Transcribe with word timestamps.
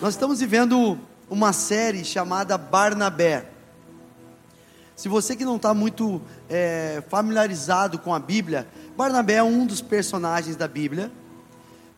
Nós 0.00 0.14
estamos 0.14 0.40
vivendo 0.40 0.98
uma 1.28 1.52
série 1.52 2.02
chamada 2.02 2.56
Barnabé. 2.56 3.50
Se 4.96 5.06
você 5.06 5.36
que 5.36 5.44
não 5.44 5.56
está 5.56 5.74
muito 5.74 6.22
é, 6.48 7.02
familiarizado 7.08 7.98
com 7.98 8.14
a 8.14 8.18
Bíblia, 8.18 8.66
Barnabé 8.96 9.34
é 9.34 9.42
um 9.42 9.66
dos 9.66 9.82
personagens 9.82 10.56
da 10.56 10.66
Bíblia 10.66 11.12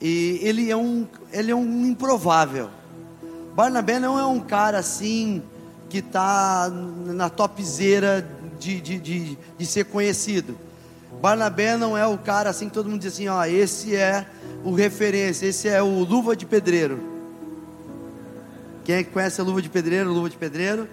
e 0.01 0.41
ele 0.43 0.71
é 0.71 0.77
um, 0.77 1.07
ele 1.33 1.51
é 1.51 1.55
um 1.55 1.87
improvável. 1.87 2.70
Barnabé 3.55 3.98
não 3.98 4.19
é 4.19 4.24
um 4.24 4.41
cara 4.41 4.79
assim 4.79 5.43
que 5.88 5.98
está 5.98 6.70
na 6.70 7.29
topzeira 7.29 8.27
de, 8.59 8.80
de, 8.80 8.98
de, 8.98 9.38
de 9.59 9.66
ser 9.66 9.84
conhecido. 9.87 10.57
Barnabé 11.21 11.77
não 11.77 11.98
é 11.98 12.07
o 12.07 12.16
cara 12.16 12.48
assim 12.48 12.69
que 12.69 12.74
todo 12.74 12.88
mundo 12.88 13.01
diz 13.01 13.12
assim, 13.12 13.29
ó, 13.29 13.45
esse 13.45 13.95
é 13.95 14.27
o 14.65 14.73
referência, 14.73 15.47
esse 15.47 15.69
é 15.69 15.83
o 15.83 16.05
luva 16.05 16.35
de 16.35 16.46
pedreiro. 16.46 16.98
Quem 18.85 18.96
é 18.96 19.05
que 19.05 19.10
conhece 19.10 19.41
a 19.41 19.45
luva 19.45 19.60
de 19.60 19.69
pedreiro? 19.69 20.12
Luva 20.12 20.30
de 20.30 20.37
pedreiro? 20.37 20.88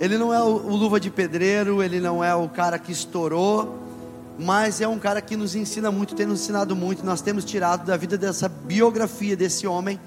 Ele 0.00 0.18
não 0.18 0.34
é 0.34 0.42
o, 0.42 0.48
o 0.48 0.76
luva 0.76 0.98
de 0.98 1.10
pedreiro, 1.10 1.82
ele 1.82 2.00
não 2.00 2.22
é 2.22 2.34
o 2.34 2.48
cara 2.48 2.78
que 2.78 2.92
estourou, 2.92 3.85
mas 4.38 4.80
é 4.80 4.88
um 4.88 4.98
cara 4.98 5.20
que 5.20 5.36
nos 5.36 5.54
ensina 5.54 5.90
muito, 5.90 6.14
tem 6.14 6.26
nos 6.26 6.42
ensinado 6.42 6.76
muito. 6.76 7.04
Nós 7.04 7.20
temos 7.20 7.44
tirado 7.44 7.86
da 7.86 7.96
vida 7.96 8.18
dessa 8.18 8.48
biografia 8.48 9.36
desse 9.36 9.66
homem 9.66 9.98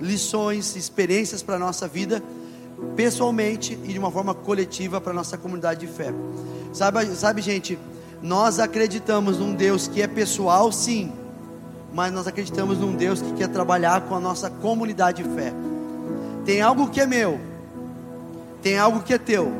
lições, 0.00 0.76
experiências 0.76 1.42
para 1.42 1.56
a 1.56 1.58
nossa 1.58 1.86
vida, 1.86 2.22
pessoalmente 2.96 3.78
e 3.84 3.92
de 3.92 3.98
uma 3.98 4.10
forma 4.10 4.34
coletiva 4.34 5.00
para 5.00 5.12
a 5.12 5.14
nossa 5.14 5.38
comunidade 5.38 5.80
de 5.80 5.86
fé. 5.86 6.12
Sabe, 6.72 7.06
sabe, 7.14 7.40
gente, 7.40 7.78
nós 8.20 8.58
acreditamos 8.58 9.38
num 9.38 9.54
Deus 9.54 9.86
que 9.86 10.02
é 10.02 10.06
pessoal, 10.06 10.72
sim, 10.72 11.12
mas 11.92 12.12
nós 12.12 12.26
acreditamos 12.26 12.78
num 12.78 12.94
Deus 12.94 13.22
que 13.22 13.32
quer 13.34 13.48
trabalhar 13.48 14.02
com 14.02 14.14
a 14.14 14.20
nossa 14.20 14.50
comunidade 14.50 15.22
de 15.22 15.28
fé. 15.30 15.52
Tem 16.44 16.60
algo 16.60 16.90
que 16.90 17.00
é 17.00 17.06
meu, 17.06 17.40
tem 18.62 18.78
algo 18.78 19.00
que 19.00 19.14
é 19.14 19.18
teu, 19.18 19.52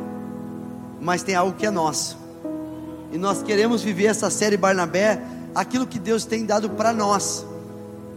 mas 1.00 1.22
tem 1.22 1.34
algo 1.34 1.56
que 1.56 1.64
é 1.64 1.70
nosso. 1.70 2.23
E 3.14 3.16
nós 3.16 3.44
queremos 3.44 3.80
viver 3.80 4.06
essa 4.06 4.28
série 4.28 4.56
Barnabé, 4.56 5.22
aquilo 5.54 5.86
que 5.86 6.00
Deus 6.00 6.24
tem 6.24 6.44
dado 6.44 6.68
para 6.70 6.92
nós. 6.92 7.46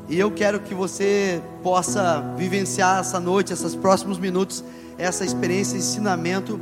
E 0.10 0.18
eu 0.18 0.32
quero 0.32 0.60
que 0.60 0.74
você 0.74 1.40
possa 1.62 2.20
vivenciar 2.36 3.02
essa 3.02 3.20
noite, 3.20 3.54
esses 3.54 3.76
próximos 3.76 4.18
minutos, 4.18 4.64
essa 4.98 5.24
experiência, 5.24 5.78
ensinamento 5.78 6.60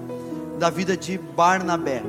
da 0.59 0.69
vida 0.69 0.97
de 0.97 1.17
Barnabé. 1.17 2.03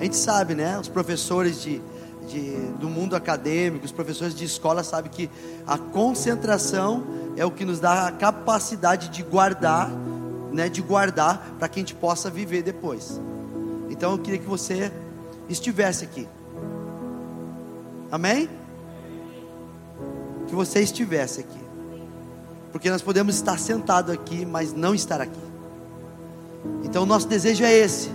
A 0.00 0.02
gente 0.02 0.16
sabe, 0.16 0.56
né? 0.56 0.76
Os 0.80 0.88
professores 0.88 1.62
de 1.62 1.80
de, 2.26 2.56
do 2.80 2.88
mundo 2.88 3.14
acadêmico, 3.14 3.84
os 3.84 3.92
professores 3.92 4.34
de 4.34 4.44
escola 4.44 4.82
sabem 4.82 5.12
que 5.12 5.30
a 5.64 5.78
concentração 5.78 7.04
é 7.36 7.44
o 7.44 7.52
que 7.52 7.64
nos 7.64 7.78
dá 7.78 8.08
a 8.08 8.10
capacidade 8.10 9.10
de 9.10 9.22
guardar, 9.22 9.88
né, 10.52 10.68
de 10.68 10.82
guardar 10.82 11.54
para 11.56 11.68
que 11.68 11.78
a 11.78 11.82
gente 11.82 11.94
possa 11.94 12.28
viver 12.28 12.64
depois. 12.64 13.20
Então 13.88 14.10
eu 14.10 14.18
queria 14.18 14.40
que 14.40 14.46
você 14.48 14.90
estivesse 15.48 16.04
aqui. 16.04 16.28
Amém? 18.10 18.48
Que 20.46 20.54
você 20.54 20.80
estivesse 20.80 21.40
aqui. 21.40 21.60
Porque 22.72 22.90
nós 22.90 23.02
podemos 23.02 23.34
estar 23.34 23.58
sentado 23.58 24.12
aqui, 24.12 24.44
mas 24.44 24.72
não 24.72 24.94
estar 24.94 25.20
aqui. 25.20 25.40
Então 26.84 27.02
o 27.02 27.06
nosso 27.06 27.26
desejo 27.26 27.64
é 27.64 27.72
esse, 27.72 28.10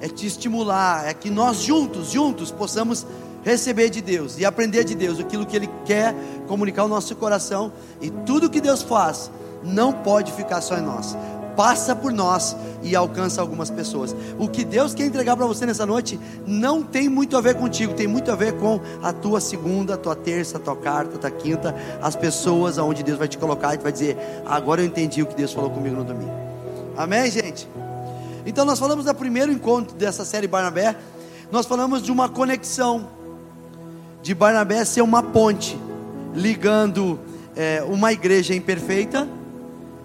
é 0.00 0.08
te 0.08 0.26
estimular, 0.26 1.06
é 1.06 1.14
que 1.14 1.30
nós 1.30 1.58
juntos, 1.58 2.10
juntos 2.10 2.50
possamos 2.50 3.06
receber 3.44 3.90
de 3.90 4.00
Deus 4.00 4.38
e 4.38 4.44
aprender 4.44 4.84
de 4.84 4.94
Deus 4.94 5.18
aquilo 5.18 5.46
que 5.46 5.56
Ele 5.56 5.68
quer 5.84 6.14
comunicar 6.46 6.82
ao 6.82 6.88
nosso 6.88 7.14
coração. 7.16 7.72
E 8.00 8.10
tudo 8.10 8.50
que 8.50 8.60
Deus 8.60 8.82
faz 8.82 9.30
não 9.62 9.92
pode 9.92 10.32
ficar 10.32 10.60
só 10.60 10.76
em 10.76 10.82
nós. 10.82 11.16
Passa 11.58 11.96
por 11.96 12.12
nós 12.12 12.56
e 12.84 12.94
alcança 12.94 13.40
algumas 13.40 13.68
pessoas. 13.68 14.14
O 14.38 14.46
que 14.46 14.64
Deus 14.64 14.94
quer 14.94 15.06
entregar 15.06 15.36
para 15.36 15.44
você 15.44 15.66
nessa 15.66 15.84
noite 15.84 16.16
não 16.46 16.84
tem 16.84 17.08
muito 17.08 17.36
a 17.36 17.40
ver 17.40 17.56
contigo, 17.56 17.94
tem 17.94 18.06
muito 18.06 18.30
a 18.30 18.36
ver 18.36 18.52
com 18.58 18.80
a 19.02 19.12
tua 19.12 19.40
segunda, 19.40 19.94
a 19.94 19.96
tua 19.96 20.14
terça, 20.14 20.58
a 20.58 20.60
tua 20.60 20.76
quarta, 20.76 21.16
a 21.16 21.18
tua 21.18 21.30
quinta, 21.32 21.74
as 22.00 22.14
pessoas 22.14 22.78
aonde 22.78 23.02
Deus 23.02 23.18
vai 23.18 23.26
te 23.26 23.36
colocar 23.36 23.74
e 23.74 23.78
vai 23.78 23.90
dizer: 23.90 24.16
agora 24.46 24.82
eu 24.82 24.86
entendi 24.86 25.20
o 25.20 25.26
que 25.26 25.34
Deus 25.34 25.52
falou 25.52 25.68
comigo 25.68 25.96
no 25.96 26.04
domingo. 26.04 26.30
Amém, 26.96 27.28
gente? 27.28 27.68
Então 28.46 28.64
nós 28.64 28.78
falamos 28.78 29.06
do 29.06 29.14
primeiro 29.16 29.50
encontro 29.50 29.96
dessa 29.96 30.24
série 30.24 30.46
Barnabé. 30.46 30.94
Nós 31.50 31.66
falamos 31.66 32.04
de 32.04 32.12
uma 32.12 32.28
conexão 32.28 33.08
de 34.22 34.32
Barnabé 34.32 34.84
ser 34.84 35.02
uma 35.02 35.24
ponte, 35.24 35.76
ligando 36.32 37.18
é, 37.56 37.82
uma 37.82 38.12
igreja 38.12 38.54
imperfeita 38.54 39.37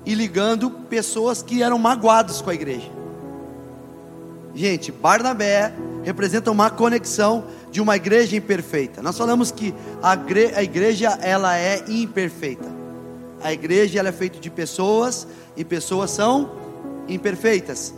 e 0.06 0.14
ligando 0.14 0.70
pessoas 0.70 1.42
que 1.42 1.64
eram 1.64 1.78
magoadas 1.78 2.42
com 2.42 2.50
a 2.50 2.54
igreja. 2.54 2.90
Gente, 4.56 4.92
Barnabé 4.92 5.74
representa 6.04 6.52
uma 6.52 6.70
conexão 6.70 7.46
de 7.72 7.82
uma 7.82 7.96
igreja 7.96 8.36
imperfeita. 8.36 9.02
Nós 9.02 9.18
falamos 9.18 9.52
que 9.52 9.74
a, 10.02 10.14
igreja 10.62 11.18
ela 11.22 11.58
é 11.58 11.84
imperfeita. 11.88 12.70
A 13.42 13.52
igreja 13.52 14.00
ela 14.00 14.10
é 14.10 14.12
feita 14.12 14.40
de 14.40 14.50
pessoas 14.50 15.28
e 15.58 15.66
pessoas 15.66 16.12
são 16.12 16.52
imperfeitas. 17.08 17.94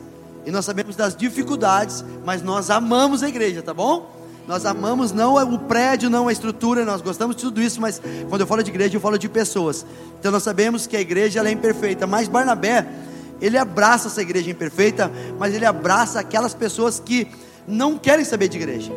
E 0.45 0.51
nós 0.51 0.63
sabemos 0.63 0.95
das 0.95 1.15
dificuldades, 1.15 2.05
mas 2.23 2.41
nós 2.41 2.69
amamos 2.69 3.21
a 3.21 3.27
igreja, 3.27 3.61
tá 3.61 3.73
bom? 3.73 4.14
Nós 4.47 4.63
amamos 4.65 5.11
não 5.11 5.35
o 5.35 5.59
prédio, 5.59 6.09
não 6.09 6.27
a 6.27 6.31
estrutura, 6.31 6.85
nós 6.85 7.01
gostamos 7.01 7.35
de 7.35 7.41
tudo 7.41 7.61
isso, 7.61 7.81
mas 7.81 7.99
quando 8.29 8.41
eu 8.41 8.47
falo 8.47 8.61
de 8.61 8.69
igreja, 8.69 8.95
eu 8.95 9.01
falo 9.01 9.17
de 9.17 9.27
pessoas. 9.27 9.85
Então 10.19 10.31
nós 10.31 10.43
sabemos 10.43 10.85
que 10.85 10.95
a 10.95 11.01
igreja 11.01 11.39
ela 11.39 11.49
é 11.49 11.51
imperfeita, 11.51 12.05
mas 12.05 12.27
Barnabé, 12.27 12.85
ele 13.41 13.57
abraça 13.57 14.07
essa 14.07 14.21
igreja 14.21 14.51
imperfeita, 14.51 15.11
mas 15.39 15.53
ele 15.53 15.65
abraça 15.65 16.19
aquelas 16.19 16.53
pessoas 16.53 16.99
que 16.99 17.27
não 17.67 17.97
querem 17.97 18.23
saber 18.23 18.47
de 18.47 18.57
igreja, 18.57 18.91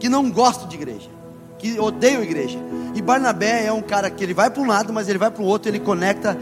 que 0.00 0.08
não 0.08 0.30
gostam 0.30 0.66
de 0.66 0.76
igreja, 0.76 1.10
que 1.58 1.78
odeiam 1.78 2.22
igreja. 2.22 2.58
E 2.94 3.02
Barnabé 3.02 3.66
é 3.66 3.72
um 3.72 3.82
cara 3.82 4.10
que 4.10 4.24
ele 4.24 4.32
vai 4.32 4.48
para 4.48 4.62
um 4.62 4.66
lado, 4.66 4.94
mas 4.94 5.10
ele 5.10 5.18
vai 5.18 5.30
para 5.30 5.42
o 5.42 5.46
outro, 5.46 5.70
ele 5.70 5.78
conecta 5.78 6.38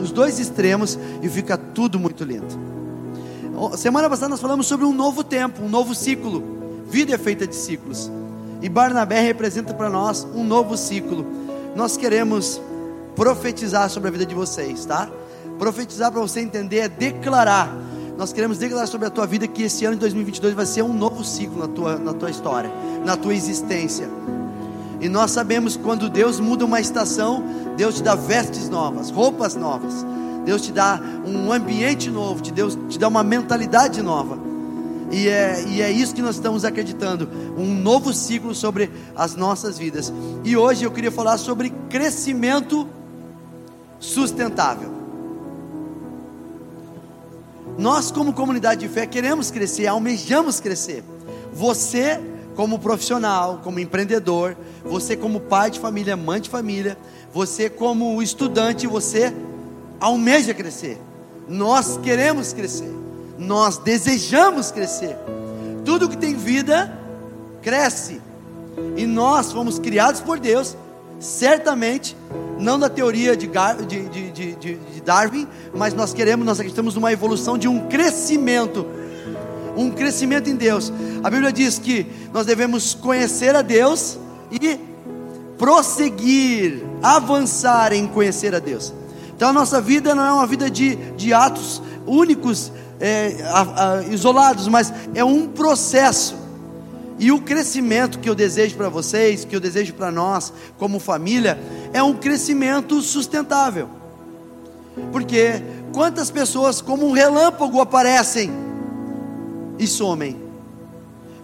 os 0.00 0.10
dois 0.12 0.38
extremos 0.38 0.98
e 1.22 1.28
fica 1.30 1.56
tudo 1.56 1.98
muito 1.98 2.24
lindo. 2.24 2.46
Semana 3.78 4.08
passada 4.08 4.28
nós 4.28 4.40
falamos 4.40 4.66
sobre 4.66 4.84
um 4.84 4.92
novo 4.92 5.24
tempo, 5.24 5.62
um 5.62 5.68
novo 5.68 5.94
ciclo. 5.94 6.57
Vida 6.90 7.14
é 7.14 7.18
feita 7.18 7.46
de 7.46 7.54
ciclos. 7.54 8.10
E 8.62 8.68
Barnabé 8.68 9.20
representa 9.20 9.74
para 9.74 9.90
nós 9.90 10.26
um 10.34 10.42
novo 10.42 10.76
ciclo. 10.76 11.24
Nós 11.76 11.96
queremos 11.96 12.60
profetizar 13.14 13.88
sobre 13.90 14.08
a 14.08 14.12
vida 14.12 14.24
de 14.24 14.34
vocês, 14.34 14.84
tá? 14.84 15.08
Profetizar 15.58 16.10
para 16.10 16.20
você 16.20 16.40
entender 16.40 16.78
é 16.78 16.88
declarar. 16.88 17.76
Nós 18.16 18.32
queremos 18.32 18.58
declarar 18.58 18.86
sobre 18.86 19.06
a 19.06 19.10
tua 19.10 19.26
vida 19.26 19.46
que 19.46 19.62
esse 19.62 19.84
ano 19.84 19.94
de 19.94 20.00
2022 20.00 20.54
vai 20.54 20.66
ser 20.66 20.82
um 20.82 20.92
novo 20.92 21.22
ciclo 21.22 21.58
na 21.60 21.68
tua, 21.68 21.98
na 21.98 22.12
tua 22.12 22.30
história, 22.30 22.70
na 23.04 23.16
tua 23.16 23.34
existência. 23.34 24.08
E 25.00 25.08
nós 25.08 25.30
sabemos 25.30 25.76
que 25.76 25.82
quando 25.82 26.08
Deus 26.08 26.40
muda 26.40 26.64
uma 26.64 26.80
estação, 26.80 27.44
Deus 27.76 27.96
te 27.96 28.02
dá 28.02 28.14
vestes 28.14 28.68
novas, 28.68 29.10
roupas 29.10 29.54
novas. 29.54 30.04
Deus 30.44 30.62
te 30.62 30.72
dá 30.72 31.00
um 31.26 31.52
ambiente 31.52 32.10
novo, 32.10 32.42
Deus 32.42 32.76
te 32.88 32.98
dá 32.98 33.06
uma 33.06 33.22
mentalidade 33.22 34.02
nova. 34.02 34.47
E 35.10 35.26
é, 35.28 35.64
e 35.66 35.80
é 35.80 35.90
isso 35.90 36.14
que 36.14 36.20
nós 36.20 36.36
estamos 36.36 36.64
acreditando, 36.64 37.28
um 37.56 37.74
novo 37.74 38.12
ciclo 38.12 38.54
sobre 38.54 38.90
as 39.16 39.34
nossas 39.34 39.78
vidas. 39.78 40.12
E 40.44 40.56
hoje 40.56 40.84
eu 40.84 40.90
queria 40.90 41.10
falar 41.10 41.38
sobre 41.38 41.70
crescimento 41.88 42.86
sustentável. 43.98 44.90
Nós, 47.78 48.10
como 48.10 48.32
comunidade 48.32 48.80
de 48.80 48.88
fé, 48.88 49.06
queremos 49.06 49.50
crescer, 49.50 49.86
almejamos 49.86 50.60
crescer. 50.60 51.02
Você, 51.54 52.20
como 52.54 52.78
profissional, 52.78 53.60
como 53.62 53.78
empreendedor, 53.78 54.56
você, 54.84 55.16
como 55.16 55.40
pai 55.40 55.70
de 55.70 55.80
família, 55.80 56.16
mãe 56.16 56.40
de 56.40 56.50
família, 56.50 56.98
você, 57.32 57.70
como 57.70 58.20
estudante, 58.20 58.86
você 58.86 59.32
almeja 60.00 60.52
crescer. 60.52 60.98
Nós 61.48 61.96
queremos 61.98 62.52
crescer 62.52 63.07
nós 63.38 63.78
desejamos 63.78 64.70
crescer. 64.70 65.16
Tudo 65.84 66.08
que 66.08 66.16
tem 66.16 66.34
vida 66.34 66.92
cresce. 67.62 68.20
E 68.96 69.06
nós 69.06 69.52
fomos 69.52 69.78
criados 69.78 70.20
por 70.20 70.38
Deus, 70.38 70.76
certamente, 71.18 72.16
não 72.58 72.78
da 72.78 72.88
teoria 72.88 73.36
de, 73.36 73.48
de, 73.86 74.30
de, 74.30 74.54
de, 74.54 75.00
Darwin, 75.04 75.46
mas 75.74 75.94
nós 75.94 76.12
queremos, 76.12 76.44
nós 76.44 76.58
acreditamos 76.58 76.94
numa 76.94 77.12
evolução 77.12 77.56
de 77.56 77.68
um 77.68 77.88
crescimento. 77.88 78.86
Um 79.76 79.90
crescimento 79.90 80.50
em 80.50 80.56
Deus. 80.56 80.92
A 81.22 81.30
Bíblia 81.30 81.52
diz 81.52 81.78
que 81.78 82.06
nós 82.32 82.44
devemos 82.44 82.94
conhecer 82.94 83.54
a 83.54 83.62
Deus 83.62 84.18
e 84.50 84.78
prosseguir, 85.56 86.84
avançar 87.02 87.92
em 87.92 88.06
conhecer 88.06 88.54
a 88.54 88.58
Deus. 88.58 88.92
Então 89.34 89.50
a 89.50 89.52
nossa 89.52 89.80
vida 89.80 90.14
não 90.14 90.24
é 90.24 90.32
uma 90.32 90.46
vida 90.46 90.68
de, 90.70 90.96
de 91.16 91.32
atos 91.32 91.80
únicos, 92.06 92.72
é, 93.00 93.36
a, 93.44 93.92
a, 93.92 94.04
isolados, 94.04 94.68
mas 94.68 94.92
é 95.14 95.24
um 95.24 95.46
processo. 95.46 96.36
E 97.18 97.32
o 97.32 97.40
crescimento 97.40 98.20
que 98.20 98.28
eu 98.28 98.34
desejo 98.34 98.76
para 98.76 98.88
vocês, 98.88 99.44
que 99.44 99.54
eu 99.54 99.60
desejo 99.60 99.92
para 99.94 100.10
nós, 100.10 100.52
como 100.78 101.00
família, 101.00 101.58
é 101.92 102.02
um 102.02 102.14
crescimento 102.14 103.00
sustentável. 103.02 103.88
Porque 105.10 105.62
quantas 105.92 106.30
pessoas, 106.30 106.80
como 106.80 107.06
um 107.08 107.12
relâmpago, 107.12 107.80
aparecem 107.80 108.52
e 109.78 109.86
somem? 109.86 110.48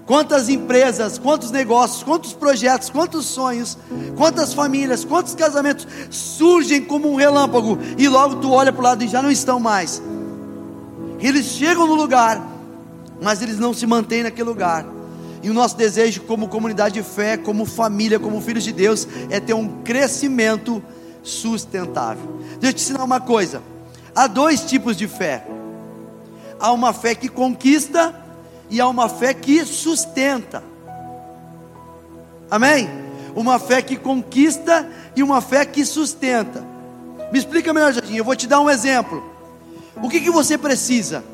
Quantas 0.06 0.48
empresas, 0.48 1.18
quantos 1.18 1.50
negócios, 1.50 2.02
quantos 2.02 2.34
projetos, 2.34 2.90
quantos 2.90 3.24
sonhos, 3.24 3.78
quantas 4.16 4.52
famílias, 4.52 5.02
quantos 5.02 5.34
casamentos 5.34 5.86
surgem 6.10 6.84
como 6.84 7.10
um 7.10 7.14
relâmpago 7.14 7.78
e 7.96 8.06
logo 8.06 8.36
tu 8.36 8.52
olha 8.52 8.70
para 8.70 8.80
o 8.80 8.84
lado 8.84 9.02
e 9.02 9.08
já 9.08 9.22
não 9.22 9.30
estão 9.30 9.58
mais. 9.58 10.02
Eles 11.24 11.46
chegam 11.46 11.86
no 11.86 11.94
lugar, 11.94 12.38
mas 13.22 13.40
eles 13.40 13.58
não 13.58 13.72
se 13.72 13.86
mantêm 13.86 14.22
naquele 14.22 14.46
lugar. 14.46 14.84
E 15.42 15.48
o 15.48 15.54
nosso 15.54 15.74
desejo, 15.74 16.20
como 16.24 16.48
comunidade 16.48 16.94
de 16.96 17.02
fé, 17.02 17.38
como 17.38 17.64
família, 17.64 18.20
como 18.20 18.42
filhos 18.42 18.62
de 18.62 18.74
Deus, 18.74 19.08
é 19.30 19.40
ter 19.40 19.54
um 19.54 19.82
crescimento 19.82 20.84
sustentável. 21.22 22.40
Deixa 22.60 22.66
eu 22.66 22.72
te 22.74 22.82
ensinar 22.82 23.02
uma 23.02 23.20
coisa: 23.20 23.62
há 24.14 24.26
dois 24.26 24.60
tipos 24.66 24.98
de 24.98 25.08
fé. 25.08 25.46
Há 26.60 26.70
uma 26.72 26.92
fé 26.92 27.14
que 27.14 27.30
conquista 27.30 28.14
e 28.68 28.78
há 28.78 28.86
uma 28.86 29.08
fé 29.08 29.32
que 29.32 29.64
sustenta. 29.64 30.62
Amém? 32.50 32.86
Uma 33.34 33.58
fé 33.58 33.80
que 33.80 33.96
conquista 33.96 34.86
e 35.16 35.22
uma 35.22 35.40
fé 35.40 35.64
que 35.64 35.86
sustenta. 35.86 36.62
Me 37.32 37.38
explica 37.38 37.72
melhor, 37.72 37.94
Jardim. 37.94 38.16
Eu 38.16 38.24
vou 38.24 38.36
te 38.36 38.46
dar 38.46 38.60
um 38.60 38.68
exemplo. 38.68 39.33
O 40.02 40.08
que, 40.08 40.20
que 40.20 40.30
você 40.30 40.58
precisa? 40.58 41.24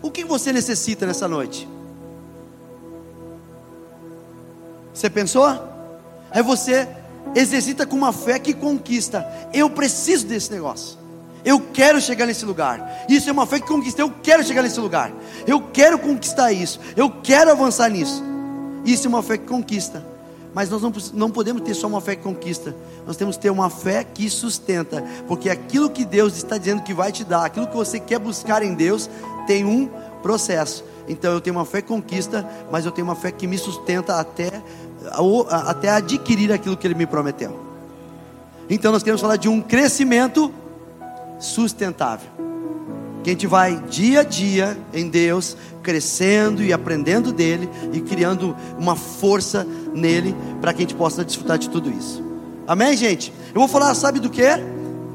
O 0.00 0.10
que 0.10 0.24
você 0.24 0.52
necessita 0.52 1.06
nessa 1.06 1.26
noite? 1.26 1.68
Você 4.92 5.10
pensou? 5.10 5.46
Aí 6.30 6.42
você 6.42 6.88
exercita 7.34 7.86
com 7.86 7.96
uma 7.96 8.12
fé 8.12 8.38
que 8.38 8.54
conquista. 8.54 9.26
Eu 9.52 9.68
preciso 9.70 10.26
desse 10.26 10.52
negócio. 10.52 10.98
Eu 11.44 11.60
quero 11.60 12.00
chegar 12.00 12.26
nesse 12.26 12.44
lugar. 12.44 13.04
Isso 13.08 13.28
é 13.28 13.32
uma 13.32 13.46
fé 13.46 13.58
que 13.58 13.66
conquista. 13.66 14.00
Eu 14.00 14.12
quero 14.22 14.44
chegar 14.44 14.62
nesse 14.62 14.80
lugar. 14.80 15.12
Eu 15.46 15.60
quero 15.72 15.98
conquistar 15.98 16.52
isso. 16.52 16.80
Eu 16.96 17.10
quero 17.10 17.50
avançar 17.50 17.90
nisso. 17.90 18.22
Isso 18.84 19.06
é 19.06 19.08
uma 19.08 19.22
fé 19.22 19.36
que 19.36 19.46
conquista. 19.46 20.13
Mas 20.54 20.70
nós 20.70 20.80
não, 20.80 20.92
não 21.12 21.30
podemos 21.30 21.62
ter 21.62 21.74
só 21.74 21.88
uma 21.88 22.00
fé 22.00 22.14
que 22.14 22.22
conquista. 22.22 22.74
Nós 23.06 23.16
temos 23.16 23.36
que 23.36 23.42
ter 23.42 23.50
uma 23.50 23.68
fé 23.68 24.04
que 24.04 24.30
sustenta. 24.30 25.04
Porque 25.26 25.50
aquilo 25.50 25.90
que 25.90 26.04
Deus 26.04 26.36
está 26.36 26.56
dizendo 26.56 26.82
que 26.82 26.94
vai 26.94 27.10
te 27.10 27.24
dar, 27.24 27.44
aquilo 27.44 27.66
que 27.66 27.76
você 27.76 27.98
quer 27.98 28.20
buscar 28.20 28.62
em 28.62 28.72
Deus, 28.72 29.10
tem 29.46 29.64
um 29.64 29.88
processo. 30.22 30.84
Então 31.08 31.32
eu 31.32 31.40
tenho 31.40 31.56
uma 31.56 31.66
fé 31.66 31.82
que 31.82 31.88
conquista, 31.88 32.48
mas 32.70 32.86
eu 32.86 32.92
tenho 32.92 33.06
uma 33.06 33.16
fé 33.16 33.30
que 33.30 33.46
me 33.46 33.58
sustenta 33.58 34.18
até, 34.18 34.62
até 35.50 35.90
adquirir 35.90 36.52
aquilo 36.52 36.76
que 36.76 36.86
Ele 36.86 36.94
me 36.94 37.06
prometeu. 37.06 37.60
Então 38.70 38.92
nós 38.92 39.02
queremos 39.02 39.20
falar 39.20 39.36
de 39.36 39.48
um 39.48 39.60
crescimento 39.60 40.52
sustentável. 41.38 42.33
Que 43.24 43.30
a 43.30 43.32
gente 43.32 43.46
vai 43.46 43.76
dia 43.88 44.20
a 44.20 44.22
dia 44.22 44.78
em 44.92 45.08
Deus, 45.08 45.56
crescendo 45.82 46.62
e 46.62 46.74
aprendendo 46.74 47.32
dele 47.32 47.70
e 47.90 48.02
criando 48.02 48.54
uma 48.78 48.94
força 48.94 49.66
nele 49.94 50.36
para 50.60 50.74
que 50.74 50.80
a 50.80 50.82
gente 50.82 50.94
possa 50.94 51.24
desfrutar 51.24 51.56
de 51.56 51.70
tudo 51.70 51.90
isso. 51.90 52.22
Amém, 52.66 52.94
gente? 52.94 53.32
Eu 53.54 53.60
vou 53.60 53.68
falar, 53.68 53.94
sabe 53.94 54.20
do 54.20 54.28
que? 54.28 54.44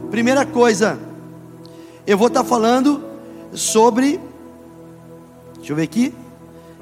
Primeira 0.10 0.44
coisa, 0.44 0.98
eu 2.08 2.18
vou 2.18 2.30
estar 2.30 2.42
tá 2.42 2.50
falando 2.50 3.04
sobre. 3.54 4.20
Deixa 5.58 5.72
eu 5.72 5.76
ver 5.76 5.84
aqui. 5.84 6.12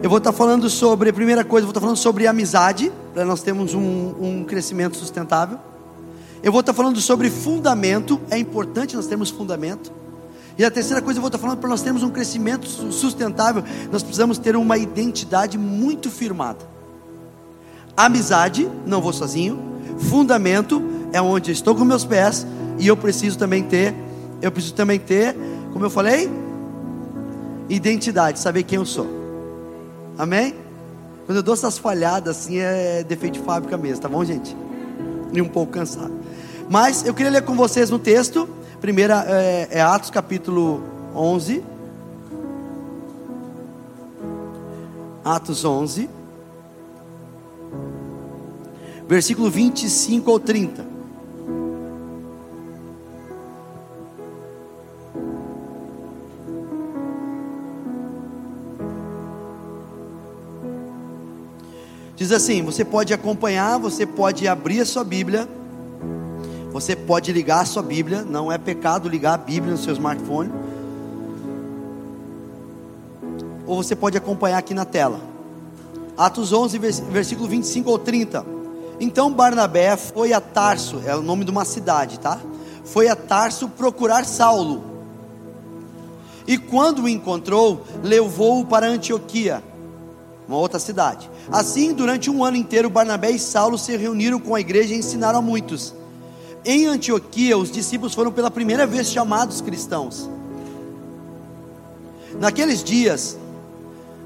Eu 0.02 0.10
vou 0.10 0.20
estar 0.20 0.32
tá 0.32 0.38
falando 0.38 0.70
sobre, 0.70 1.12
primeira 1.12 1.44
coisa, 1.44 1.64
eu 1.64 1.68
vou 1.68 1.72
estar 1.72 1.82
tá 1.82 1.86
falando 1.86 1.98
sobre 1.98 2.26
amizade, 2.26 2.90
para 3.14 3.26
nós 3.26 3.42
termos 3.42 3.74
um, 3.74 4.14
um 4.18 4.46
crescimento 4.46 4.96
sustentável. 4.96 5.60
Eu 6.42 6.54
vou 6.54 6.62
estar 6.62 6.72
falando 6.72 7.02
sobre 7.02 7.30
fundamento, 7.30 8.22
é 8.30 8.38
importante 8.38 8.96
nós 8.96 9.08
termos 9.08 9.30
fundamento. 9.30 9.92
E 10.58 10.66
a 10.66 10.72
terceira 10.72 11.02
coisa 11.02 11.20
eu 11.20 11.22
vou 11.22 11.28
estar 11.28 11.38
falando 11.38 11.60
para 11.60 11.70
nós 11.70 11.82
termos 11.82 12.02
um 12.02 12.10
crescimento 12.10 12.68
sustentável, 12.92 13.64
nós 13.92 14.02
precisamos 14.02 14.38
ter 14.38 14.56
uma 14.56 14.78
identidade 14.78 15.58
muito 15.58 16.10
firmada. 16.10 16.66
Amizade, 17.96 18.70
não 18.86 19.02
vou 19.02 19.14
sozinho. 19.14 19.60
Fundamento 20.00 20.82
é 21.14 21.22
onde 21.22 21.52
eu 21.52 21.54
estou 21.54 21.76
com 21.76 21.86
meus 21.86 22.04
pés 22.04 22.46
e 22.80 22.88
eu 22.88 22.98
preciso 22.98 23.38
também 23.38 23.64
ter, 23.64 23.94
eu 24.42 24.52
preciso 24.52 24.74
também 24.74 25.00
ter, 25.00 25.36
como 25.74 25.86
eu 25.86 25.90
falei, 25.90 26.30
identidade, 27.70 28.40
saber 28.40 28.64
quem 28.64 28.78
eu 28.78 28.86
sou. 28.86 29.08
Amém? 30.18 30.56
Quando 31.26 31.38
eu 31.38 31.44
dou 31.44 31.54
essas 31.54 31.78
falhadas 31.78 32.38
assim 32.38 32.58
é 32.60 33.04
defeito 33.04 33.34
de 33.34 33.40
fábrica 33.42 33.78
mesmo, 33.78 34.02
tá 34.02 34.10
bom, 34.10 34.24
gente? 34.24 34.56
E 35.34 35.42
um 35.42 35.48
pouco 35.48 35.74
cansado. 35.74 36.14
Mas 36.70 37.06
eu 37.06 37.14
queria 37.14 37.32
ler 37.32 37.44
com 37.44 37.56
vocês 37.56 37.90
no 37.90 38.00
texto, 38.00 38.48
primeira 38.88 39.26
é, 39.28 39.68
é 39.70 39.82
Atos 39.82 40.10
capítulo 40.10 40.82
11. 41.14 41.62
Atos 45.26 45.66
11, 45.66 46.10
versículo 49.06 49.50
25 49.50 50.32
ao 50.32 50.40
30. 50.40 50.86
Diz 62.16 62.32
assim: 62.32 62.64
você 62.64 62.86
pode 62.86 63.14
acompanhar, 63.14 63.78
você 63.78 64.06
pode 64.06 64.48
abrir 64.48 64.80
a 64.80 64.86
sua 64.86 65.04
Bíblia 65.04 65.57
você 66.80 66.96
pode 66.96 67.34
ligar 67.34 67.62
a 67.62 67.66
sua 67.66 67.82
Bíblia, 67.82 68.24
não 68.24 68.52
é 68.52 68.58
pecado 68.60 69.10
ligar 69.10 69.34
a 69.34 69.38
Bíblia 69.38 69.72
no 69.72 69.80
seu 69.80 69.94
smartphone. 69.94 70.52
Ou 73.66 73.82
você 73.82 73.96
pode 73.96 74.16
acompanhar 74.16 74.60
aqui 74.60 74.76
na 74.76 74.86
tela. 74.86 75.20
Atos 76.16 76.54
11, 76.54 76.78
versículo 76.78 77.48
25 77.48 77.90
ou 77.90 77.98
30. 77.98 78.46
Então 79.00 79.34
Barnabé 79.34 79.98
foi 79.98 80.34
a 80.34 80.40
Tarso, 80.40 81.02
é 81.04 81.16
o 81.16 81.22
nome 81.24 81.46
de 81.46 81.50
uma 81.50 81.66
cidade, 81.66 82.20
tá? 82.20 82.40
Foi 82.86 83.08
a 83.08 83.16
Tarso 83.16 83.68
procurar 83.70 84.24
Saulo. 84.24 84.84
E 86.46 86.60
quando 86.60 87.04
o 87.04 87.10
encontrou, 87.10 87.86
levou-o 88.04 88.66
para 88.68 88.88
Antioquia, 88.88 89.64
uma 90.48 90.58
outra 90.58 90.78
cidade. 90.78 91.28
Assim, 91.52 91.92
durante 91.92 92.30
um 92.30 92.46
ano 92.46 92.56
inteiro, 92.56 92.88
Barnabé 92.88 93.32
e 93.32 93.40
Saulo 93.40 93.80
se 93.80 93.98
reuniram 93.98 94.40
com 94.40 94.54
a 94.54 94.62
igreja 94.62 94.94
e 94.94 95.00
ensinaram 95.00 95.40
a 95.40 95.42
muitos. 95.42 95.96
Em 96.66 96.86
Antioquia, 96.86 97.58
os 97.58 97.72
discípulos 97.72 98.14
foram 98.14 98.32
pela 98.32 98.52
primeira 98.52 98.86
vez 98.86 99.10
chamados 99.10 99.62
cristãos. 99.62 100.30
Naqueles 102.40 102.84
dias, 102.84 103.38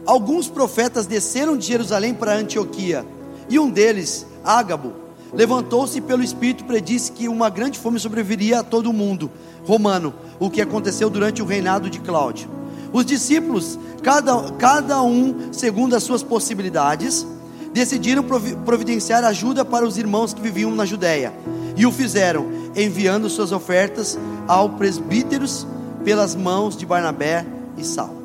alguns 0.05 0.47
profetas 0.47 1.05
desceram 1.05 1.55
de 1.55 1.65
Jerusalém 1.65 2.13
para 2.13 2.35
Antioquia, 2.35 3.05
e 3.49 3.59
um 3.59 3.69
deles, 3.69 4.25
Ágabo, 4.43 4.93
levantou-se 5.33 5.99
pelo 6.01 6.23
Espírito 6.23 6.63
e 6.63 6.67
predisse 6.67 7.11
que 7.11 7.27
uma 7.27 7.49
grande 7.49 7.79
fome 7.79 7.99
sobreviria 7.99 8.59
a 8.59 8.63
todo 8.63 8.89
o 8.89 8.93
mundo 8.93 9.31
romano, 9.65 10.13
o 10.39 10.49
que 10.49 10.61
aconteceu 10.61 11.09
durante 11.09 11.41
o 11.41 11.45
reinado 11.45 11.89
de 11.89 11.99
Cláudio. 11.99 12.49
Os 12.91 13.05
discípulos, 13.05 13.79
cada, 14.03 14.51
cada 14.53 15.01
um 15.01 15.53
segundo 15.53 15.95
as 15.95 16.03
suas 16.03 16.23
possibilidades, 16.23 17.25
decidiram 17.73 18.23
providenciar 18.65 19.23
ajuda 19.23 19.63
para 19.63 19.85
os 19.85 19.97
irmãos 19.97 20.33
que 20.33 20.41
viviam 20.41 20.71
na 20.71 20.85
Judéia 20.85 21.33
e 21.75 21.85
o 21.85 21.91
fizeram, 21.91 22.45
enviando 22.75 23.29
suas 23.29 23.51
ofertas 23.51 24.17
ao 24.47 24.69
presbíteros 24.69 25.65
pelas 26.03 26.35
mãos 26.35 26.75
de 26.75 26.85
Barnabé 26.85 27.45
e 27.77 27.83
Saulo. 27.83 28.21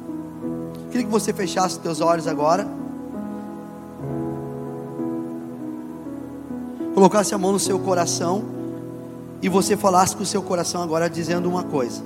Queria 0.91 1.07
que 1.07 1.12
você 1.12 1.33
fechasse 1.33 1.76
os 1.76 1.83
teus 1.83 2.00
olhos 2.00 2.26
agora. 2.26 2.67
Colocasse 6.95 7.35
a 7.35 7.38
mão 7.38 7.53
no 7.53 7.59
seu 7.59 7.79
coração 7.79 8.45
e 9.43 9.49
você 9.49 9.76
falasse 9.76 10.17
com 10.17 10.23
o 10.23 10.26
seu 10.26 10.43
coração 10.43 10.83
agora 10.83 11.11
dizendo 11.11 11.49
uma 11.49 11.62
coisa. 11.62 12.03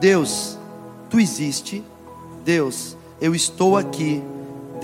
Deus, 0.00 0.58
tu 1.08 1.20
existe. 1.20 1.84
Deus, 2.44 2.96
eu 3.20 3.34
estou 3.34 3.76
aqui. 3.76 4.22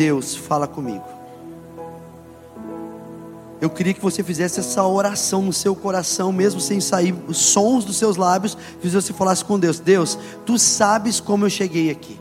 Deus, 0.00 0.35
fala 0.35 0.66
comigo 0.66 1.04
eu 3.61 3.69
queria 3.69 3.92
que 3.92 4.00
você 4.00 4.23
fizesse 4.23 4.59
essa 4.59 4.83
oração 4.83 5.42
no 5.42 5.52
seu 5.52 5.76
coração, 5.76 6.33
mesmo 6.33 6.59
sem 6.59 6.80
sair 6.80 7.14
os 7.28 7.37
sons 7.37 7.85
dos 7.85 7.99
seus 7.99 8.16
lábios, 8.16 8.57
que 8.80 8.88
você 8.88 9.12
falasse 9.12 9.45
com 9.45 9.59
Deus: 9.59 9.78
Deus, 9.78 10.19
tu 10.47 10.59
sabes 10.59 11.21
como 11.21 11.45
eu 11.45 11.50
cheguei 11.50 11.90
aqui, 11.90 12.19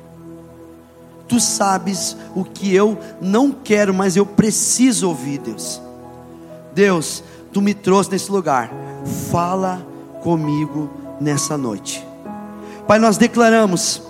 Tu 1.30 1.40
sabes 1.40 2.18
o 2.36 2.44
que 2.44 2.74
eu 2.74 2.98
não 3.22 3.52
quero, 3.52 3.94
mas 3.94 4.18
eu 4.18 4.26
preciso 4.26 5.08
ouvir, 5.08 5.38
Deus. 5.38 5.80
Deus, 6.74 7.24
tu 7.54 7.62
me 7.62 7.74
trouxe 7.74 8.12
nesse 8.12 8.32
lugar. 8.32 8.72
Fala 9.32 9.86
comigo 10.24 10.90
nessa 11.22 11.56
noite. 11.56 12.06
Pai, 12.88 12.98
nós 12.98 13.16
declaramos 13.16 14.02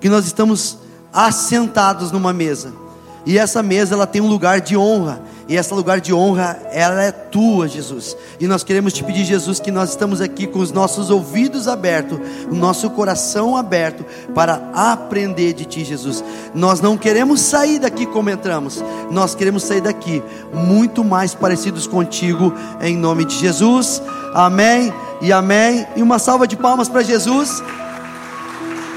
que 0.00 0.08
nós 0.08 0.26
estamos 0.26 0.76
assentados 1.12 2.10
numa 2.10 2.32
mesa. 2.32 2.85
E 3.26 3.36
essa 3.36 3.60
mesa 3.60 3.94
ela 3.94 4.06
tem 4.06 4.22
um 4.22 4.28
lugar 4.28 4.60
de 4.60 4.76
honra. 4.76 5.20
E 5.48 5.56
esse 5.56 5.74
lugar 5.74 6.00
de 6.00 6.14
honra, 6.14 6.58
ela 6.70 7.02
é 7.02 7.10
tua, 7.10 7.66
Jesus. 7.66 8.16
E 8.38 8.46
nós 8.46 8.62
queremos 8.62 8.92
te 8.92 9.02
pedir, 9.02 9.24
Jesus, 9.24 9.58
que 9.60 9.70
nós 9.70 9.90
estamos 9.90 10.20
aqui 10.20 10.46
com 10.46 10.60
os 10.60 10.72
nossos 10.72 11.10
ouvidos 11.10 11.68
abertos, 11.68 12.18
o 12.50 12.54
nosso 12.54 12.88
coração 12.90 13.56
aberto 13.56 14.04
para 14.32 14.70
aprender 14.72 15.52
de 15.52 15.64
ti, 15.64 15.84
Jesus. 15.84 16.22
Nós 16.54 16.80
não 16.80 16.96
queremos 16.96 17.40
sair 17.40 17.80
daqui 17.80 18.06
como 18.06 18.30
entramos. 18.30 18.82
Nós 19.10 19.34
queremos 19.34 19.64
sair 19.64 19.80
daqui 19.80 20.22
muito 20.52 21.04
mais 21.04 21.34
parecidos 21.34 21.86
contigo 21.86 22.52
em 22.80 22.96
nome 22.96 23.24
de 23.24 23.36
Jesus. 23.36 24.00
Amém 24.34 24.92
e 25.20 25.32
amém. 25.32 25.86
E 25.96 26.02
uma 26.02 26.20
salva 26.20 26.46
de 26.46 26.56
palmas 26.56 26.88
para 26.88 27.02
Jesus 27.02 27.62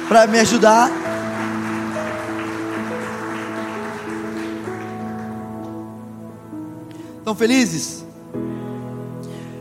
para 0.08 0.26
me 0.26 0.40
ajudar. 0.40 1.09
Estão 7.30 7.38
felizes? 7.38 8.04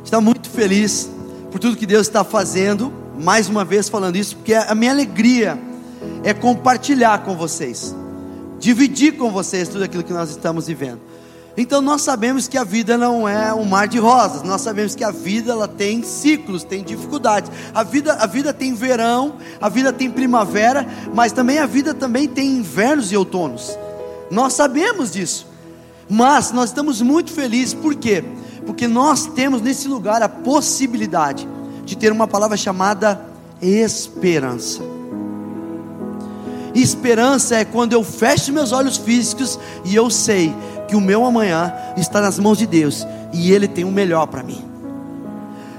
Está 0.02 0.22
muito 0.22 0.48
feliz 0.48 1.10
por 1.50 1.58
tudo 1.58 1.76
que 1.76 1.84
Deus 1.84 2.06
está 2.06 2.24
fazendo. 2.24 2.90
Mais 3.20 3.46
uma 3.46 3.62
vez 3.62 3.90
falando 3.90 4.16
isso, 4.16 4.36
porque 4.36 4.54
a 4.54 4.74
minha 4.74 4.90
alegria 4.90 5.58
é 6.24 6.32
compartilhar 6.32 7.24
com 7.24 7.36
vocês, 7.36 7.94
dividir 8.58 9.18
com 9.18 9.30
vocês 9.30 9.68
tudo 9.68 9.84
aquilo 9.84 10.02
que 10.02 10.14
nós 10.14 10.30
estamos 10.30 10.66
vivendo. 10.66 10.98
Então 11.58 11.82
nós 11.82 12.00
sabemos 12.00 12.48
que 12.48 12.56
a 12.56 12.64
vida 12.64 12.96
não 12.96 13.28
é 13.28 13.52
um 13.52 13.66
mar 13.66 13.86
de 13.86 13.98
rosas. 13.98 14.42
Nós 14.42 14.62
sabemos 14.62 14.94
que 14.94 15.04
a 15.04 15.10
vida 15.10 15.52
ela 15.52 15.68
tem 15.68 16.02
ciclos, 16.02 16.64
tem 16.64 16.82
dificuldades. 16.82 17.52
A 17.74 17.82
vida, 17.82 18.14
a 18.14 18.26
vida 18.26 18.50
tem 18.54 18.72
verão, 18.72 19.34
a 19.60 19.68
vida 19.68 19.92
tem 19.92 20.10
primavera, 20.10 20.86
mas 21.12 21.32
também 21.32 21.58
a 21.58 21.66
vida 21.66 21.92
também 21.92 22.26
tem 22.26 22.48
invernos 22.48 23.12
e 23.12 23.16
outonos. 23.18 23.78
Nós 24.30 24.54
sabemos 24.54 25.12
disso. 25.12 25.47
Mas 26.08 26.52
nós 26.52 26.70
estamos 26.70 27.02
muito 27.02 27.30
felizes, 27.30 27.74
por 27.74 27.94
quê? 27.94 28.24
Porque 28.64 28.86
nós 28.88 29.26
temos 29.26 29.60
nesse 29.60 29.88
lugar 29.88 30.22
a 30.22 30.28
possibilidade 30.28 31.46
de 31.84 31.96
ter 31.96 32.12
uma 32.12 32.26
palavra 32.26 32.56
chamada 32.56 33.20
esperança. 33.60 34.82
Esperança 36.74 37.56
é 37.56 37.64
quando 37.64 37.92
eu 37.92 38.04
fecho 38.04 38.52
meus 38.52 38.72
olhos 38.72 38.96
físicos 38.96 39.58
e 39.84 39.94
eu 39.94 40.10
sei 40.10 40.54
que 40.86 40.94
o 40.94 41.00
meu 41.00 41.24
amanhã 41.24 41.72
está 41.96 42.20
nas 42.20 42.38
mãos 42.38 42.58
de 42.58 42.66
Deus 42.66 43.06
e 43.32 43.52
Ele 43.52 43.66
tem 43.66 43.84
o 43.84 43.90
melhor 43.90 44.26
para 44.26 44.42
mim. 44.42 44.64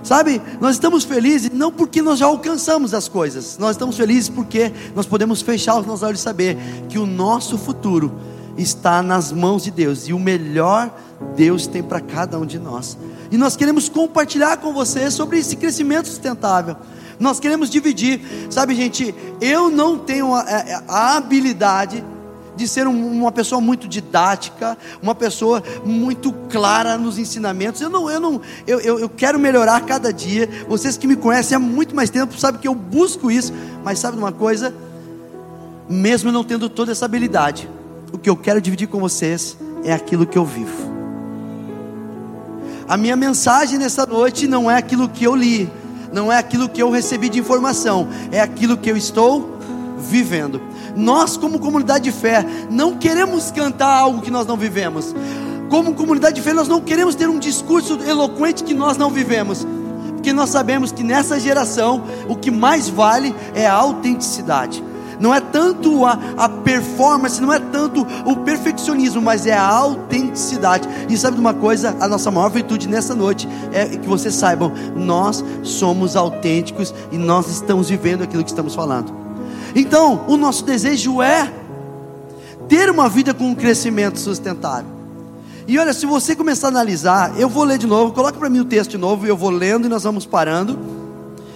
Sabe, 0.03 0.41
nós 0.59 0.75
estamos 0.75 1.03
felizes 1.03 1.51
não 1.53 1.71
porque 1.71 2.01
nós 2.01 2.19
já 2.19 2.25
alcançamos 2.25 2.93
as 2.93 3.07
coisas, 3.07 3.57
nós 3.59 3.71
estamos 3.71 3.95
felizes 3.95 4.29
porque 4.29 4.71
nós 4.95 5.05
podemos 5.05 5.41
fechar 5.41 5.79
os 5.79 5.85
nossos 5.85 6.03
olhos 6.03 6.19
e 6.19 6.23
saber 6.23 6.57
que 6.87 6.97
o 6.97 7.05
nosso 7.05 7.57
futuro 7.57 8.11
está 8.61 9.01
nas 9.01 9.31
mãos 9.31 9.63
de 9.63 9.71
Deus 9.71 10.07
e 10.07 10.13
o 10.13 10.19
melhor 10.19 10.93
Deus 11.35 11.67
tem 11.67 11.81
para 11.81 11.99
cada 11.99 12.37
um 12.37 12.45
de 12.45 12.59
nós. 12.59 12.97
E 13.31 13.37
nós 13.37 13.55
queremos 13.55 13.87
compartilhar 13.87 14.57
com 14.57 14.73
você 14.73 15.09
sobre 15.09 15.39
esse 15.39 15.55
crescimento 15.55 16.07
sustentável. 16.07 16.75
Nós 17.19 17.39
queremos 17.39 17.69
dividir, 17.69 18.21
sabe, 18.49 18.73
gente? 18.75 19.13
Eu 19.41 19.69
não 19.69 19.97
tenho 19.97 20.33
a, 20.33 20.41
a, 20.41 20.83
a 20.87 21.17
habilidade 21.17 22.03
de 22.55 22.67
ser 22.67 22.87
um, 22.87 23.19
uma 23.19 23.31
pessoa 23.31 23.61
muito 23.61 23.87
didática, 23.87 24.77
uma 25.01 25.15
pessoa 25.15 25.63
muito 25.85 26.33
clara 26.49 26.97
nos 26.97 27.17
ensinamentos. 27.17 27.79
Eu 27.79 27.89
não, 27.89 28.09
eu 28.09 28.19
não, 28.19 28.41
eu, 28.67 28.79
eu, 28.81 28.99
eu 28.99 29.09
quero 29.09 29.39
melhorar 29.39 29.79
cada 29.85 30.11
dia. 30.11 30.49
Vocês 30.67 30.97
que 30.97 31.07
me 31.07 31.15
conhecem 31.15 31.55
há 31.55 31.59
muito 31.59 31.95
mais 31.95 32.09
tempo 32.09 32.37
sabem 32.37 32.59
que 32.59 32.67
eu 32.67 32.75
busco 32.75 33.31
isso. 33.31 33.53
Mas 33.83 33.99
sabe 33.99 34.17
uma 34.17 34.31
coisa? 34.31 34.73
Mesmo 35.89 36.31
não 36.31 36.43
tendo 36.43 36.69
toda 36.69 36.91
essa 36.91 37.05
habilidade, 37.05 37.69
o 38.11 38.17
que 38.17 38.29
eu 38.29 38.35
quero 38.35 38.61
dividir 38.61 38.87
com 38.87 38.99
vocês 38.99 39.57
é 39.83 39.93
aquilo 39.93 40.25
que 40.25 40.37
eu 40.37 40.45
vivo. 40.45 40.89
A 42.87 42.97
minha 42.97 43.15
mensagem 43.15 43.77
nessa 43.77 44.05
noite 44.05 44.47
não 44.47 44.69
é 44.69 44.75
aquilo 44.75 45.07
que 45.07 45.23
eu 45.23 45.35
li, 45.35 45.69
não 46.11 46.31
é 46.31 46.37
aquilo 46.37 46.67
que 46.67 46.81
eu 46.81 46.89
recebi 46.89 47.29
de 47.29 47.39
informação, 47.39 48.07
é 48.31 48.41
aquilo 48.41 48.77
que 48.77 48.89
eu 48.89 48.97
estou 48.97 49.57
vivendo. 49.99 50.59
Nós, 50.95 51.37
como 51.37 51.59
comunidade 51.59 52.05
de 52.05 52.11
fé, 52.11 52.43
não 52.69 52.97
queremos 52.97 53.51
cantar 53.51 53.95
algo 53.95 54.21
que 54.21 54.31
nós 54.31 54.47
não 54.47 54.57
vivemos. 54.57 55.15
Como 55.69 55.93
comunidade 55.93 56.37
de 56.37 56.41
fé, 56.41 56.51
nós 56.51 56.67
não 56.67 56.81
queremos 56.81 57.13
ter 57.13 57.29
um 57.29 57.37
discurso 57.37 57.99
eloquente 58.07 58.63
que 58.63 58.73
nós 58.73 58.97
não 58.97 59.11
vivemos. 59.11 59.67
Porque 60.13 60.33
nós 60.33 60.49
sabemos 60.49 60.91
que 60.91 61.03
nessa 61.03 61.39
geração 61.39 62.03
o 62.27 62.35
que 62.35 62.49
mais 62.49 62.89
vale 62.89 63.35
é 63.53 63.67
a 63.67 63.73
autenticidade 63.73 64.83
tanto 65.51 66.05
a, 66.05 66.17
a 66.37 66.49
performance, 66.49 67.41
não 67.41 67.51
é 67.53 67.59
tanto 67.59 68.05
o 68.25 68.37
perfeccionismo, 68.37 69.21
mas 69.21 69.45
é 69.45 69.53
a 69.53 69.65
autenticidade. 69.65 70.87
E 71.09 71.17
sabe 71.17 71.35
de 71.35 71.41
uma 71.41 71.53
coisa? 71.53 71.95
A 71.99 72.07
nossa 72.07 72.31
maior 72.31 72.49
virtude 72.49 72.87
nessa 72.87 73.15
noite 73.15 73.47
é 73.71 73.85
que 73.85 74.07
vocês 74.07 74.33
saibam: 74.35 74.71
nós 74.95 75.43
somos 75.63 76.15
autênticos 76.15 76.93
e 77.11 77.17
nós 77.17 77.47
estamos 77.47 77.89
vivendo 77.89 78.23
aquilo 78.23 78.43
que 78.43 78.49
estamos 78.51 78.75
falando. 78.75 79.13
Então, 79.75 80.25
o 80.27 80.37
nosso 80.37 80.63
desejo 80.65 81.21
é 81.21 81.51
ter 82.67 82.89
uma 82.89 83.09
vida 83.09 83.33
com 83.33 83.45
um 83.45 83.55
crescimento 83.55 84.19
sustentável. 84.19 84.99
E 85.67 85.77
olha, 85.77 85.93
se 85.93 86.05
você 86.05 86.35
começar 86.35 86.67
a 86.67 86.69
analisar, 86.69 87.39
eu 87.39 87.47
vou 87.47 87.63
ler 87.63 87.77
de 87.77 87.85
novo, 87.85 88.11
coloca 88.11 88.39
para 88.39 88.49
mim 88.49 88.59
o 88.59 88.65
texto 88.65 88.91
de 88.91 88.97
novo, 88.97 89.27
eu 89.27 89.37
vou 89.37 89.51
lendo 89.51 89.85
e 89.85 89.89
nós 89.89 90.03
vamos 90.03 90.25
parando. 90.25 90.79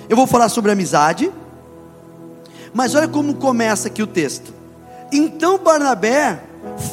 Eu 0.08 0.16
vou 0.16 0.28
falar 0.28 0.50
sobre 0.50 0.72
amizade. 0.72 1.32
Mas 2.74 2.96
olha 2.96 3.08
como 3.08 3.36
começa 3.36 3.88
aqui 3.88 4.02
o 4.02 4.08
texto. 4.08 4.54
Então 5.12 5.58
Barnabé 5.58 6.44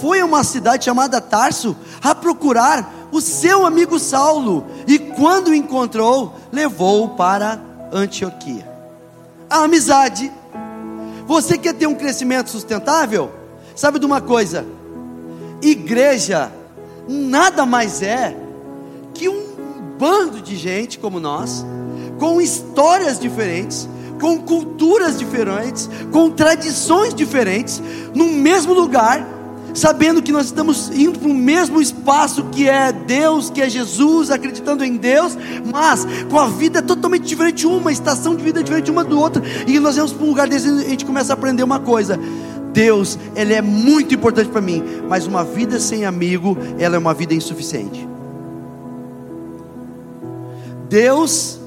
foi 0.01 0.21
a 0.21 0.25
uma 0.25 0.45
cidade 0.45 0.85
chamada 0.85 1.21
Tarso 1.21 1.77
a 2.03 2.15
procurar 2.15 3.09
o 3.13 3.21
seu 3.21 3.65
amigo 3.65 3.99
Saulo 3.99 4.67
e 4.87 4.99
quando 4.99 5.49
o 5.49 5.55
encontrou, 5.55 6.35
levou-o 6.53 7.11
para 7.11 7.61
Antioquia. 7.93 8.69
A 9.49 9.65
amizade. 9.65 10.31
Você 11.27 11.57
quer 11.57 11.75
ter 11.75 11.87
um 11.87 11.95
crescimento 11.95 12.51
sustentável? 12.51 13.33
Sabe 13.75 13.99
de 13.99 14.07
uma 14.07 14.21
coisa? 14.21 14.67
Igreja 15.63 16.53
nada 17.09 17.67
mais 17.67 18.03
é 18.03 18.37
que 19.15 19.29
um 19.29 19.45
bando 19.99 20.41
de 20.41 20.57
gente 20.57 20.99
como 20.99 21.21
nós, 21.21 21.65
com 22.19 22.41
histórias 22.41 23.19
diferentes, 23.19 23.89
com 24.21 24.39
culturas 24.39 25.19
diferentes, 25.19 25.89
com 26.13 26.31
tradições 26.31 27.15
diferentes, 27.15 27.83
no 28.15 28.27
mesmo 28.27 28.75
lugar, 28.75 29.27
sabendo 29.75 30.23
que 30.23 30.31
nós 30.33 30.47
estamos 30.47 30.91
indo 30.91 31.19
para 31.19 31.29
o 31.29 31.35
mesmo 31.35 31.81
espaço 31.81 32.45
que 32.53 32.69
é 32.69 32.93
Deus, 32.93 33.51
que 33.51 33.63
é 33.63 33.69
Jesus, 33.69 34.31
acreditando 34.31 34.85
em 34.85 34.97
Deus, 34.97 35.37
mas 35.73 36.07
com 36.29 36.39
a 36.39 36.47
vida 36.47 36.83
totalmente 36.83 37.25
diferente, 37.25 37.67
uma 37.67 37.91
estação 37.91 38.35
de 38.35 38.43
vida 38.43 38.63
diferente 38.63 38.91
uma 38.91 39.05
do 39.05 39.19
outro, 39.19 39.43
e 39.67 39.79
nós 39.79 39.97
vamos 39.97 40.13
para 40.13 40.25
um 40.25 40.29
lugar 40.29 40.49
desse 40.49 40.69
e 40.69 40.87
a 40.87 40.89
gente 40.91 41.05
começa 41.05 41.33
a 41.33 41.35
aprender 41.35 41.63
uma 41.63 41.81
coisa. 41.81 42.19
Deus, 42.73 43.19
ele 43.35 43.53
é 43.53 43.63
muito 43.63 44.15
importante 44.15 44.49
para 44.49 44.61
mim, 44.61 44.83
mas 45.09 45.27
uma 45.27 45.43
vida 45.43 45.81
sem 45.81 46.05
amigo, 46.05 46.57
ela 46.79 46.95
é 46.95 46.99
uma 46.99 47.15
vida 47.15 47.35
insuficiente. 47.35 48.09
Deus 50.89 51.59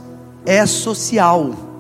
é 0.46 0.66
social. 0.66 1.73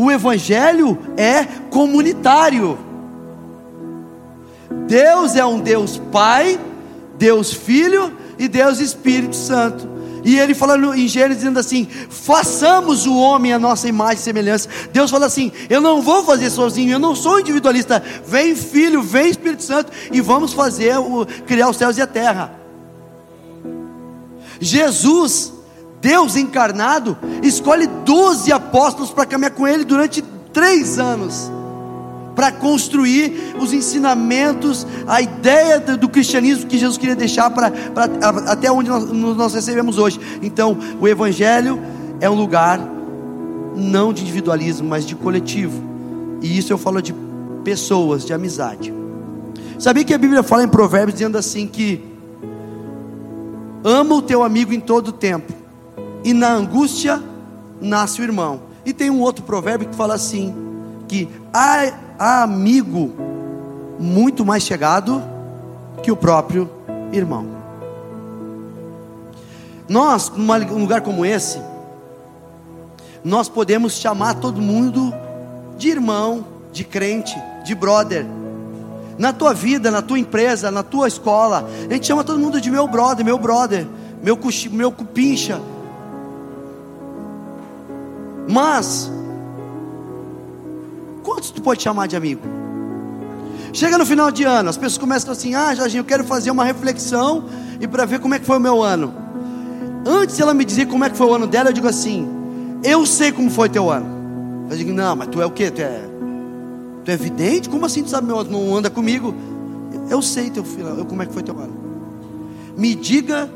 O 0.00 0.10
Evangelho 0.10 0.98
é 1.14 1.44
comunitário. 1.68 2.78
Deus 4.86 5.36
é 5.36 5.44
um 5.44 5.60
Deus 5.60 6.00
Pai, 6.10 6.58
Deus 7.18 7.52
Filho 7.52 8.10
e 8.38 8.48
Deus 8.48 8.80
Espírito 8.80 9.36
Santo. 9.36 9.86
E 10.24 10.38
ele 10.38 10.54
falando 10.54 10.94
em 10.94 11.06
Gênesis 11.06 11.36
dizendo 11.36 11.60
assim: 11.60 11.86
façamos 12.08 13.06
o 13.06 13.14
homem 13.14 13.52
a 13.52 13.58
nossa 13.58 13.88
imagem 13.88 14.16
e 14.16 14.20
semelhança. 14.20 14.70
Deus 14.90 15.10
fala 15.10 15.26
assim: 15.26 15.52
eu 15.68 15.82
não 15.82 16.00
vou 16.00 16.24
fazer 16.24 16.48
sozinho, 16.48 16.92
eu 16.92 16.98
não 16.98 17.14
sou 17.14 17.38
individualista. 17.38 18.02
Vem 18.26 18.56
Filho, 18.56 19.02
vem 19.02 19.28
Espírito 19.28 19.64
Santo 19.64 19.92
e 20.10 20.22
vamos 20.22 20.54
fazer 20.54 20.96
o, 20.96 21.26
criar 21.46 21.68
os 21.68 21.76
céus 21.76 21.98
e 21.98 22.00
a 22.00 22.06
terra. 22.06 22.54
Jesus 24.58 25.59
Deus 26.00 26.36
encarnado 26.36 27.16
escolhe 27.42 27.86
doze 27.86 28.52
apóstolos 28.52 29.10
para 29.10 29.26
caminhar 29.26 29.52
com 29.52 29.66
ele 29.66 29.84
durante 29.84 30.22
três 30.52 30.98
anos 30.98 31.50
para 32.34 32.52
construir 32.52 33.54
os 33.60 33.72
ensinamentos, 33.72 34.86
a 35.06 35.20
ideia 35.20 35.78
do 35.78 36.08
cristianismo 36.08 36.66
que 36.66 36.78
Jesus 36.78 36.96
queria 36.96 37.14
deixar 37.14 37.50
para, 37.50 37.70
até 38.46 38.72
onde 38.72 38.88
nós, 38.88 39.04
nós 39.12 39.52
recebemos 39.52 39.98
hoje. 39.98 40.18
Então, 40.40 40.78
o 40.98 41.06
Evangelho 41.06 41.78
é 42.18 42.30
um 42.30 42.34
lugar 42.34 42.80
não 43.76 44.10
de 44.10 44.22
individualismo, 44.22 44.88
mas 44.88 45.04
de 45.04 45.14
coletivo. 45.14 45.82
E 46.40 46.56
isso 46.56 46.72
eu 46.72 46.78
falo 46.78 47.02
de 47.02 47.14
pessoas 47.62 48.24
de 48.24 48.32
amizade. 48.32 48.92
Sabia 49.78 50.04
que 50.04 50.14
a 50.14 50.18
Bíblia 50.18 50.42
fala 50.42 50.64
em 50.64 50.68
Provérbios 50.68 51.14
dizendo 51.14 51.36
assim 51.36 51.66
que 51.66 52.02
ama 53.84 54.14
o 54.14 54.22
teu 54.22 54.42
amigo 54.42 54.72
em 54.72 54.80
todo 54.80 55.12
tempo, 55.12 55.52
e 56.24 56.32
na 56.32 56.52
angústia 56.52 57.22
nasce 57.80 58.20
o 58.20 58.24
irmão. 58.24 58.62
E 58.84 58.92
tem 58.92 59.10
um 59.10 59.20
outro 59.20 59.44
provérbio 59.44 59.88
que 59.88 59.94
fala 59.94 60.14
assim: 60.14 60.54
que 61.08 61.28
há, 61.52 61.92
há 62.18 62.42
amigo 62.42 63.12
muito 63.98 64.44
mais 64.44 64.62
chegado 64.62 65.22
que 66.02 66.10
o 66.10 66.16
próprio 66.16 66.70
irmão. 67.12 67.46
Nós, 69.88 70.30
num 70.30 70.78
lugar 70.78 71.00
como 71.00 71.26
esse, 71.26 71.60
nós 73.24 73.48
podemos 73.48 73.94
chamar 73.94 74.34
todo 74.34 74.62
mundo 74.62 75.12
de 75.76 75.88
irmão, 75.88 76.44
de 76.72 76.84
crente, 76.84 77.36
de 77.64 77.74
brother. 77.74 78.24
Na 79.18 79.32
tua 79.32 79.52
vida, 79.52 79.90
na 79.90 80.00
tua 80.00 80.18
empresa, 80.18 80.70
na 80.70 80.82
tua 80.82 81.08
escola, 81.08 81.68
a 81.88 81.92
gente 81.92 82.06
chama 82.06 82.24
todo 82.24 82.38
mundo 82.38 82.60
de 82.60 82.70
meu 82.70 82.86
brother, 82.86 83.24
meu 83.24 83.36
brother, 83.36 83.86
meu, 84.22 84.38
meu 84.70 84.92
cupincha. 84.92 85.60
Mas, 88.50 89.08
quantos 91.22 91.50
tu 91.50 91.62
pode 91.62 91.80
chamar 91.80 92.08
de 92.08 92.16
amigo? 92.16 92.42
Chega 93.72 93.96
no 93.96 94.04
final 94.04 94.32
de 94.32 94.42
ano, 94.42 94.68
as 94.68 94.76
pessoas 94.76 94.98
começam 94.98 95.30
assim: 95.30 95.54
Ah, 95.54 95.72
Jorginho, 95.72 96.00
eu 96.00 96.04
quero 96.04 96.24
fazer 96.24 96.50
uma 96.50 96.64
reflexão 96.64 97.44
e 97.80 97.86
para 97.86 98.04
ver 98.04 98.18
como 98.18 98.34
é 98.34 98.40
que 98.40 98.44
foi 98.44 98.56
o 98.56 98.60
meu 98.60 98.82
ano. 98.82 99.14
Antes 100.04 100.40
ela 100.40 100.52
me 100.52 100.64
dizer 100.64 100.86
como 100.86 101.04
é 101.04 101.10
que 101.10 101.16
foi 101.16 101.28
o 101.28 101.34
ano 101.34 101.46
dela, 101.46 101.68
eu 101.68 101.72
digo 101.72 101.86
assim: 101.86 102.28
Eu 102.82 103.06
sei 103.06 103.30
como 103.30 103.48
foi 103.48 103.68
teu 103.68 103.88
ano. 103.88 104.66
Eu 104.68 104.76
digo: 104.76 104.92
Não, 104.92 105.14
mas 105.14 105.28
tu 105.28 105.40
é 105.40 105.46
o 105.46 105.50
quê? 105.52 105.70
Tu 105.70 105.82
é, 105.82 106.00
tu 107.04 107.10
é 107.12 107.16
vidente? 107.16 107.68
Como 107.68 107.86
assim 107.86 108.02
tu 108.02 108.10
sabe 108.10 108.26
meu 108.26 108.40
ano? 108.40 108.50
Não 108.50 108.76
anda 108.76 108.90
comigo? 108.90 109.32
Eu 110.08 110.20
sei 110.20 110.50
teu 110.50 110.64
filho, 110.64 110.88
eu, 110.88 111.04
como 111.04 111.22
é 111.22 111.26
que 111.26 111.32
foi 111.32 111.44
teu 111.44 111.56
ano. 111.56 111.72
Me 112.76 112.96
diga 112.96 113.48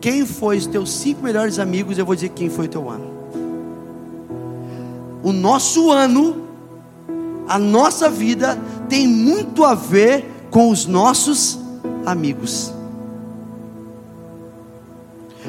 quem 0.00 0.26
foi 0.26 0.58
os 0.58 0.66
teus 0.66 0.92
cinco 0.92 1.22
melhores 1.22 1.60
amigos, 1.60 1.98
eu 1.98 2.04
vou 2.04 2.16
dizer 2.16 2.30
quem 2.30 2.50
foi 2.50 2.66
teu 2.66 2.90
ano. 2.90 3.13
O 5.24 5.32
nosso 5.32 5.90
ano, 5.90 6.44
a 7.48 7.58
nossa 7.58 8.10
vida 8.10 8.60
tem 8.90 9.08
muito 9.08 9.64
a 9.64 9.74
ver 9.74 10.30
com 10.50 10.68
os 10.68 10.84
nossos 10.84 11.58
amigos. 12.04 12.74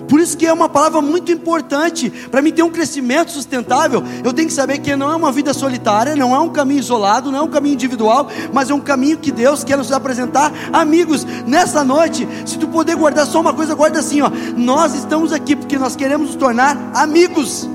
Por 0.07 0.19
isso 0.19 0.37
que 0.37 0.45
é 0.45 0.53
uma 0.53 0.69
palavra 0.69 1.01
muito 1.01 1.31
importante 1.31 2.09
para 2.31 2.41
mim 2.41 2.51
ter 2.51 2.63
um 2.63 2.69
crescimento 2.69 3.31
sustentável. 3.31 4.01
Eu 4.23 4.31
tenho 4.31 4.47
que 4.47 4.53
saber 4.53 4.77
que 4.79 4.95
não 4.95 5.11
é 5.11 5.15
uma 5.15 5.31
vida 5.31 5.53
solitária, 5.53 6.15
não 6.15 6.33
é 6.33 6.39
um 6.39 6.49
caminho 6.49 6.79
isolado, 6.79 7.29
não 7.29 7.39
é 7.39 7.41
um 7.41 7.49
caminho 7.49 7.73
individual, 7.73 8.29
mas 8.53 8.69
é 8.69 8.73
um 8.73 8.79
caminho 8.79 9.17
que 9.17 9.31
Deus 9.31 9.63
quer 9.63 9.77
nos 9.77 9.91
apresentar 9.91 10.53
amigos. 10.71 11.25
Nessa 11.45 11.83
noite, 11.83 12.25
se 12.45 12.57
tu 12.57 12.67
puder 12.67 12.95
guardar 12.95 13.25
só 13.25 13.41
uma 13.41 13.53
coisa, 13.53 13.75
guarda 13.75 13.99
assim, 13.99 14.21
ó. 14.21 14.31
Nós 14.55 14.95
estamos 14.95 15.33
aqui 15.33 15.53
porque 15.53 15.77
nós 15.77 15.97
queremos 15.97 16.27
nos 16.27 16.35
tornar 16.37 16.77
amigos. 16.93 17.67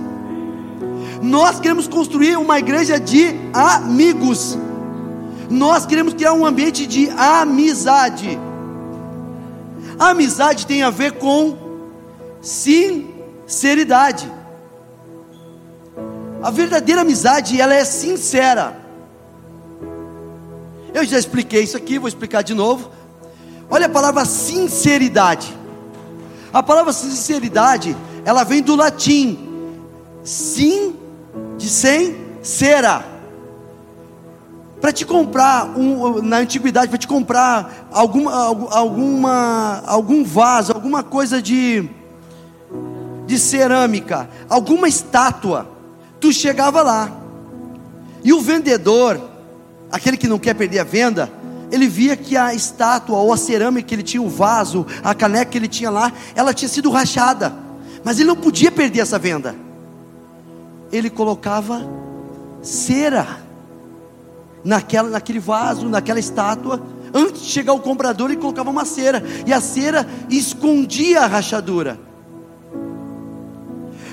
Nós 1.20 1.60
queremos 1.60 1.86
construir 1.86 2.36
uma 2.36 2.58
igreja 2.58 2.98
de 2.98 3.34
amigos. 3.52 4.58
Nós 5.50 5.84
queremos 5.84 6.14
criar 6.14 6.32
um 6.32 6.46
ambiente 6.46 6.86
de 6.86 7.10
amizade. 7.10 8.38
A 9.98 10.10
amizade 10.10 10.66
tem 10.66 10.82
a 10.82 10.90
ver 10.90 11.12
com 11.12 11.58
sinceridade. 12.40 14.30
A 16.42 16.50
verdadeira 16.50 17.02
amizade, 17.02 17.60
ela 17.60 17.74
é 17.74 17.84
sincera. 17.84 18.80
Eu 20.94 21.04
já 21.04 21.18
expliquei 21.18 21.64
isso 21.64 21.76
aqui, 21.76 21.98
vou 21.98 22.08
explicar 22.08 22.42
de 22.42 22.54
novo. 22.54 22.90
Olha 23.68 23.86
a 23.86 23.90
palavra 23.90 24.24
sinceridade. 24.24 25.54
A 26.52 26.62
palavra 26.62 26.92
sinceridade, 26.92 27.94
ela 28.24 28.42
vem 28.42 28.62
do 28.62 28.74
latim 28.74 29.50
sim 30.24 30.99
de 31.60 31.68
sem 31.68 32.16
cera 32.42 33.04
para 34.80 34.92
te 34.92 35.04
comprar 35.04 35.76
um, 35.78 36.22
na 36.22 36.38
antiguidade, 36.38 36.88
para 36.88 36.96
te 36.96 37.06
comprar 37.06 37.86
alguma, 37.92 38.32
alguma, 38.70 39.82
algum 39.86 40.24
vaso, 40.24 40.72
alguma 40.72 41.02
coisa 41.02 41.42
de, 41.42 41.86
de 43.26 43.38
cerâmica, 43.38 44.30
alguma 44.48 44.88
estátua, 44.88 45.68
tu 46.18 46.32
chegava 46.32 46.80
lá, 46.80 47.12
e 48.24 48.32
o 48.32 48.40
vendedor, 48.40 49.20
aquele 49.92 50.16
que 50.16 50.26
não 50.26 50.38
quer 50.38 50.54
perder 50.54 50.78
a 50.78 50.84
venda, 50.84 51.30
ele 51.70 51.86
via 51.86 52.16
que 52.16 52.34
a 52.34 52.54
estátua 52.54 53.18
ou 53.18 53.34
a 53.34 53.36
cerâmica 53.36 53.86
que 53.86 53.94
ele 53.94 54.02
tinha, 54.02 54.22
o 54.22 54.30
vaso, 54.30 54.86
a 55.04 55.14
caneca 55.14 55.50
que 55.50 55.58
ele 55.58 55.68
tinha 55.68 55.90
lá, 55.90 56.10
ela 56.34 56.54
tinha 56.54 56.70
sido 56.70 56.88
rachada, 56.88 57.52
mas 58.02 58.18
ele 58.18 58.28
não 58.28 58.36
podia 58.36 58.72
perder 58.72 59.00
essa 59.00 59.18
venda, 59.18 59.54
ele 60.92 61.10
colocava 61.10 61.82
cera 62.62 63.26
naquela, 64.64 65.08
naquele 65.08 65.40
vaso, 65.40 65.88
naquela 65.88 66.18
estátua. 66.18 66.82
Antes 67.12 67.42
de 67.42 67.48
chegar 67.48 67.72
o 67.72 67.80
comprador, 67.80 68.30
ele 68.30 68.40
colocava 68.40 68.70
uma 68.70 68.84
cera, 68.84 69.22
e 69.46 69.52
a 69.52 69.60
cera 69.60 70.06
escondia 70.28 71.22
a 71.22 71.26
rachadura. 71.26 71.98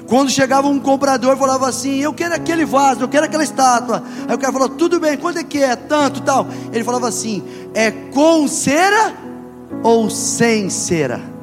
Quando 0.07 0.31
chegava 0.31 0.67
um 0.67 0.79
comprador, 0.79 1.37
falava 1.37 1.67
assim: 1.67 1.99
Eu 1.99 2.13
quero 2.13 2.33
aquele 2.33 2.65
vaso, 2.65 3.01
eu 3.01 3.09
quero 3.09 3.25
aquela 3.25 3.43
estátua. 3.43 4.01
Aí 4.27 4.35
o 4.35 4.39
cara 4.39 4.53
falou: 4.53 4.69
Tudo 4.69 4.99
bem, 4.99 5.17
quanto 5.17 5.39
é 5.39 5.43
que 5.43 5.61
é? 5.61 5.75
Tanto 5.75 6.21
tal. 6.21 6.47
Ele 6.71 6.83
falava 6.83 7.07
assim: 7.07 7.43
É 7.73 7.91
com 7.91 8.47
cera 8.47 9.13
ou 9.83 10.09
sem 10.09 10.69
cera? 10.69 11.36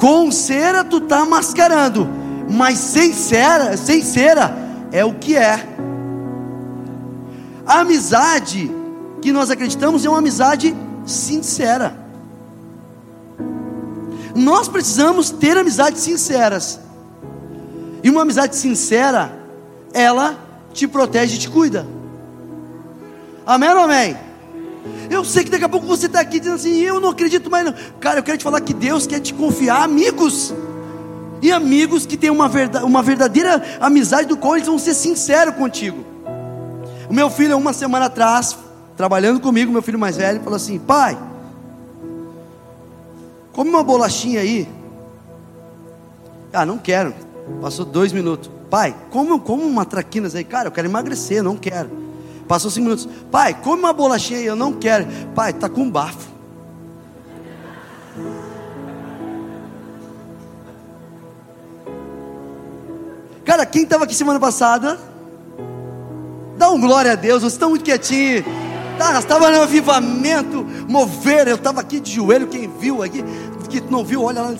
Com 0.00 0.32
cera 0.32 0.82
tu 0.82 0.98
tá 0.98 1.26
mascarando, 1.26 2.08
mas 2.48 2.78
sem 2.78 3.12
cera, 3.12 3.76
sem 3.76 4.02
cera 4.02 4.56
é 4.90 5.04
o 5.04 5.12
que 5.12 5.36
é. 5.36 5.62
A 7.66 7.80
amizade 7.80 8.74
que 9.20 9.30
nós 9.30 9.50
acreditamos 9.50 10.02
é 10.06 10.08
uma 10.08 10.16
amizade 10.16 10.74
sincera. 11.04 11.94
Nós 14.34 14.68
precisamos 14.68 15.28
ter 15.28 15.58
amizades 15.58 16.00
sinceras. 16.00 16.80
E 18.02 18.08
uma 18.08 18.22
amizade 18.22 18.56
sincera, 18.56 19.30
ela 19.92 20.34
te 20.72 20.88
protege 20.88 21.36
e 21.36 21.38
te 21.38 21.50
cuida. 21.50 21.86
Amém 23.46 23.68
ou 23.68 23.80
amém? 23.80 24.29
Eu 25.10 25.24
sei 25.24 25.44
que 25.44 25.50
daqui 25.50 25.64
a 25.64 25.68
pouco 25.68 25.86
você 25.86 26.06
está 26.06 26.20
aqui 26.20 26.38
dizendo 26.38 26.56
assim, 26.56 26.80
eu 26.80 27.00
não 27.00 27.10
acredito 27.10 27.50
mais. 27.50 27.64
Não. 27.64 27.74
Cara, 27.98 28.18
eu 28.18 28.22
quero 28.22 28.38
te 28.38 28.44
falar 28.44 28.60
que 28.60 28.72
Deus 28.72 29.06
quer 29.06 29.20
te 29.20 29.34
confiar 29.34 29.82
amigos 29.82 30.54
e 31.42 31.50
amigos 31.50 32.06
que 32.06 32.16
têm 32.16 32.30
uma, 32.30 32.48
verdade, 32.48 32.84
uma 32.84 33.02
verdadeira 33.02 33.62
amizade, 33.80 34.28
do 34.28 34.36
qual 34.36 34.56
eles 34.56 34.68
vão 34.68 34.78
ser 34.78 34.94
sinceros 34.94 35.54
contigo. 35.54 36.04
O 37.08 37.14
meu 37.14 37.30
filho, 37.30 37.56
uma 37.56 37.72
semana 37.72 38.06
atrás, 38.06 38.56
trabalhando 38.96 39.40
comigo, 39.40 39.72
meu 39.72 39.82
filho 39.82 39.98
mais 39.98 40.16
velho, 40.16 40.40
falou 40.40 40.56
assim: 40.56 40.78
Pai, 40.78 41.18
come 43.52 43.70
uma 43.70 43.82
bolachinha 43.82 44.40
aí. 44.40 44.68
Ah, 46.52 46.66
não 46.66 46.78
quero. 46.78 47.14
Passou 47.60 47.84
dois 47.84 48.12
minutos. 48.12 48.50
Pai, 48.68 48.94
come, 49.10 49.38
come 49.40 49.64
uma 49.64 49.84
traquinas 49.84 50.34
aí. 50.34 50.44
Cara, 50.44 50.68
eu 50.68 50.72
quero 50.72 50.86
emagrecer, 50.86 51.42
não 51.42 51.56
quero. 51.56 52.09
Passou 52.50 52.68
cinco 52.68 52.86
minutos. 52.86 53.08
Pai, 53.30 53.54
come 53.54 53.78
uma 53.78 53.92
bolachinha 53.92 54.40
aí, 54.40 54.44
eu 54.44 54.56
não 54.56 54.72
quero. 54.72 55.06
Pai, 55.36 55.52
tá 55.52 55.68
com 55.68 55.88
bafo. 55.88 56.28
Cara, 63.44 63.64
quem 63.64 63.84
estava 63.84 64.02
aqui 64.02 64.16
semana 64.16 64.40
passada? 64.40 64.98
Dá 66.56 66.70
um 66.70 66.80
glória 66.80 67.12
a 67.12 67.14
Deus, 67.14 67.42
vocês 67.42 67.52
estão 67.52 67.70
muito 67.70 67.84
quietinhos. 67.84 68.44
Tá, 68.98 69.12
nós 69.12 69.22
estávamos 69.22 69.56
no 69.56 69.62
avivamento, 69.62 70.66
mover. 70.88 71.46
Eu 71.46 71.54
estava 71.54 71.80
aqui 71.80 72.00
de 72.00 72.10
joelho, 72.10 72.48
quem 72.48 72.68
viu 72.68 73.00
aqui, 73.00 73.22
que 73.70 73.80
não 73.90 74.04
viu, 74.04 74.22
olha 74.22 74.42
lá, 74.42 74.54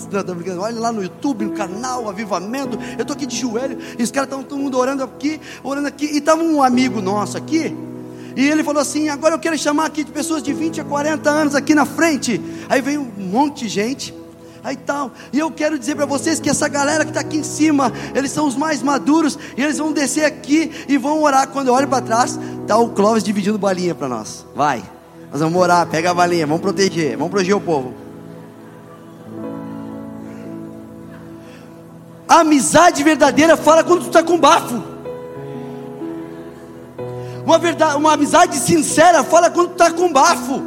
olha 0.59 0.79
lá 0.79 0.91
no 0.91 1.03
YouTube, 1.03 1.45
no 1.45 1.51
canal, 1.51 2.09
avivamento. 2.09 2.79
Eu 2.97 3.01
estou 3.01 3.15
aqui 3.15 3.25
de 3.25 3.35
joelho, 3.35 3.77
e 3.99 4.03
os 4.03 4.09
caras 4.09 4.27
estão 4.27 4.41
todo 4.43 4.57
mundo 4.57 4.77
orando 4.77 5.03
aqui, 5.03 5.39
orando 5.63 5.87
aqui. 5.87 6.05
E 6.05 6.17
estava 6.17 6.41
um 6.41 6.63
amigo 6.63 7.01
nosso 7.01 7.37
aqui, 7.37 7.75
e 8.35 8.47
ele 8.47 8.63
falou 8.63 8.81
assim: 8.81 9.09
agora 9.09 9.35
eu 9.35 9.39
quero 9.39 9.57
chamar 9.57 9.85
aqui 9.85 10.03
de 10.03 10.11
pessoas 10.11 10.41
de 10.41 10.53
20 10.53 10.81
a 10.81 10.83
40 10.83 11.29
anos 11.29 11.55
aqui 11.55 11.75
na 11.75 11.85
frente. 11.85 12.41
Aí 12.69 12.81
veio 12.81 13.01
um 13.01 13.23
monte 13.23 13.65
de 13.65 13.69
gente 13.69 14.21
aí 14.63 14.75
tal. 14.75 15.11
E 15.33 15.39
eu 15.39 15.51
quero 15.51 15.77
dizer 15.77 15.95
para 15.95 16.05
vocês 16.05 16.39
que 16.39 16.49
essa 16.49 16.67
galera 16.67 17.03
que 17.03 17.11
está 17.11 17.21
aqui 17.21 17.37
em 17.37 17.43
cima, 17.43 17.91
eles 18.13 18.31
são 18.31 18.47
os 18.47 18.55
mais 18.55 18.81
maduros, 18.81 19.37
e 19.57 19.61
eles 19.61 19.77
vão 19.77 19.91
descer 19.91 20.25
aqui 20.25 20.71
e 20.87 20.97
vão 20.97 21.21
orar. 21.23 21.47
Quando 21.47 21.67
eu 21.67 21.73
olho 21.73 21.87
para 21.87 22.01
trás, 22.01 22.39
tá 22.67 22.77
o 22.77 22.89
Clóvis 22.89 23.23
dividindo 23.23 23.57
balinha 23.57 23.95
para 23.95 24.07
nós. 24.07 24.45
Vai, 24.55 24.83
nós 25.31 25.41
vamos 25.41 25.59
orar, 25.59 25.85
pega 25.87 26.11
a 26.11 26.13
balinha, 26.13 26.45
vamos 26.45 26.61
proteger, 26.61 27.17
vamos 27.17 27.31
proteger 27.31 27.55
o 27.55 27.61
povo. 27.61 28.00
A 32.31 32.39
amizade 32.39 33.03
verdadeira 33.03 33.57
fala 33.57 33.83
quando 33.83 34.03
tu 34.03 34.07
está 34.07 34.23
com 34.23 34.39
bafo. 34.39 34.81
Uma, 37.45 37.59
verdade, 37.59 37.97
uma 37.97 38.13
amizade 38.13 38.55
sincera 38.55 39.21
fala 39.21 39.49
quando 39.49 39.73
está 39.73 39.91
com 39.91 40.09
bafo. 40.13 40.61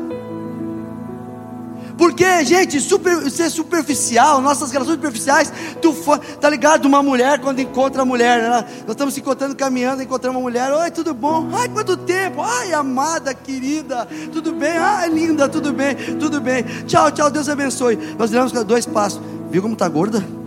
Porque, 1.96 2.44
gente, 2.44 2.78
super, 2.82 3.30
ser 3.30 3.48
superficial, 3.48 4.42
nossas 4.42 4.72
relações 4.72 4.96
superficiais, 4.96 5.50
tu 5.80 5.94
tá 6.38 6.50
ligado? 6.50 6.84
Uma 6.84 7.02
mulher 7.02 7.40
quando 7.40 7.60
encontra 7.60 8.02
a 8.02 8.04
mulher, 8.04 8.42
né? 8.42 8.64
nós 8.82 8.90
estamos 8.90 9.14
se 9.14 9.20
encontrando, 9.20 9.56
caminhando, 9.56 10.02
encontramos 10.02 10.36
uma 10.38 10.42
mulher, 10.42 10.70
oi, 10.70 10.90
tudo 10.90 11.14
bom? 11.14 11.48
Ai, 11.50 11.70
quanto 11.70 11.96
tempo? 11.96 12.42
Ai, 12.42 12.74
amada, 12.74 13.32
querida, 13.32 14.06
tudo 14.30 14.52
bem? 14.52 14.76
Ai, 14.76 15.08
linda, 15.08 15.48
tudo 15.48 15.72
bem, 15.72 15.94
tudo 16.20 16.42
bem. 16.42 16.62
Tchau, 16.86 17.10
tchau, 17.10 17.30
Deus 17.30 17.48
abençoe. 17.48 17.96
Nós 18.18 18.30
damos 18.30 18.52
dois 18.52 18.84
passos. 18.84 19.22
Viu 19.50 19.62
como 19.62 19.74
tá 19.74 19.88
gorda? 19.88 20.43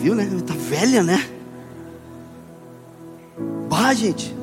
Viu, 0.00 0.14
né? 0.14 0.28
Tá 0.46 0.54
velha, 0.54 1.02
né? 1.02 1.22
Bah, 3.68 3.92
gente. 3.92 4.34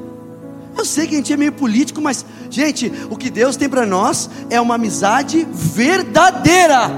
Eu 0.78 0.86
sei 0.86 1.08
que 1.08 1.16
a 1.16 1.18
gente 1.18 1.34
é 1.34 1.38
meio 1.38 1.52
político, 1.52 2.00
mas, 2.00 2.24
gente, 2.52 2.92
o 3.10 3.18
que 3.18 3.32
Deus 3.32 3.56
tem 3.56 3.68
para 3.68 3.84
nós 3.84 4.30
é 4.52 4.62
uma 4.62 4.76
amizade 4.76 5.48
verdadeira, 5.52 6.92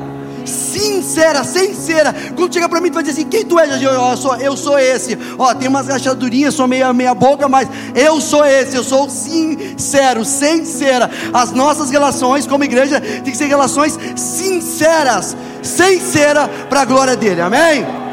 sincera, 0.45 1.45
sincera. 1.45 2.13
Quando 2.35 2.53
chega 2.53 2.67
para 2.67 2.81
mim, 2.81 2.89
tu 2.89 2.95
vai 2.95 3.03
dizer 3.03 3.13
assim: 3.13 3.29
quem 3.29 3.45
tu 3.45 3.57
é? 3.57 3.81
Eu 3.81 4.17
sou, 4.17 4.35
eu 4.35 4.57
sou 4.57 4.77
esse. 4.77 5.17
Ó, 5.37 5.55
tem 5.55 5.69
umas 5.69 5.87
rachadurinhas, 5.87 6.53
sou 6.53 6.67
meia, 6.67 6.91
meia 6.91 7.15
boca, 7.15 7.47
mas 7.47 7.69
eu 7.95 8.19
sou 8.19 8.43
esse. 8.43 8.75
Eu 8.75 8.83
sou 8.83 9.09
sincero, 9.09 10.25
sincera. 10.25 11.09
As 11.33 11.53
nossas 11.53 11.89
relações 11.89 12.45
como 12.45 12.65
igreja 12.65 12.99
tem 12.99 13.31
que 13.31 13.37
ser 13.37 13.45
relações 13.45 13.97
sinceras, 14.17 15.37
sincera 15.63 16.49
para 16.69 16.81
a 16.81 16.85
glória 16.85 17.15
dele. 17.15 17.39
Amém? 17.39 18.08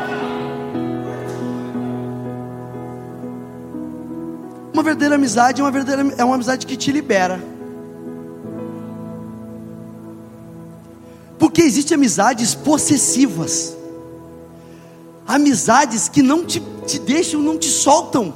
Uma 4.76 4.82
verdadeira 4.82 5.14
amizade 5.14 5.62
é 5.62 5.64
uma, 5.64 5.70
verdadeira, 5.70 6.14
é 6.18 6.22
uma 6.22 6.34
amizade 6.34 6.66
que 6.66 6.76
te 6.76 6.92
libera. 6.92 7.42
Porque 11.38 11.62
existem 11.62 11.94
amizades 11.94 12.54
possessivas, 12.54 13.74
amizades 15.26 16.10
que 16.10 16.20
não 16.20 16.44
te, 16.44 16.62
te 16.86 16.98
deixam, 16.98 17.40
não 17.40 17.56
te 17.56 17.68
soltam. 17.68 18.34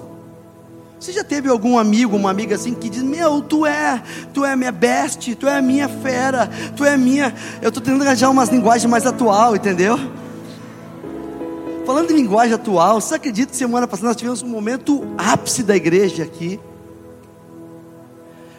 Você 0.98 1.12
já 1.12 1.22
teve 1.22 1.50
algum 1.50 1.78
amigo, 1.78 2.16
uma 2.16 2.30
amiga 2.30 2.54
assim 2.54 2.72
que 2.72 2.88
diz: 2.88 3.02
Meu, 3.02 3.42
tu 3.42 3.66
é, 3.66 4.02
tu 4.32 4.42
é 4.42 4.56
minha 4.56 4.72
best, 4.72 5.34
tu 5.34 5.46
é 5.46 5.60
minha 5.60 5.90
fera, 5.90 6.48
tu 6.74 6.86
é 6.86 6.96
minha. 6.96 7.34
Eu 7.60 7.68
estou 7.68 7.82
tentando 7.82 8.02
arranjar 8.02 8.30
umas 8.30 8.48
linguagens 8.48 8.90
mais 8.90 9.04
atual, 9.04 9.56
entendeu? 9.56 10.00
Falando 11.90 12.12
em 12.12 12.14
linguagem 12.14 12.54
atual, 12.54 13.00
você 13.00 13.16
acredita 13.16 13.50
que 13.50 13.56
semana 13.56 13.84
passada 13.84 14.06
nós 14.06 14.16
tivemos 14.16 14.42
um 14.42 14.46
momento 14.46 15.02
ápice 15.18 15.64
da 15.64 15.74
igreja 15.74 16.22
aqui? 16.22 16.60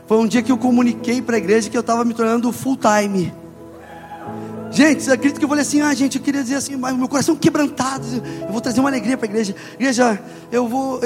Foi 0.06 0.18
um 0.18 0.28
dia 0.28 0.42
que 0.42 0.52
eu 0.52 0.58
comuniquei 0.58 1.22
para 1.22 1.38
a 1.38 1.38
igreja 1.38 1.70
que 1.70 1.78
eu 1.78 1.80
estava 1.80 2.04
me 2.04 2.14
tornando 2.14 2.52
full 2.52 2.76
time. 2.76 3.34
Gente, 4.70 5.04
você 5.04 5.14
acredita 5.14 5.40
que 5.40 5.46
eu 5.46 5.48
falei 5.48 5.62
assim, 5.62 5.80
ah 5.80 5.94
gente, 5.94 6.18
eu 6.18 6.22
queria 6.22 6.44
dizer 6.44 6.56
assim, 6.56 6.76
mas 6.76 6.94
meu 6.94 7.08
coração 7.08 7.34
quebrantado, 7.34 8.06
eu 8.42 8.52
vou 8.52 8.60
trazer 8.60 8.82
uma 8.82 8.90
alegria 8.90 9.16
para 9.16 9.28
a 9.28 9.30
igreja. 9.30 9.56
Igreja, 9.76 10.22
eu 10.52 10.68
vou, 10.68 11.00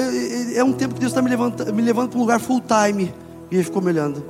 é 0.52 0.64
um 0.64 0.72
tempo 0.72 0.94
que 0.94 1.00
Deus 1.00 1.12
está 1.12 1.22
me 1.22 1.30
levando, 1.30 1.72
me 1.72 1.80
levando 1.80 2.08
para 2.08 2.18
um 2.18 2.22
lugar 2.22 2.40
full 2.40 2.60
time. 2.60 3.14
E 3.52 3.54
ele 3.54 3.62
ficou 3.62 3.80
me 3.80 3.92
olhando. 3.92 4.24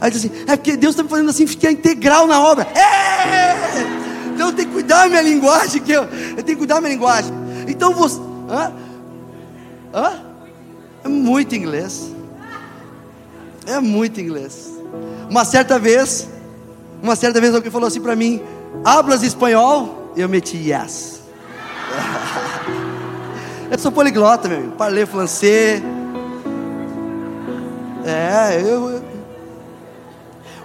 Aí 0.00 0.10
disse 0.10 0.28
assim, 0.28 0.44
é 0.50 0.56
porque 0.56 0.78
Deus 0.78 0.94
está 0.94 1.02
me 1.02 1.10
fazendo 1.10 1.28
assim, 1.28 1.46
ficar 1.46 1.70
integral 1.70 2.26
na 2.26 2.40
obra. 2.40 2.66
É! 2.74 4.05
Então 4.36 4.48
eu 4.48 4.52
tenho 4.52 4.68
que 4.68 4.74
cuidar 4.74 5.04
da 5.04 5.08
minha 5.08 5.22
linguagem, 5.22 5.80
que 5.80 5.90
eu, 5.90 6.02
eu 6.02 6.42
tenho 6.42 6.44
que 6.44 6.56
cuidar 6.56 6.74
da 6.74 6.82
minha 6.82 6.92
linguagem. 6.92 7.32
Então 7.66 7.94
você. 7.94 8.20
Hã? 8.50 8.70
Hã? 9.94 10.12
É 11.02 11.08
muito 11.08 11.54
inglês. 11.54 12.14
É 13.66 13.80
muito 13.80 14.20
inglês. 14.20 14.74
Uma 15.30 15.46
certa 15.46 15.78
vez, 15.78 16.28
uma 17.02 17.16
certa 17.16 17.40
vez 17.40 17.54
alguém 17.54 17.70
falou 17.70 17.88
assim 17.88 18.00
para 18.00 18.14
mim: 18.14 18.42
Hablas 18.84 19.22
espanhol? 19.22 20.12
Eu 20.14 20.28
meti 20.28 20.58
yes. 20.58 21.22
eu 23.72 23.78
sou 23.78 23.90
poliglota, 23.90 24.48
meu 24.48 24.58
amigo. 24.58 24.72
Parlei 24.72 25.06
francês. 25.06 25.82
É, 28.04 28.60
eu, 28.62 29.02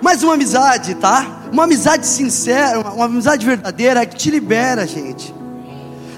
mas 0.01 0.23
uma 0.23 0.33
amizade, 0.33 0.95
tá? 0.95 1.40
Uma 1.51 1.63
amizade 1.63 2.07
sincera, 2.07 2.79
uma 2.79 3.05
amizade 3.05 3.45
verdadeira 3.45 4.05
que 4.05 4.15
te 4.15 4.31
libera, 4.31 4.87
gente. 4.87 5.33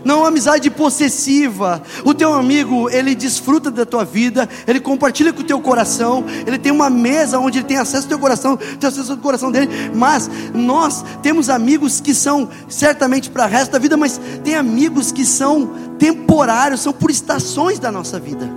Não 0.03 0.19
uma 0.19 0.27
amizade 0.27 0.69
possessiva. 0.69 1.81
O 2.03 2.13
teu 2.13 2.33
amigo, 2.33 2.89
ele 2.89 3.15
desfruta 3.15 3.71
da 3.71 3.85
tua 3.85 4.03
vida, 4.03 4.49
ele 4.67 4.79
compartilha 4.79 5.31
com 5.31 5.41
o 5.41 5.45
teu 5.45 5.59
coração, 5.61 6.25
ele 6.45 6.57
tem 6.57 6.71
uma 6.71 6.89
mesa 6.89 7.39
onde 7.39 7.59
ele 7.59 7.65
tem 7.65 7.77
acesso 7.77 8.03
ao 8.03 8.09
teu 8.09 8.19
coração, 8.19 8.57
tem 8.57 8.87
acesso 8.87 9.13
ao 9.13 9.17
coração 9.17 9.51
dele. 9.51 9.69
Mas 9.95 10.29
nós 10.53 11.03
temos 11.21 11.49
amigos 11.49 12.01
que 12.01 12.13
são 12.13 12.49
certamente 12.67 13.29
para 13.29 13.45
o 13.45 13.49
resto 13.49 13.71
da 13.71 13.79
vida, 13.79 13.95
mas 13.95 14.19
tem 14.43 14.55
amigos 14.55 15.11
que 15.11 15.25
são 15.25 15.71
temporários, 15.97 16.81
são 16.81 16.91
por 16.91 17.09
estações 17.09 17.79
da 17.79 17.91
nossa 17.91 18.19
vida. 18.19 18.49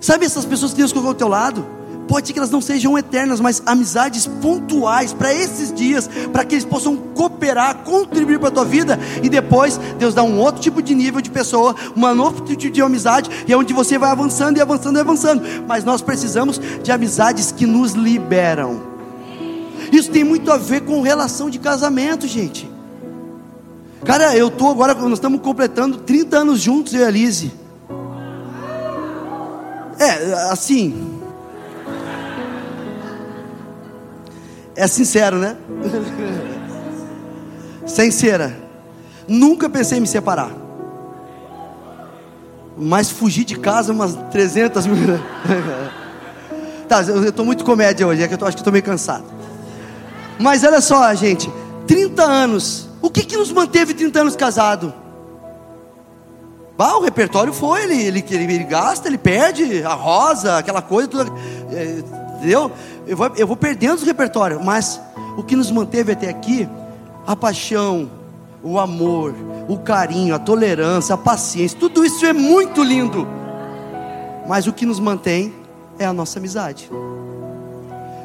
Sabe 0.00 0.24
essas 0.24 0.44
pessoas 0.44 0.72
que 0.72 0.78
Deus 0.78 0.92
colocou 0.92 1.10
ao 1.10 1.16
teu 1.16 1.28
lado? 1.28 1.79
Pode 2.10 2.26
ser 2.26 2.32
que 2.32 2.40
elas 2.40 2.50
não 2.50 2.60
sejam 2.60 2.98
eternas, 2.98 3.38
mas 3.38 3.62
amizades 3.64 4.26
pontuais 4.26 5.12
para 5.12 5.32
esses 5.32 5.72
dias, 5.72 6.10
para 6.32 6.44
que 6.44 6.56
eles 6.56 6.64
possam 6.64 6.96
cooperar, 6.96 7.84
contribuir 7.84 8.40
para 8.40 8.48
a 8.48 8.50
tua 8.50 8.64
vida, 8.64 8.98
e 9.22 9.28
depois 9.28 9.78
Deus 9.96 10.12
dá 10.12 10.24
um 10.24 10.36
outro 10.40 10.60
tipo 10.60 10.82
de 10.82 10.92
nível 10.92 11.20
de 11.20 11.30
pessoa, 11.30 11.72
uma 11.94 12.12
novo 12.12 12.44
tipo 12.44 12.72
de 12.72 12.82
amizade, 12.82 13.30
e 13.46 13.52
é 13.52 13.56
onde 13.56 13.72
você 13.72 13.96
vai 13.96 14.10
avançando 14.10 14.58
e 14.58 14.60
avançando 14.60 14.96
e 14.96 15.00
avançando. 15.00 15.42
Mas 15.68 15.84
nós 15.84 16.02
precisamos 16.02 16.60
de 16.82 16.90
amizades 16.90 17.52
que 17.52 17.64
nos 17.64 17.92
liberam. 17.92 18.82
Isso 19.92 20.10
tem 20.10 20.24
muito 20.24 20.50
a 20.50 20.56
ver 20.56 20.80
com 20.80 21.02
relação 21.02 21.48
de 21.48 21.60
casamento, 21.60 22.26
gente. 22.26 22.68
Cara, 24.04 24.36
eu 24.36 24.50
tô 24.50 24.68
agora, 24.68 24.94
nós 24.94 25.12
estamos 25.12 25.40
completando 25.42 25.98
30 25.98 26.38
anos 26.38 26.60
juntos, 26.60 26.92
eu 26.92 27.02
e 27.02 27.04
a 27.04 27.10
Lise. 27.10 27.52
É, 29.96 30.50
assim, 30.50 31.19
É 34.80 34.86
sincero, 34.86 35.36
né? 35.36 35.58
Sincera. 37.84 38.56
Nunca 39.28 39.68
pensei 39.68 39.98
em 39.98 40.00
me 40.00 40.06
separar. 40.06 40.50
Mas 42.78 43.10
fugi 43.10 43.44
de 43.44 43.58
casa 43.58 43.92
umas 43.92 44.16
300 44.30 44.86
mil. 44.86 45.20
tá, 46.88 47.02
eu 47.02 47.28
estou 47.28 47.44
muito 47.44 47.62
comédia 47.62 48.06
hoje, 48.06 48.22
é 48.22 48.28
que 48.28 48.32
eu 48.32 48.38
tô, 48.38 48.46
acho 48.46 48.56
que 48.56 48.62
estou 48.62 48.72
meio 48.72 48.82
cansado. 48.82 49.24
Mas 50.38 50.64
olha 50.64 50.80
só, 50.80 51.14
gente. 51.14 51.52
30 51.86 52.22
anos. 52.22 52.88
O 53.02 53.10
que, 53.10 53.22
que 53.22 53.36
nos 53.36 53.52
manteve 53.52 53.92
30 53.92 54.18
anos 54.18 54.34
casado? 54.34 54.94
Bah, 56.78 56.96
o 56.96 57.02
repertório 57.02 57.52
foi, 57.52 57.82
ele, 57.82 58.02
ele, 58.02 58.24
ele, 58.30 58.54
ele, 58.54 58.64
gasta, 58.64 59.08
ele 59.08 59.18
perde, 59.18 59.84
a 59.84 59.92
rosa, 59.92 60.56
aquela 60.56 60.80
coisa, 60.80 61.06
tudo, 61.06 61.30
é, 61.70 62.02
entendeu? 62.40 62.72
eu 63.06 63.16
vou, 63.16 63.30
eu 63.36 63.46
vou 63.46 63.56
perdendo 63.56 64.00
o 64.00 64.04
repertório, 64.04 64.60
mas 64.64 65.00
o 65.36 65.42
que 65.42 65.54
nos 65.54 65.70
manteve 65.70 66.12
até 66.12 66.28
aqui, 66.28 66.68
a 67.26 67.36
paixão, 67.36 68.10
o 68.62 68.78
amor, 68.78 69.34
o 69.68 69.78
carinho, 69.78 70.34
a 70.34 70.38
tolerância, 70.38 71.14
a 71.14 71.18
paciência, 71.18 71.78
tudo 71.78 72.04
isso 72.04 72.24
é 72.24 72.32
muito 72.32 72.82
lindo. 72.82 73.26
Mas 74.48 74.66
o 74.66 74.72
que 74.72 74.84
nos 74.84 74.98
mantém 74.98 75.54
é 75.98 76.04
a 76.04 76.12
nossa 76.12 76.38
amizade. 76.38 76.90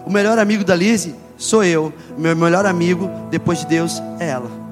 O 0.06 0.10
melhor 0.10 0.40
amigo 0.40 0.64
da 0.64 0.76
Lise 0.76 1.16
sou 1.38 1.64
eu, 1.64 1.94
meu 2.18 2.36
melhor 2.36 2.66
amigo 2.66 3.10
depois 3.30 3.60
de 3.60 3.68
Deus 3.68 4.02
é 4.20 4.30
ela. 4.30 4.65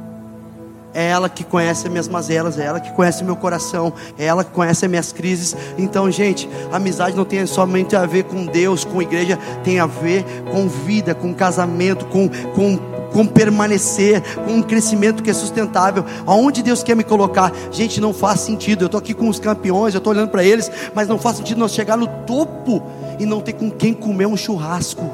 É 0.93 1.07
ela 1.07 1.27
que 1.27 1.43
conhece 1.43 1.87
as 1.87 1.91
minhas 1.91 2.07
mazelas, 2.07 2.59
é 2.59 2.65
ela 2.65 2.79
que 2.79 2.91
conhece 2.91 3.23
meu 3.23 3.35
coração, 3.35 3.91
é 4.17 4.25
ela 4.25 4.43
que 4.43 4.51
conhece 4.51 4.85
as 4.85 4.89
minhas 4.89 5.11
crises. 5.11 5.55
Então, 5.77 6.09
gente, 6.11 6.47
amizade 6.71 7.15
não 7.15 7.25
tem 7.25 7.45
somente 7.47 7.95
a 7.95 8.05
ver 8.05 8.25
com 8.25 8.45
Deus, 8.45 8.85
com 8.85 9.01
igreja, 9.01 9.39
tem 9.63 9.79
a 9.79 9.87
ver 9.87 10.23
com 10.51 10.67
vida, 10.67 11.15
com 11.15 11.33
casamento, 11.33 12.05
com, 12.05 12.29
com, 12.29 12.77
com 13.11 13.25
permanecer, 13.25 14.21
com 14.45 14.53
um 14.53 14.61
crescimento 14.61 15.23
que 15.23 15.31
é 15.31 15.33
sustentável. 15.33 16.05
Aonde 16.27 16.61
Deus 16.61 16.83
quer 16.83 16.95
me 16.95 17.03
colocar? 17.03 17.51
Gente, 17.71 17.99
não 17.99 18.13
faz 18.13 18.41
sentido. 18.41 18.83
Eu 18.83 18.85
estou 18.85 18.99
aqui 18.99 19.15
com 19.15 19.27
os 19.27 19.39
campeões, 19.39 19.95
eu 19.95 19.97
estou 19.97 20.13
olhando 20.13 20.29
para 20.29 20.43
eles, 20.43 20.69
mas 20.93 21.07
não 21.07 21.17
faz 21.17 21.37
sentido 21.37 21.57
nós 21.57 21.73
chegar 21.73 21.97
no 21.97 22.07
topo 22.07 22.83
e 23.19 23.25
não 23.25 23.41
ter 23.41 23.53
com 23.53 23.71
quem 23.71 23.95
comer 23.95 24.27
um 24.27 24.37
churrasco. 24.37 25.09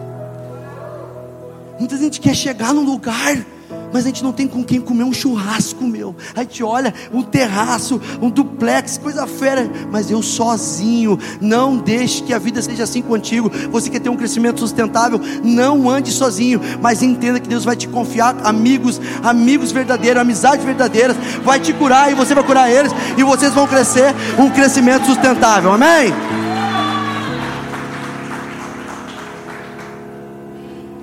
Muita 1.79 1.95
gente 1.95 2.19
quer 2.19 2.35
chegar 2.35 2.73
num 2.73 2.83
lugar 2.83 3.45
mas 3.91 4.06
a 4.06 4.08
gente 4.08 4.23
não 4.23 4.32
tem 4.32 4.47
com 4.47 4.63
quem 4.63 4.80
comer 4.80 5.04
um 5.04 5.13
churrasco, 5.13 5.84
meu. 5.86 6.15
A 6.36 6.41
gente 6.41 6.63
olha 6.63 6.93
um 7.13 7.21
terraço, 7.21 8.02
um 8.21 8.30
duplex, 8.30 8.97
coisa 8.97 9.25
fera, 9.25 9.69
mas 9.91 10.10
eu 10.12 10.21
sozinho. 10.21 11.17
Não 11.41 11.78
deixe 11.78 12.23
que 12.23 12.34
a 12.34 12.39
vida 12.39 12.62
seja 12.62 12.84
assim 12.84 13.02
contigo. 13.02 13.52
Você 13.71 13.89
quer 13.89 13.99
ter 13.99 14.10
um 14.10 14.15
crescimento 14.15 14.60
sustentável? 14.60 15.19
Não 15.43 15.89
ande 15.89 16.12
sozinho, 16.12 16.62
mas 16.82 17.02
entenda 17.02 17.39
que 17.39 17.47
Deus 17.47 17.65
vai 17.65 17.75
te 17.75 17.88
confiar 17.88 18.36
amigos, 18.43 18.99
amigos 19.23 19.71
verdadeiros, 19.71 20.21
amizades 20.21 20.65
verdadeiras, 20.65 21.17
vai 21.43 21.60
te 21.60 21.73
curar 21.73 22.12
e 22.12 22.15
você 22.15 22.36
vai 22.36 22.43
curar 22.43 22.71
eles 22.71 22.91
e 23.17 23.23
vocês 23.23 23.54
vão 23.54 23.67
crescer 23.67 24.13
um 24.38 24.49
crescimento 24.49 25.06
sustentável. 25.06 25.71
Amém? 25.71 26.13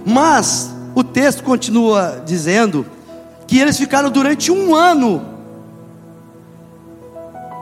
Mas 0.05 0.76
o 0.97 1.05
texto 1.05 1.45
continua 1.45 2.23
dizendo 2.25 2.87
que 3.47 3.59
eles 3.59 3.77
ficaram 3.77 4.11
durante 4.11 4.51
um 4.51 4.75
ano. 4.75 5.23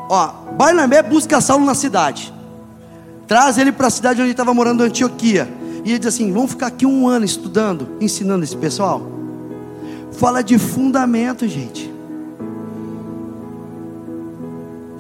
Ó, 0.08 0.28
Barnabé 0.56 1.02
busca 1.02 1.40
Saulo 1.40 1.66
na 1.66 1.74
cidade, 1.74 2.32
traz 3.26 3.58
ele 3.58 3.72
para 3.72 3.88
a 3.88 3.90
cidade 3.90 4.20
onde 4.20 4.26
ele 4.26 4.30
estava 4.30 4.54
morando, 4.54 4.84
Antioquia, 4.84 5.48
e 5.84 5.90
ele 5.90 5.98
diz 5.98 6.08
assim: 6.08 6.32
Vamos 6.32 6.52
ficar 6.52 6.68
aqui 6.68 6.86
um 6.86 7.08
ano 7.08 7.24
estudando, 7.24 7.88
ensinando 8.00 8.44
esse 8.44 8.56
pessoal. 8.56 9.02
Fala 10.12 10.40
de 10.40 10.56
fundamento, 10.56 11.48
gente. 11.48 11.92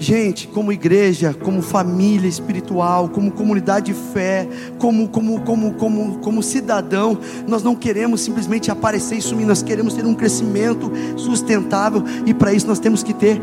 Gente, 0.04 0.46
como 0.48 0.70
igreja, 0.70 1.32
como 1.32 1.62
família 1.62 2.28
espiritual, 2.28 3.08
como 3.08 3.32
comunidade 3.32 3.86
de 3.86 3.94
fé, 4.12 4.46
como, 4.78 5.08
como, 5.08 5.40
como, 5.40 5.72
como, 5.72 6.18
como 6.18 6.42
cidadão, 6.42 7.18
nós 7.48 7.62
não 7.62 7.74
queremos 7.74 8.20
simplesmente 8.20 8.70
aparecer 8.70 9.16
e 9.16 9.22
sumir, 9.22 9.46
nós 9.46 9.62
queremos 9.62 9.94
ter 9.94 10.04
um 10.04 10.12
crescimento 10.14 10.92
sustentável 11.16 12.04
e 12.26 12.34
para 12.34 12.52
isso 12.52 12.66
nós 12.66 12.78
temos 12.78 13.02
que 13.02 13.14
ter 13.14 13.40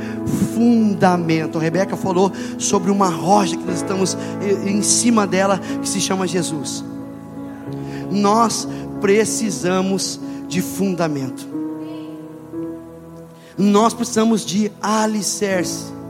fundamento. 0.54 1.58
A 1.58 1.62
Rebeca 1.62 1.97
falou 1.97 2.32
sobre 2.60 2.91
uma 2.91 3.10
rocha 3.10 3.58
que 3.58 3.65
nós 3.65 3.78
estamos 3.78 4.15
em 4.63 4.84
cima 4.84 5.26
dela, 5.26 5.58
que 5.82 5.89
se 5.89 6.00
chama 6.00 6.28
Jesus. 6.28 6.86
Nós 8.12 8.67
precisamos 9.02 10.21
de 10.47 10.62
fundamento. 10.62 11.43
Nós 13.58 13.95
precisamos 13.95 14.45
de 14.45 14.71
alicerce. 14.80 16.00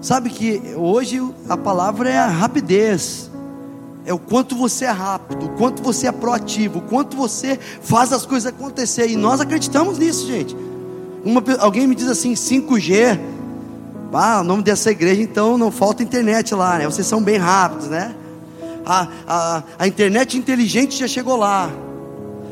Sabe 0.00 0.30
que 0.30 0.74
hoje 0.76 1.20
a 1.48 1.56
palavra 1.56 2.08
é 2.08 2.18
a 2.18 2.28
rapidez. 2.28 3.28
É 4.06 4.12
o 4.12 4.18
quanto 4.18 4.56
você 4.56 4.86
é 4.86 4.90
rápido, 4.90 5.46
o 5.46 5.48
quanto 5.50 5.82
você 5.82 6.06
é 6.06 6.12
proativo, 6.12 6.78
o 6.78 6.82
quanto 6.82 7.16
você 7.16 7.58
faz 7.82 8.12
as 8.12 8.24
coisas 8.24 8.50
acontecer. 8.50 9.08
E 9.10 9.16
nós 9.16 9.40
acreditamos 9.40 9.98
nisso, 9.98 10.26
gente. 10.26 10.56
Uma, 11.24 11.42
alguém 11.58 11.86
me 11.86 11.94
diz 11.94 12.08
assim, 12.08 12.32
5G. 12.32 13.18
Ah, 14.12 14.40
o 14.40 14.44
nome 14.44 14.62
dessa 14.62 14.90
igreja, 14.90 15.20
então 15.20 15.58
não 15.58 15.70
falta 15.70 16.02
internet 16.02 16.54
lá, 16.54 16.78
né? 16.78 16.86
Vocês 16.86 17.06
são 17.06 17.22
bem 17.22 17.36
rápidos, 17.36 17.88
né? 17.88 18.14
A, 18.86 19.08
a, 19.26 19.62
a 19.80 19.86
internet 19.86 20.38
inteligente 20.38 20.96
já 20.96 21.06
chegou 21.06 21.36
lá. 21.36 21.70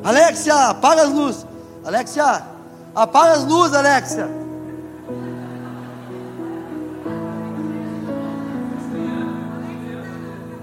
Alexia, 0.05 0.55
apaga 0.69 1.03
as 1.05 1.13
luzes. 1.13 1.47
Alexia, 1.83 2.43
apaga 2.95 3.33
as 3.33 3.45
luzes, 3.45 3.75
Alexia. 3.75 4.46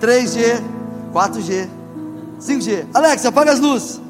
3G, 0.03 0.61
4G, 1.13 1.69
5G. 2.37 2.87
Alex, 2.93 3.25
apaga 3.25 3.53
as 3.53 3.59
luzes. 3.61 4.01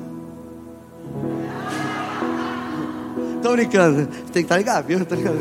Tô 3.44 3.52
brincando. 3.52 4.08
Tem 4.08 4.34
que 4.34 4.40
estar 4.40 4.56
tá 4.56 4.58
ligado, 4.58 4.86
viu? 4.88 5.06
Tô 5.06 5.14
ligado. 5.14 5.38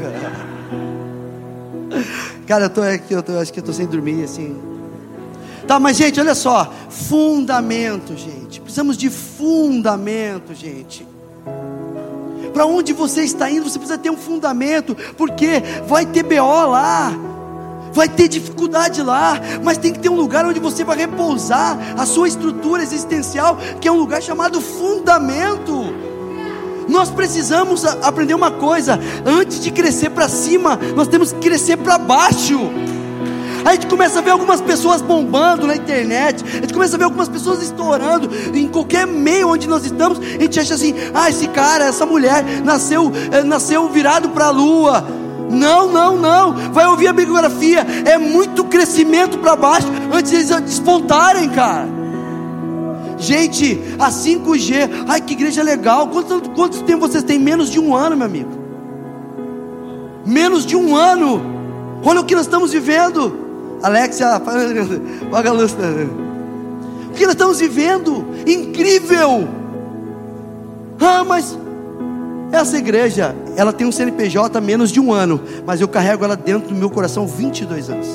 Cara, 2.46 2.66
eu 2.66 2.70
tô 2.70 2.82
aqui, 2.82 3.14
eu 3.14 3.22
tô, 3.22 3.38
acho 3.38 3.50
que 3.50 3.60
eu 3.60 3.64
tô 3.64 3.72
sem 3.72 3.86
dormir, 3.86 4.24
assim. 4.24 4.60
Tá, 5.66 5.80
mas 5.80 5.96
gente, 5.96 6.20
olha 6.20 6.34
só. 6.34 6.70
Fundamento, 6.90 8.14
gente. 8.14 8.60
Precisamos 8.60 8.98
de 8.98 9.08
fundamento, 9.08 10.52
gente. 10.52 11.06
Para 12.52 12.66
onde 12.66 12.92
você 12.92 13.22
está 13.22 13.50
indo, 13.50 13.70
você 13.70 13.78
precisa 13.78 13.96
ter 13.96 14.10
um 14.10 14.18
fundamento, 14.18 14.94
porque 15.16 15.62
vai 15.86 16.04
ter 16.04 16.22
BO 16.22 16.66
lá 16.66 17.31
vai 17.92 18.08
ter 18.08 18.28
dificuldade 18.28 19.02
lá, 19.02 19.40
mas 19.62 19.78
tem 19.78 19.92
que 19.92 19.98
ter 19.98 20.08
um 20.08 20.16
lugar 20.16 20.46
onde 20.46 20.58
você 20.58 20.82
vai 20.82 20.96
repousar 20.96 21.78
a 21.96 22.06
sua 22.06 22.28
estrutura 22.28 22.82
existencial, 22.82 23.58
que 23.80 23.86
é 23.86 23.92
um 23.92 23.98
lugar 23.98 24.22
chamado 24.22 24.60
fundamento. 24.60 25.94
Nós 26.88 27.10
precisamos 27.10 27.84
aprender 27.84 28.34
uma 28.34 28.50
coisa: 28.50 28.98
antes 29.24 29.60
de 29.60 29.70
crescer 29.70 30.10
para 30.10 30.28
cima, 30.28 30.78
nós 30.96 31.08
temos 31.08 31.32
que 31.32 31.40
crescer 31.40 31.76
para 31.76 31.98
baixo. 31.98 32.58
A 33.64 33.72
gente 33.74 33.86
começa 33.86 34.18
a 34.18 34.22
ver 34.22 34.30
algumas 34.30 34.60
pessoas 34.60 35.00
bombando 35.00 35.68
na 35.68 35.76
internet, 35.76 36.44
a 36.44 36.56
gente 36.62 36.74
começa 36.74 36.96
a 36.96 36.98
ver 36.98 37.04
algumas 37.04 37.28
pessoas 37.28 37.62
estourando 37.62 38.28
em 38.52 38.66
qualquer 38.66 39.06
meio 39.06 39.48
onde 39.48 39.68
nós 39.68 39.84
estamos. 39.84 40.18
A 40.18 40.42
gente 40.42 40.58
acha 40.58 40.74
assim: 40.74 40.94
ah, 41.14 41.30
esse 41.30 41.46
cara, 41.48 41.84
essa 41.84 42.04
mulher 42.04 42.44
nasceu, 42.64 43.12
eh, 43.30 43.42
nasceu 43.44 43.88
virado 43.88 44.30
para 44.30 44.46
a 44.46 44.50
lua 44.50 45.21
não, 45.52 45.92
não, 45.92 46.16
não. 46.16 46.72
Vai 46.72 46.86
ouvir 46.86 47.08
a 47.08 47.12
bibliografia. 47.12 47.86
É 48.04 48.16
muito 48.16 48.64
crescimento 48.64 49.38
para 49.38 49.54
baixo 49.54 49.86
antes 50.12 50.32
eles 50.32 50.48
despontarem, 50.62 51.48
cara. 51.50 51.86
Gente, 53.18 53.80
a 53.98 54.10
5G, 54.10 55.04
ai 55.06 55.20
que 55.20 55.34
igreja 55.34 55.62
legal. 55.62 56.08
Quanto, 56.08 56.50
quanto 56.50 56.82
tempo 56.82 57.06
vocês 57.06 57.22
têm? 57.22 57.38
Menos 57.38 57.70
de 57.70 57.78
um 57.78 57.94
ano, 57.94 58.16
meu 58.16 58.26
amigo. 58.26 58.50
Menos 60.26 60.66
de 60.66 60.74
um 60.74 60.96
ano. 60.96 61.40
Olha 62.04 62.20
o 62.20 62.24
que 62.24 62.34
nós 62.34 62.46
estamos 62.46 62.72
vivendo. 62.72 63.78
Alexia, 63.82 64.40
paga 65.30 65.50
a 65.50 65.52
luz. 65.52 65.72
O 65.72 67.12
que 67.14 67.24
nós 67.24 67.34
estamos 67.34 67.60
vivendo? 67.60 68.24
Incrível. 68.46 69.48
Ah, 70.98 71.22
mas 71.24 71.56
essa 72.52 72.76
igreja, 72.76 73.34
ela 73.56 73.72
tem 73.72 73.86
um 73.86 73.92
CNPJ 73.92 74.58
há 74.58 74.60
menos 74.60 74.92
de 74.92 75.00
um 75.00 75.12
ano, 75.12 75.42
mas 75.66 75.80
eu 75.80 75.88
carrego 75.88 76.24
ela 76.24 76.36
dentro 76.36 76.68
do 76.68 76.74
meu 76.74 76.90
coração 76.90 77.26
22 77.26 77.88
anos. 77.88 78.08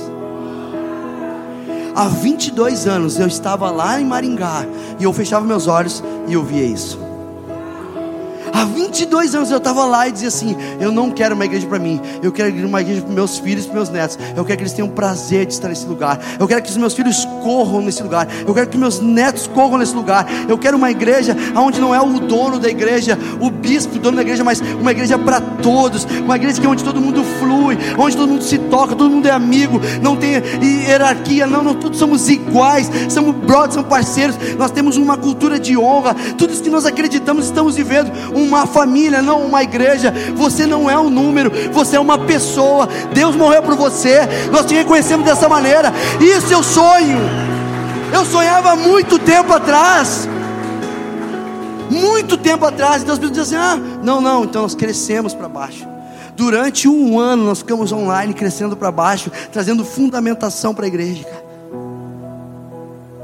Há 1.95 2.07
22 2.07 2.85
anos 2.85 3.19
eu 3.19 3.25
estava 3.25 3.71
lá 3.71 3.99
em 3.99 4.05
Maringá 4.05 4.63
e 4.99 5.03
eu 5.03 5.11
fechava 5.11 5.43
meus 5.43 5.67
olhos 5.67 6.03
e 6.27 6.33
eu 6.33 6.43
via 6.43 6.63
isso. 6.63 7.06
Há 8.57 8.65
22 8.65 9.35
anos 9.35 9.51
eu 9.51 9.59
estava 9.59 9.85
lá 9.85 10.07
e 10.07 10.11
dizia 10.11 10.29
assim: 10.29 10.57
Eu 10.79 10.91
não 10.91 11.11
quero 11.11 11.35
uma 11.35 11.45
igreja 11.45 11.67
para 11.67 11.77
mim, 11.77 12.01
eu 12.23 12.31
quero 12.31 12.51
uma 12.65 12.81
igreja 12.81 13.03
para 13.03 13.13
meus 13.13 13.37
filhos 13.37 13.67
para 13.67 13.75
meus 13.75 13.89
netos. 13.89 14.17
Eu 14.35 14.43
quero 14.43 14.57
que 14.57 14.63
eles 14.63 14.73
tenham 14.73 14.89
prazer 14.89 15.45
de 15.45 15.53
estar 15.53 15.67
nesse 15.67 15.85
lugar. 15.85 16.19
Eu 16.39 16.47
quero 16.47 16.63
que 16.63 16.71
os 16.71 16.77
meus 16.77 16.95
filhos 16.95 17.23
corram 17.43 17.83
nesse 17.83 18.01
lugar. 18.01 18.27
Eu 18.47 18.55
quero 18.55 18.67
que 18.67 18.75
meus 18.75 18.99
netos 18.99 19.45
corram 19.45 19.77
nesse 19.77 19.93
lugar. 19.93 20.25
Eu 20.49 20.57
quero 20.57 20.75
uma 20.75 20.89
igreja 20.89 21.37
onde 21.55 21.79
não 21.79 21.93
é 21.93 22.01
o 22.01 22.19
dono 22.19 22.57
da 22.57 22.67
igreja, 22.67 23.15
o 23.39 23.51
bispo, 23.51 23.97
o 23.97 23.99
dono 23.99 24.15
da 24.15 24.23
igreja, 24.23 24.43
mas 24.43 24.59
uma 24.59 24.89
igreja 24.89 25.19
para 25.19 25.39
todos. 25.39 26.05
Uma 26.05 26.35
igreja 26.35 26.59
que 26.59 26.65
é 26.65 26.69
onde 26.69 26.83
todo 26.83 26.99
mundo 26.99 27.23
flui, 27.39 27.77
onde 27.95 28.17
todo 28.17 28.27
mundo 28.27 28.43
se 28.43 28.57
toca, 28.57 28.95
todo 28.95 29.11
mundo 29.11 29.27
é 29.27 29.31
amigo, 29.31 29.79
não 30.01 30.15
tem 30.15 30.41
hierarquia, 30.63 31.45
não, 31.45 31.61
não 31.61 31.75
todos 31.75 31.99
somos 31.99 32.27
iguais, 32.27 32.89
somos 33.07 33.35
brothers, 33.35 33.75
somos 33.75 33.87
parceiros. 33.87 34.35
Nós 34.57 34.71
temos 34.71 34.97
uma 34.97 35.15
cultura 35.15 35.59
de 35.59 35.77
honra. 35.77 36.15
Tudo 36.35 36.53
isso 36.53 36.63
que 36.63 36.71
nós 36.71 36.87
acreditamos, 36.87 37.45
estamos 37.45 37.75
vivendo 37.75 38.11
um 38.33 38.46
uma 38.47 38.65
família, 38.65 39.21
não 39.21 39.45
uma 39.45 39.61
igreja. 39.61 40.13
Você 40.35 40.65
não 40.65 40.89
é 40.89 40.97
um 40.97 41.09
número, 41.09 41.51
você 41.71 41.97
é 41.97 41.99
uma 41.99 42.17
pessoa. 42.17 42.87
Deus 43.13 43.35
morreu 43.35 43.61
por 43.61 43.75
você. 43.75 44.21
Nós 44.51 44.65
te 44.65 44.73
reconhecemos 44.73 45.25
dessa 45.25 45.47
maneira. 45.49 45.93
Isso 46.19 46.53
é 46.53 46.57
o 46.57 46.63
sonho. 46.63 47.19
Eu 48.13 48.25
sonhava 48.25 48.75
muito 48.75 49.19
tempo 49.19 49.53
atrás. 49.53 50.27
Muito 51.89 52.37
tempo 52.37 52.65
atrás. 52.65 53.03
Deus 53.03 53.19
me 53.19 53.29
disse 53.29 53.41
assim: 53.41 53.55
ah, 53.55 53.77
não, 54.01 54.21
não. 54.21 54.43
Então 54.45 54.61
nós 54.61 54.75
crescemos 54.75 55.33
para 55.33 55.49
baixo. 55.49 55.85
Durante 56.35 56.87
um 56.87 57.19
ano 57.19 57.43
nós 57.43 57.59
ficamos 57.59 57.91
online, 57.91 58.33
crescendo 58.33 58.77
para 58.77 58.91
baixo, 58.91 59.31
trazendo 59.51 59.83
fundamentação 59.83 60.73
para 60.73 60.85
a 60.85 60.87
igreja. 60.87 61.25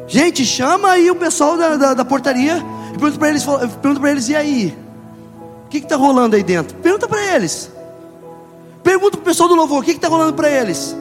Gente, 0.07 0.45
chama 0.45 0.91
aí 0.91 1.09
o 1.09 1.15
pessoal 1.15 1.57
da, 1.57 1.77
da, 1.77 1.93
da 1.93 2.05
portaria 2.05 2.57
e 2.89 2.97
pergunta 2.97 3.17
para 3.17 3.29
eles, 3.29 3.45
pergunta 3.81 4.09
eles, 4.09 4.29
e 4.29 4.35
aí? 4.35 4.82
Que 5.79 5.85
está 5.85 5.95
rolando 5.95 6.35
aí 6.35 6.43
dentro? 6.43 6.77
Pergunta 6.77 7.07
para 7.07 7.35
eles. 7.35 7.71
Pergunta 8.83 9.17
para 9.17 9.21
o 9.21 9.23
pessoal 9.23 9.49
do 9.49 9.55
louvor: 9.55 9.79
o 9.79 9.83
que 9.83 9.91
está 9.91 10.07
rolando 10.07 10.33
para 10.33 10.49
eles? 10.49 10.95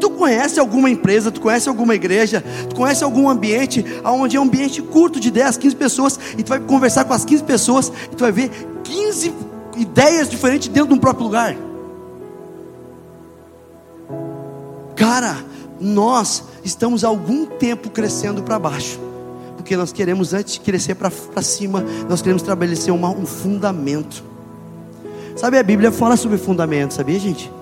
Tu 0.00 0.10
conhece 0.10 0.60
alguma 0.60 0.88
empresa, 0.88 1.30
tu 1.30 1.40
conhece 1.40 1.68
alguma 1.68 1.94
igreja, 1.94 2.44
tu 2.68 2.76
conhece 2.76 3.02
algum 3.02 3.28
ambiente 3.28 3.84
onde 4.04 4.36
é 4.36 4.40
um 4.40 4.44
ambiente 4.44 4.80
curto 4.80 5.18
de 5.18 5.30
10, 5.30 5.56
15 5.56 5.76
pessoas, 5.76 6.20
e 6.36 6.42
tu 6.42 6.50
vai 6.50 6.60
conversar 6.60 7.04
com 7.04 7.12
as 7.12 7.24
15 7.24 7.42
pessoas, 7.42 7.92
e 8.12 8.14
tu 8.14 8.20
vai 8.20 8.30
ver 8.30 8.50
15 8.84 9.34
ideias 9.76 10.28
diferentes 10.28 10.68
dentro 10.68 10.90
de 10.90 10.94
um 10.94 10.98
próprio 10.98 11.24
lugar. 11.24 11.56
Cara, 14.94 15.36
nós 15.80 16.44
estamos 16.64 17.02
há 17.02 17.08
algum 17.08 17.44
tempo 17.46 17.90
crescendo 17.90 18.42
para 18.42 18.58
baixo 18.58 19.07
Porque 19.68 19.76
nós 19.76 19.92
queremos, 19.92 20.32
antes 20.32 20.54
de 20.54 20.60
crescer 20.60 20.94
para 20.94 21.42
cima, 21.42 21.84
nós 22.08 22.22
queremos 22.22 22.40
estabelecer 22.40 22.90
uma, 22.90 23.10
um 23.10 23.26
fundamento. 23.26 24.24
Sabe, 25.36 25.58
a 25.58 25.62
Bíblia 25.62 25.92
fala 25.92 26.16
sobre 26.16 26.38
fundamento, 26.38 26.94
sabia, 26.94 27.20
gente? 27.20 27.52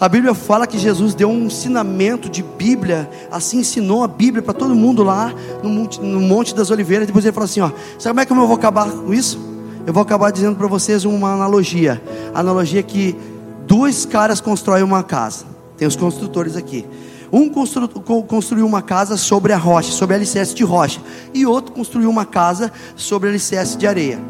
A 0.00 0.08
Bíblia 0.08 0.32
fala 0.32 0.66
que 0.66 0.78
Jesus 0.78 1.14
deu 1.14 1.28
um 1.28 1.44
ensinamento 1.44 2.30
de 2.30 2.42
Bíblia, 2.42 3.10
assim 3.30 3.58
ensinou 3.58 4.02
a 4.04 4.08
Bíblia 4.08 4.42
para 4.42 4.54
todo 4.54 4.74
mundo 4.74 5.02
lá 5.02 5.34
no 5.62 5.68
monte, 5.68 6.00
no 6.00 6.18
monte, 6.18 6.54
das 6.54 6.70
Oliveiras. 6.70 7.06
Depois 7.06 7.26
ele 7.26 7.34
falou 7.34 7.44
assim: 7.44 7.60
ó, 7.60 7.70
sabe 7.98 8.14
como 8.14 8.20
é 8.20 8.24
que 8.24 8.32
eu 8.32 8.36
vou 8.46 8.56
acabar 8.56 8.90
com 8.90 9.12
isso? 9.12 9.38
Eu 9.86 9.92
vou 9.92 10.02
acabar 10.02 10.30
dizendo 10.30 10.56
para 10.56 10.66
vocês 10.66 11.04
uma 11.04 11.34
analogia. 11.34 12.02
Analogia 12.34 12.82
que 12.82 13.14
dois 13.66 14.06
caras 14.06 14.40
constroem 14.40 14.82
uma 14.82 15.02
casa. 15.02 15.44
Tem 15.76 15.86
os 15.86 15.94
construtores 15.94 16.56
aqui. 16.56 16.86
Um 17.32 17.48
constru, 17.48 17.88
construiu 17.88 18.66
uma 18.66 18.82
casa 18.82 19.16
sobre 19.16 19.52
a 19.52 19.56
rocha, 19.56 19.90
sobre 19.90 20.14
alicerce 20.14 20.54
de 20.54 20.64
rocha, 20.64 21.00
e 21.34 21.44
outro 21.44 21.72
construiu 21.72 22.08
uma 22.08 22.24
casa 22.24 22.72
sobre 22.94 23.28
alicerce 23.28 23.76
de 23.76 23.86
areia. 23.86 24.20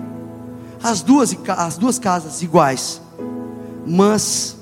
As 0.82 1.02
duas, 1.02 1.36
as 1.48 1.76
duas 1.76 1.98
casas 1.98 2.42
iguais, 2.42 3.00
mas 3.86 4.56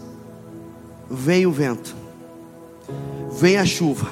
vem 1.10 1.46
o 1.46 1.52
vento, 1.52 1.94
vem 3.32 3.56
a 3.56 3.64
chuva, 3.64 4.08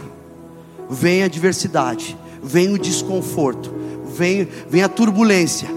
vem 0.89 1.23
a 1.23 1.27
adversidade, 1.27 2.17
vem 2.43 2.73
o 2.73 2.79
desconforto, 2.79 3.73
vem, 4.07 4.49
vem 4.69 4.83
a 4.83 4.89
turbulência, 4.89 5.69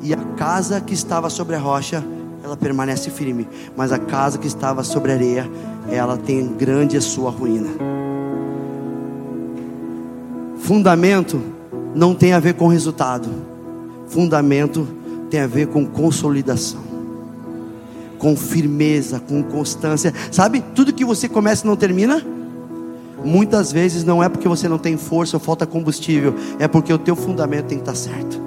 e 0.00 0.12
a 0.12 0.18
casa 0.36 0.80
que 0.80 0.94
estava 0.94 1.30
sobre 1.30 1.56
a 1.56 1.58
rocha, 1.58 2.04
ela 2.46 2.56
permanece 2.56 3.10
firme, 3.10 3.48
mas 3.76 3.90
a 3.90 3.98
casa 3.98 4.38
que 4.38 4.46
estava 4.46 4.84
sobre 4.84 5.10
areia, 5.10 5.50
ela 5.90 6.16
tem 6.16 6.46
grande 6.46 6.96
a 6.96 7.00
sua 7.00 7.28
ruína. 7.28 7.68
Fundamento 10.58 11.42
não 11.92 12.14
tem 12.14 12.32
a 12.32 12.38
ver 12.38 12.54
com 12.54 12.68
resultado, 12.68 13.28
fundamento 14.06 14.86
tem 15.28 15.40
a 15.40 15.46
ver 15.46 15.66
com 15.66 15.84
consolidação 15.84 16.86
com 18.18 18.34
firmeza, 18.34 19.20
com 19.20 19.42
constância. 19.42 20.12
Sabe, 20.32 20.64
tudo 20.74 20.92
que 20.92 21.04
você 21.04 21.28
começa 21.28 21.66
e 21.66 21.68
não 21.68 21.76
termina, 21.76 22.24
muitas 23.22 23.70
vezes 23.70 24.04
não 24.04 24.22
é 24.22 24.28
porque 24.28 24.48
você 24.48 24.66
não 24.68 24.78
tem 24.78 24.96
força 24.96 25.36
ou 25.36 25.40
falta 25.40 25.66
combustível, 25.66 26.34
é 26.58 26.66
porque 26.66 26.90
o 26.90 26.98
teu 26.98 27.14
fundamento 27.14 27.66
tem 27.66 27.78
que 27.78 27.82
estar 27.82 27.94
certo. 27.94 28.40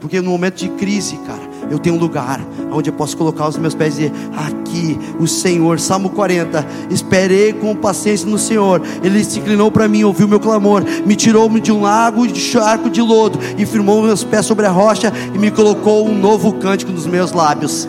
Porque 0.00 0.20
no 0.20 0.30
momento 0.30 0.54
de 0.54 0.68
crise, 0.68 1.16
cara, 1.26 1.49
eu 1.70 1.78
tenho 1.78 1.94
um 1.94 1.98
lugar 1.98 2.40
onde 2.72 2.90
eu 2.90 2.94
posso 2.94 3.16
colocar 3.16 3.48
os 3.48 3.56
meus 3.56 3.74
pés 3.74 3.94
e 3.94 4.08
dizer: 4.08 4.12
Aqui 4.36 4.98
o 5.18 5.26
Senhor, 5.26 5.78
Salmo 5.78 6.10
40. 6.10 6.66
Esperei 6.90 7.52
com 7.52 7.74
paciência 7.74 8.28
no 8.28 8.38
Senhor, 8.38 8.82
Ele 9.02 9.24
se 9.24 9.38
inclinou 9.38 9.70
para 9.70 9.88
mim, 9.88 10.02
ouviu 10.02 10.26
meu 10.26 10.40
clamor, 10.40 10.82
me 11.06 11.14
tirou 11.14 11.48
de 11.60 11.72
um 11.72 11.82
lago 11.82 12.26
de 12.26 12.40
charco 12.40 12.90
de 12.90 13.00
lodo 13.00 13.38
e 13.56 13.64
firmou 13.64 14.02
meus 14.02 14.24
pés 14.24 14.46
sobre 14.46 14.66
a 14.66 14.70
rocha 14.70 15.12
e 15.34 15.38
me 15.38 15.50
colocou 15.50 16.08
um 16.08 16.18
novo 16.18 16.52
cântico 16.54 16.92
nos 16.92 17.06
meus 17.06 17.32
lábios. 17.32 17.88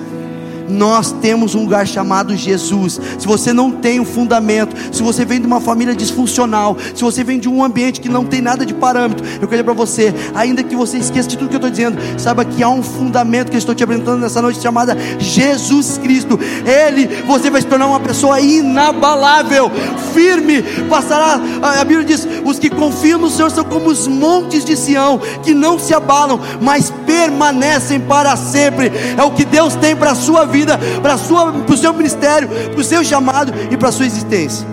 Nós 0.72 1.12
temos 1.22 1.54
um 1.54 1.62
lugar 1.62 1.86
chamado 1.86 2.36
Jesus. 2.36 3.00
Se 3.20 3.28
você 3.28 3.52
não 3.52 3.72
tem 3.72 4.00
um 4.00 4.06
fundamento, 4.06 4.76
se 4.92 5.04
você 5.04 5.26
vem 5.26 5.40
de 5.40 5.46
uma 5.46 5.60
família 5.60 5.94
disfuncional, 5.94 6.78
se 6.96 7.04
você 7.04 7.24
vem 7.24 7.40
de 7.40 7.50
um 7.50 7.64
ambiente 7.64 8.00
que 8.00 8.10
não 8.10 8.26
tem 8.26 8.42
nada 8.42 8.66
de 8.66 8.74
parâmetro, 8.74 9.26
eu 9.42 9.48
quero 9.48 9.64
para 9.64 9.74
você, 9.74 10.14
ainda 10.34 10.64
que 10.64 10.76
você 10.76 10.98
esqueça 10.98 11.28
de 11.28 11.38
tudo 11.38 11.50
que 11.50 11.56
eu 11.56 11.58
estou 11.58 11.70
dizendo, 11.70 11.98
saiba 12.18 12.46
que 12.46 12.64
há 12.64 12.70
um 12.70 12.82
fundamento 12.82 13.50
que 13.50 13.56
eu 13.56 13.60
estou 13.60 13.76
te 13.76 13.84
apresentando 13.84 14.22
nessa 14.22 14.42
noite 14.42 14.62
chamada 14.62 14.98
Jesus 15.20 15.98
Cristo. 15.98 16.40
Ele, 16.66 17.08
você 17.26 17.50
vai 17.50 17.62
se 17.62 17.68
tornar 17.68 17.88
uma 17.88 18.00
pessoa 18.00 18.40
inabalável, 18.40 19.70
firme, 20.14 20.62
passará. 20.90 21.40
A 21.62 21.84
Bíblia 21.84 22.06
diz: 22.06 22.28
os 22.46 22.58
que 22.58 22.70
confiam 22.70 23.20
no 23.20 23.30
Senhor 23.30 23.52
são 23.52 23.64
como 23.64 23.90
os 23.90 24.08
montes 24.08 24.64
de 24.64 24.76
Sião, 24.78 25.20
que 25.44 25.54
não 25.54 25.78
se 25.78 25.94
abalam, 25.94 26.40
mas 26.62 26.92
permanecem 27.06 28.00
para 28.00 28.36
sempre. 28.36 28.92
É 29.18 29.24
o 29.24 29.32
que 29.32 29.46
Deus 29.46 29.76
tem 29.76 29.96
para 29.96 30.12
a 30.12 30.16
sua 30.16 30.46
vida 30.46 30.61
vida, 30.62 30.80
para 31.02 31.16
o 31.16 31.78
seu 31.78 31.94
ministério, 31.94 32.48
para 32.48 32.80
o 32.80 32.84
seu 32.84 33.04
chamado 33.04 33.52
e 33.72 33.78
para 33.78 33.90
a 33.90 33.92
sua 33.92 34.06
existência. 34.06 34.68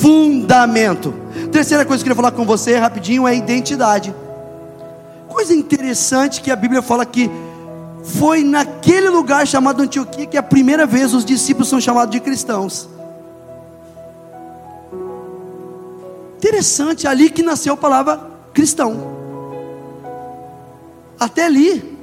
Fundamento. 0.00 1.14
Terceira 1.50 1.84
coisa 1.84 2.02
que 2.02 2.10
eu 2.10 2.14
queria 2.14 2.30
falar 2.30 2.36
com 2.36 2.46
você 2.46 2.78
rapidinho 2.78 3.26
é 3.26 3.34
identidade. 3.36 4.14
Coisa 5.28 5.52
interessante 5.54 6.40
que 6.40 6.50
a 6.50 6.56
Bíblia 6.56 6.82
fala 6.82 7.04
que 7.04 7.30
foi 8.04 8.42
naquele 8.42 9.08
lugar 9.08 9.46
chamado 9.46 9.82
Antioquia 9.82 10.26
que 10.26 10.36
a 10.36 10.42
primeira 10.42 10.86
vez 10.86 11.14
os 11.14 11.24
discípulos 11.24 11.68
são 11.68 11.80
chamados 11.80 12.12
de 12.12 12.20
cristãos. 12.20 12.88
Interessante, 16.36 17.06
ali 17.06 17.30
que 17.30 17.42
nasceu 17.42 17.74
a 17.74 17.76
palavra 17.76 18.20
cristão. 18.52 18.96
Até 21.18 21.44
ali. 21.44 21.96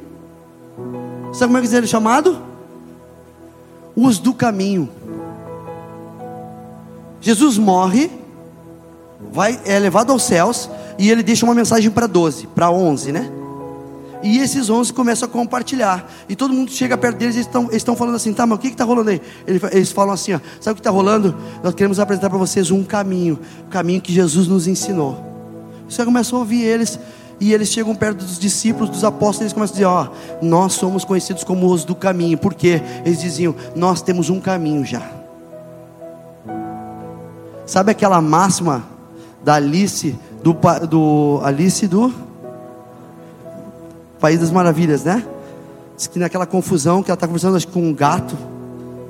Sabe 1.33 1.47
como 1.47 1.57
é 1.57 1.61
que 1.61 1.75
ele 1.75 1.85
é 1.85 1.87
chamado? 1.87 2.48
Os 4.05 4.19
do 4.19 4.33
caminho. 4.33 4.89
Jesus 7.21 7.57
morre, 7.57 8.09
vai 9.31 9.59
é 9.65 9.77
levado 9.77 10.11
aos 10.11 10.23
céus 10.23 10.69
e 10.97 11.09
ele 11.11 11.21
deixa 11.21 11.45
uma 11.45 11.53
mensagem 11.53 11.91
para 11.91 12.07
12, 12.07 12.47
para 12.47 12.71
11, 12.71 13.11
né? 13.11 13.31
E 14.21 14.39
esses 14.39 14.69
11 14.69 14.91
começam 14.91 15.27
a 15.27 15.31
compartilhar. 15.31 16.09
E 16.27 16.35
todo 16.35 16.53
mundo 16.53 16.71
chega 16.71 16.97
perto 16.97 17.17
deles 17.17 17.37
e 17.37 17.39
estão, 17.39 17.69
estão 17.71 17.95
falando 17.95 18.15
assim: 18.15 18.33
tá, 18.33 18.45
mas 18.45 18.57
o 18.57 18.61
que 18.61 18.67
está 18.67 18.83
rolando 18.83 19.09
aí? 19.09 19.21
Eles 19.47 19.91
falam 19.91 20.13
assim: 20.13 20.33
ó, 20.33 20.39
sabe 20.59 20.73
o 20.73 20.75
que 20.75 20.81
está 20.81 20.89
rolando? 20.89 21.35
Nós 21.63 21.73
queremos 21.73 21.99
apresentar 21.99 22.29
para 22.29 22.37
vocês 22.37 22.69
um 22.69 22.83
caminho, 22.83 23.39
o 23.65 23.69
caminho 23.69 24.01
que 24.01 24.11
Jesus 24.11 24.47
nos 24.47 24.67
ensinou. 24.67 25.25
Você 25.87 26.03
começou 26.03 26.37
a 26.37 26.39
ouvir 26.39 26.61
eles. 26.61 26.99
E 27.39 27.53
eles 27.53 27.69
chegam 27.69 27.95
perto 27.95 28.17
dos 28.17 28.37
discípulos, 28.37 28.89
dos 28.89 29.03
apóstolos, 29.03 29.39
e 29.39 29.43
eles 29.43 29.53
começam 29.53 29.73
a 29.73 29.77
dizer: 29.77 29.85
Ó, 29.85 30.07
nós 30.41 30.73
somos 30.73 31.05
conhecidos 31.05 31.43
como 31.43 31.71
os 31.71 31.85
do 31.85 31.95
caminho, 31.95 32.37
porque 32.37 32.81
eles 33.05 33.21
diziam: 33.21 33.55
Nós 33.75 34.01
temos 34.01 34.29
um 34.29 34.39
caminho 34.39 34.85
já. 34.85 35.01
Sabe 37.65 37.91
aquela 37.91 38.19
máxima 38.19 38.83
da 39.43 39.55
Alice, 39.55 40.17
do, 40.43 40.57
do 40.87 41.39
Alice 41.43 41.87
do 41.87 42.11
País 44.19 44.39
das 44.39 44.51
Maravilhas, 44.51 45.03
né? 45.03 45.23
Diz 45.95 46.07
que 46.07 46.19
naquela 46.19 46.45
confusão 46.45 47.01
que 47.01 47.09
ela 47.11 47.15
está 47.15 47.27
conversando 47.27 47.55
acho, 47.55 47.67
com 47.67 47.81
um 47.81 47.93
gato, 47.93 48.35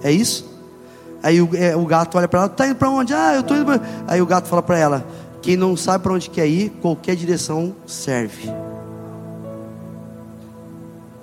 é 0.03 0.11
isso? 0.11 0.47
Aí 1.21 1.41
o, 1.41 1.49
é, 1.53 1.75
o 1.75 1.85
gato 1.85 2.17
olha 2.17 2.27
para 2.27 2.41
ela: 2.41 2.49
Tá 2.49 2.67
indo 2.67 2.75
para 2.75 2.89
onde? 2.89 3.13
Ah, 3.13 3.33
eu 3.33 3.41
estou 3.41 3.57
indo. 3.57 3.65
Pra... 3.65 3.79
Aí 4.07 4.21
o 4.21 4.25
gato 4.25 4.47
fala 4.47 4.61
para 4.61 4.77
ela: 4.77 5.05
quem 5.41 5.55
não 5.55 5.75
sabe 5.75 6.03
para 6.03 6.13
onde 6.13 6.29
quer 6.29 6.47
ir, 6.47 6.69
qualquer 6.81 7.15
direção 7.15 7.75
serve. 7.85 8.49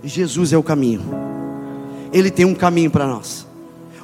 Jesus 0.02 0.52
é 0.52 0.58
o 0.58 0.62
caminho. 0.62 1.02
Ele 2.12 2.30
tem 2.30 2.44
um 2.44 2.54
caminho 2.54 2.90
para 2.90 3.06
nós. 3.06 3.45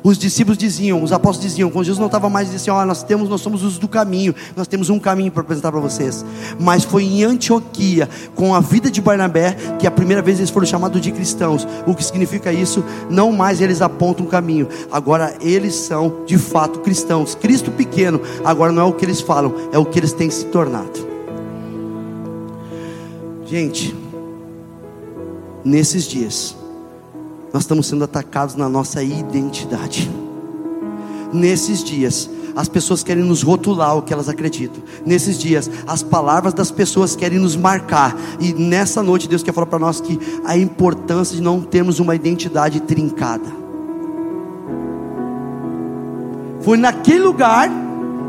Os 0.04 0.18
discípulos 0.18 0.58
diziam, 0.58 1.02
os 1.02 1.12
apóstolos 1.12 1.48
diziam, 1.50 1.70
quando 1.70 1.84
Jesus 1.84 1.98
não 1.98 2.06
estava 2.06 2.28
mais, 2.28 2.50
diziam 2.50 2.76
assim: 2.76 2.82
ó, 2.82 2.86
nós 2.86 3.02
temos, 3.04 3.28
nós 3.28 3.40
somos 3.40 3.62
os 3.62 3.78
do 3.78 3.86
caminho, 3.86 4.34
nós 4.56 4.66
temos 4.66 4.90
um 4.90 4.98
caminho 4.98 5.30
para 5.30 5.42
apresentar 5.42 5.70
para 5.70 5.80
vocês. 5.80 6.24
Mas 6.58 6.82
foi 6.82 7.04
em 7.04 7.22
Antioquia, 7.22 8.08
com 8.34 8.54
a 8.54 8.60
vida 8.60 8.90
de 8.90 9.00
Barnabé, 9.00 9.56
que 9.78 9.86
a 9.86 9.90
primeira 9.90 10.20
vez 10.20 10.38
eles 10.38 10.50
foram 10.50 10.66
chamados 10.66 11.00
de 11.00 11.12
cristãos. 11.12 11.66
O 11.86 11.94
que 11.94 12.04
significa 12.04 12.52
isso? 12.52 12.84
Não 13.08 13.30
mais 13.30 13.60
eles 13.60 13.80
apontam 13.80 14.26
um 14.26 14.28
caminho, 14.28 14.68
agora 14.90 15.36
eles 15.40 15.74
são 15.74 16.24
de 16.26 16.36
fato 16.36 16.80
cristãos. 16.80 17.36
Cristo 17.36 17.70
pequeno, 17.70 18.20
agora 18.44 18.72
não 18.72 18.82
é 18.82 18.84
o 18.86 18.92
que 18.92 19.04
eles 19.04 19.20
falam, 19.20 19.54
é 19.72 19.78
o 19.78 19.84
que 19.84 19.98
eles 19.98 20.12
têm 20.12 20.30
se 20.30 20.46
tornado. 20.46 21.12
Gente, 23.44 23.94
nesses 25.64 26.04
dias, 26.08 26.56
nós 27.52 27.62
estamos 27.62 27.86
sendo 27.86 28.04
atacados 28.04 28.54
na 28.54 28.68
nossa 28.68 29.02
identidade. 29.02 30.10
Nesses 31.32 31.82
dias, 31.82 32.28
as 32.54 32.68
pessoas 32.68 33.02
querem 33.02 33.24
nos 33.24 33.42
rotular 33.42 33.96
o 33.96 34.02
que 34.02 34.12
elas 34.12 34.28
acreditam. 34.28 34.82
Nesses 35.04 35.38
dias, 35.38 35.70
as 35.86 36.02
palavras 36.02 36.52
das 36.54 36.70
pessoas 36.70 37.16
querem 37.16 37.38
nos 37.38 37.56
marcar. 37.56 38.16
E 38.38 38.52
nessa 38.52 39.02
noite, 39.02 39.28
Deus 39.28 39.42
quer 39.42 39.52
falar 39.52 39.66
para 39.66 39.78
nós 39.78 40.00
que 40.00 40.18
a 40.44 40.56
importância 40.56 41.36
de 41.36 41.42
não 41.42 41.60
termos 41.62 41.98
uma 41.98 42.14
identidade 42.14 42.80
trincada. 42.80 43.62
Foi 46.60 46.76
naquele 46.76 47.20
lugar 47.20 47.70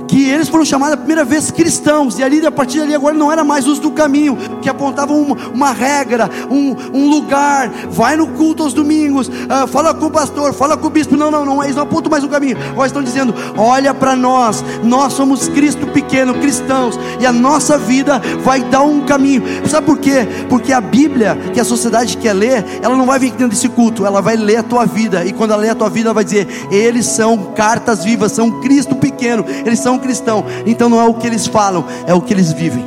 que 0.07 0.29
eles 0.29 0.49
foram 0.49 0.65
chamados 0.65 0.93
a 0.93 0.97
primeira 0.97 1.23
vez 1.23 1.51
cristãos, 1.51 2.19
e 2.19 2.23
ali 2.23 2.45
a 2.45 2.51
partir 2.51 2.79
dali 2.79 2.93
agora 2.93 3.15
não 3.15 3.31
era 3.31 3.43
mais 3.43 3.67
os 3.67 3.79
do 3.79 3.91
caminho, 3.91 4.37
que 4.61 4.69
apontavam 4.69 5.19
uma, 5.19 5.35
uma 5.53 5.71
regra, 5.71 6.29
um, 6.49 6.75
um, 6.93 7.09
lugar, 7.09 7.69
vai 7.89 8.15
no 8.15 8.27
culto 8.27 8.63
aos 8.63 8.73
domingos, 8.73 9.27
uh, 9.27 9.67
fala 9.67 9.93
com 9.93 10.05
o 10.05 10.11
pastor, 10.11 10.53
fala 10.53 10.77
com 10.77 10.87
o 10.87 10.89
bispo, 10.89 11.15
não, 11.15 11.31
não, 11.31 11.45
não, 11.45 11.63
eles 11.63 11.75
não 11.75 11.83
apontam 11.83 12.09
mais 12.09 12.23
o 12.23 12.29
caminho, 12.29 12.57
agora 12.71 12.87
estão 12.87 13.03
dizendo, 13.03 13.33
olha 13.57 13.93
para 13.93 14.15
nós, 14.15 14.63
nós 14.83 15.13
somos 15.13 15.47
Cristo 15.49 15.87
pequeno, 15.87 16.35
cristãos, 16.35 16.99
e 17.19 17.25
a 17.25 17.31
nossa 17.31 17.77
vida 17.77 18.21
vai 18.43 18.61
dar 18.61 18.83
um 18.83 19.01
caminho, 19.01 19.43
sabe 19.67 19.85
por 19.85 19.97
quê? 19.97 20.27
Porque 20.49 20.73
a 20.73 20.81
Bíblia, 20.81 21.37
que 21.53 21.59
a 21.59 21.65
sociedade 21.65 22.17
quer 22.17 22.33
ler, 22.33 22.65
ela 22.81 22.95
não 22.95 23.05
vai 23.05 23.19
vir 23.19 23.31
dentro 23.31 23.49
desse 23.49 23.69
culto, 23.69 24.05
ela 24.05 24.21
vai 24.21 24.35
ler 24.35 24.57
a 24.57 24.63
tua 24.63 24.85
vida, 24.85 25.25
e 25.25 25.33
quando 25.33 25.51
ela 25.51 25.61
lê 25.61 25.69
a 25.69 25.75
tua 25.75 25.89
vida, 25.89 26.07
ela 26.09 26.13
vai 26.13 26.23
dizer, 26.23 26.47
eles 26.71 27.05
são 27.05 27.53
cartas 27.55 28.03
vivas, 28.03 28.31
são 28.31 28.61
Cristo 28.61 28.95
pequeno, 28.95 29.45
eles 29.65 29.79
são 29.79 29.92
cristão. 29.99 30.45
Então 30.65 30.89
não 30.89 30.99
é 31.01 31.05
o 31.05 31.13
que 31.13 31.27
eles 31.27 31.47
falam, 31.47 31.85
é 32.05 32.13
o 32.13 32.21
que 32.21 32.33
eles 32.33 32.51
vivem. 32.51 32.85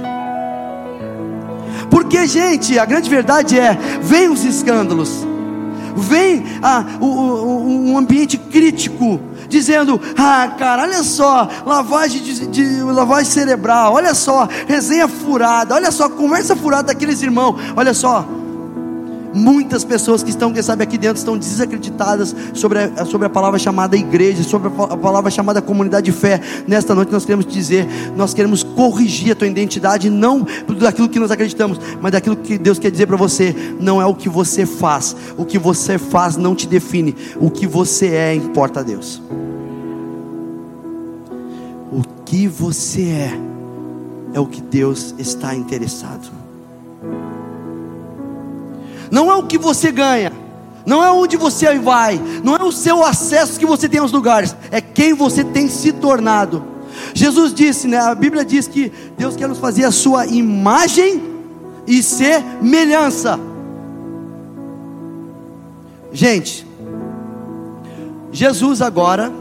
Porque, 1.91 2.27
gente, 2.27 2.79
a 2.79 2.85
grande 2.85 3.09
verdade 3.09 3.59
é: 3.59 3.77
vem 4.03 4.29
os 4.29 4.45
escândalos, 4.45 5.27
vem 5.97 6.45
ah, 6.63 6.85
o, 7.01 7.07
o, 7.07 7.91
um 7.91 7.99
ambiente 7.99 8.37
crítico, 8.37 9.21
dizendo: 9.49 10.01
Ah, 10.17 10.55
cara, 10.59 10.83
olha 10.83 11.03
só, 11.03 11.49
lavagem 11.65 12.23
de, 12.23 12.47
de, 12.47 12.83
lavagem 12.83 13.31
cerebral, 13.31 13.95
olha 13.95 14.15
só, 14.15 14.49
resenha 14.67 15.09
furada, 15.09 15.75
olha 15.75 15.91
só, 15.91 16.09
conversa 16.09 16.57
furada 16.57 16.89
daqueles 16.89 17.23
irmãos, 17.23 17.57
olha 17.77 17.95
só. 17.95 18.27
Muitas 19.37 19.85
pessoas 19.85 20.23
que 20.23 20.31
estão, 20.31 20.51
quem 20.51 20.63
sabe, 20.63 20.83
aqui 20.83 20.97
dentro 20.97 21.19
estão 21.19 21.37
desacreditadas 21.37 22.35
sobre 22.55 22.79
a, 22.79 23.05
sobre 23.05 23.27
a 23.27 23.31
palavra 23.31 23.59
chamada 23.59 23.95
igreja, 23.95 24.43
sobre 24.43 24.69
a 24.69 24.97
palavra 24.97 25.31
chamada 25.31 25.61
comunidade 25.61 26.07
de 26.07 26.13
fé. 26.13 26.41
Nesta 26.67 26.95
noite 26.95 27.13
nós 27.13 27.27
queremos 27.27 27.45
dizer, 27.45 27.87
nós 28.17 28.33
queremos 28.33 28.63
corrigir 28.63 29.33
a 29.33 29.35
tua 29.35 29.47
identidade, 29.47 30.09
não 30.09 30.47
daquilo 30.79 31.07
que 31.07 31.19
nós 31.19 31.31
acreditamos, 31.31 31.79
mas 32.01 32.13
daquilo 32.13 32.35
que 32.35 32.57
Deus 32.57 32.79
quer 32.79 32.91
dizer 32.91 33.07
para 33.07 33.19
você. 33.19 33.55
Não 33.79 34.01
é 34.01 34.07
o 34.07 34.15
que 34.15 34.31
você 34.31 34.65
faz, 34.65 35.15
o 35.37 35.45
que 35.45 35.59
você 35.59 35.99
faz 35.99 36.39
não 36.39 36.55
te 36.55 36.67
define, 36.67 37.15
o 37.39 37.51
que 37.51 37.67
você 37.67 38.15
é 38.15 38.35
importa 38.35 38.81
a 38.81 38.83
Deus. 38.83 39.21
O 41.93 42.03
que 42.25 42.49
você 42.49 43.03
é, 43.03 43.41
é 44.33 44.41
o 44.41 44.47
que 44.47 44.63
Deus 44.63 45.15
está 45.19 45.55
interessado 45.55 46.36
não 49.17 49.33
é 49.33 49.35
o 49.35 49.45
que 49.45 49.57
você 49.57 49.91
ganha, 49.91 50.31
não 50.85 51.03
é 51.03 51.11
onde 51.11 51.39
você 51.39 51.79
vai, 51.79 52.21
não 52.45 52.55
é 52.55 52.63
o 52.63 52.71
seu 52.71 53.03
acesso 53.03 53.59
que 53.59 53.65
você 53.65 53.89
tem 53.89 53.99
aos 53.99 54.13
lugares, 54.13 54.55
é 54.71 54.79
quem 54.79 55.15
você 55.15 55.43
tem 55.43 55.69
se 55.69 55.91
tornado. 55.91 56.63
Jesus 57.15 57.55
disse, 57.55 57.89
né, 57.89 57.97
a 57.97 58.15
Bíblia 58.15 58.45
diz 58.45 58.69
que 58.69 58.93
Deus 59.17 59.35
quer 59.35 59.49
nos 59.49 59.57
fazer 59.57 59.85
a 59.85 59.91
sua 59.91 60.27
imagem 60.27 61.23
e 61.87 62.03
semelhança. 62.03 63.41
Gente, 66.13 66.67
Jesus 68.31 68.83
agora 68.83 69.33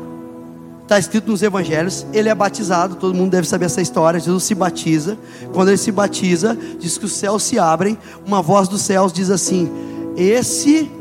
Está 0.85 0.99
escrito 0.99 1.31
nos 1.31 1.41
evangelhos, 1.41 2.05
ele 2.13 2.29
é 2.29 2.35
batizado, 2.35 2.95
todo 2.95 3.15
mundo 3.15 3.31
deve 3.31 3.47
saber 3.47 3.65
essa 3.65 3.81
história. 3.81 4.19
Jesus 4.19 4.43
se 4.43 4.53
batiza, 4.53 5.17
quando 5.51 5.69
ele 5.69 5.79
se 5.79 5.91
batiza, 5.91 6.55
diz 6.79 6.95
que 6.95 7.05
os 7.05 7.13
céus 7.13 7.41
se 7.41 7.57
abrem, 7.57 7.97
uma 8.23 8.39
voz 8.39 8.67
dos 8.67 8.83
céus 8.83 9.11
diz 9.11 9.31
assim: 9.31 9.67
Esse 10.15 10.91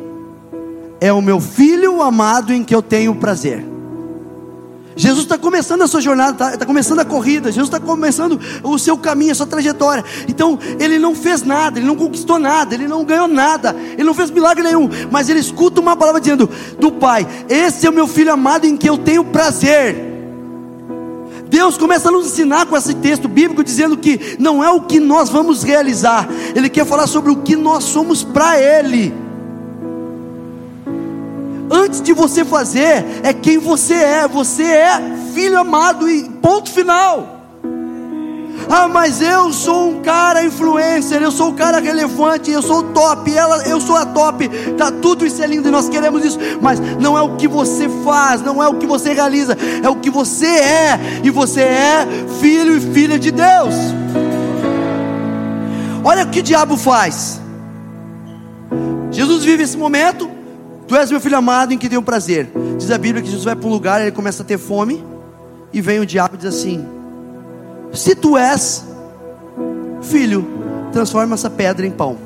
é 1.03 1.13
o 1.13 1.21
meu 1.21 1.39
filho 1.39 2.01
amado 2.01 2.51
em 2.51 2.65
que 2.65 2.75
eu 2.75 2.81
tenho 2.81 3.15
prazer. 3.15 3.74
Jesus 4.97 5.25
está 5.25 5.37
começando 5.37 5.83
a 5.83 5.87
sua 5.87 6.01
jornada, 6.01 6.33
está 6.33 6.59
tá 6.59 6.67
começando 6.67 7.01
a 7.01 7.05
corrida, 7.05 7.51
Jesus 7.51 7.69
está 7.69 7.81
começando 7.81 8.41
o 8.63 8.79
seu 8.79 8.97
caminho, 8.97 9.33
a 9.33 9.35
sua 9.35 9.47
trajetória. 9.47 10.05
Então, 10.29 10.59
ele 10.79 10.99
não 10.99 11.15
fez 11.15 11.43
nada, 11.43 11.79
ele 11.79 11.87
não 11.87 11.97
conquistou 11.97 12.39
nada, 12.39 12.75
ele 12.75 12.87
não 12.87 13.05
ganhou 13.05 13.27
nada, 13.27 13.75
ele 13.93 14.05
não 14.05 14.15
fez 14.15 14.31
milagre 14.31 14.63
nenhum, 14.63 14.89
mas 15.11 15.29
ele 15.29 15.41
escuta 15.41 15.81
uma 15.81 15.97
palavra 15.97 16.21
dizendo: 16.21 16.49
do 16.79 16.93
Pai, 16.93 17.27
esse 17.49 17.87
é 17.87 17.91
o 17.91 17.93
meu 17.93 18.07
filho 18.07 18.33
amado 18.33 18.67
em 18.67 18.77
que 18.77 18.89
eu 18.89 18.99
tenho 18.99 19.25
prazer. 19.25 20.13
Deus 21.49 21.77
começa 21.77 22.09
a 22.09 22.13
nos 22.13 22.27
ensinar 22.27 22.67
com 22.67 22.77
esse 22.77 22.95
texto 22.95 23.29
bíblico, 23.29 23.63
dizendo 23.63 23.97
que 23.97 24.37
não 24.41 24.63
é 24.63 24.71
o 24.71 24.83
que 24.83 24.99
nós 24.99 25.29
vamos 25.29 25.63
realizar, 25.63 26.29
Ele 26.55 26.69
quer 26.69 26.85
falar 26.85 27.07
sobre 27.07 27.31
o 27.31 27.37
que 27.37 27.55
nós 27.55 27.85
somos 27.85 28.25
para 28.25 28.61
Ele 28.61 29.24
antes 31.71 32.01
de 32.01 32.13
você 32.13 32.45
fazer, 32.45 33.05
é 33.23 33.33
quem 33.33 33.59
você 33.59 33.95
é. 33.95 34.29
Você 34.29 34.63
é 34.65 35.01
filho 35.35 35.59
amado 35.59 36.09
e 36.09 36.29
ponto 36.29 36.71
final. 36.71 37.35
Ah, 38.69 38.89
mas 38.89 39.21
eu 39.21 39.53
sou 39.53 39.91
um 39.91 40.01
cara 40.01 40.45
influencer, 40.45 41.21
eu 41.23 41.31
sou 41.31 41.49
um 41.49 41.55
cara 41.55 41.81
relevante, 41.81 42.51
eu 42.51 42.63
sou 42.63 42.83
top, 42.83 43.37
ela, 43.37 43.63
eu 43.69 43.81
sou 43.81 43.97
a 43.97 44.07
top. 44.07 44.49
Tá 44.77 44.91
tudo 44.91 45.27
isso 45.27 45.43
é 45.43 45.47
lindo 45.47 45.69
e 45.69 45.71
nós 45.71 45.89
queremos 45.89 46.25
isso, 46.25 46.39
mas 46.61 46.81
não 46.99 47.17
é 47.19 47.23
o 47.23 47.37
que 47.37 47.47
você 47.47 47.89
faz, 48.05 48.41
não 48.43 48.63
é 48.63 48.69
o 48.69 48.75
que 48.75 48.87
você 48.87 49.13
realiza, 49.13 49.57
é 49.83 49.89
o 49.89 49.97
que 49.97 50.11
você 50.11 50.47
é. 50.47 51.01
E 51.23 51.31
você 51.31 51.61
é 51.61 52.07
filho 52.41 52.77
e 52.77 52.81
filha 52.81 53.19
de 53.19 53.31
Deus. 53.31 53.75
Olha 56.03 56.25
o 56.25 56.29
que 56.29 56.41
o 56.41 56.43
diabo 56.43 56.77
faz. 56.77 57.41
Jesus 59.11 59.45
vive 59.45 59.63
esse 59.63 59.77
momento, 59.77 60.29
Tu 60.95 60.99
és 60.99 61.11
meu 61.11 61.21
filho 61.21 61.37
amado 61.37 61.75
em 61.75 61.77
que 61.77 61.89
tenho 61.89 62.01
prazer. 62.01 62.49
Diz 62.79 62.89
a 62.89 62.97
Bíblia 62.97 63.21
que 63.21 63.27
Jesus 63.27 63.45
vai 63.45 63.57
para 63.57 63.67
um 63.67 63.73
lugar, 63.73 64.01
ele 64.01 64.13
começa 64.13 64.45
a 64.45 64.47
ter 64.47 64.59
fome, 64.59 65.05
e 65.73 65.81
vem 65.81 65.99
o 65.99 66.07
diabo 66.07 66.37
e 66.37 66.39
diz 66.39 66.47
assim: 66.47 66.87
Se 67.93 68.15
tu 68.15 68.39
és 68.39 68.87
filho, 70.03 70.47
transforma 70.93 71.35
essa 71.35 71.51
pedra 71.51 71.85
em 71.85 71.91
pão. 71.91 72.17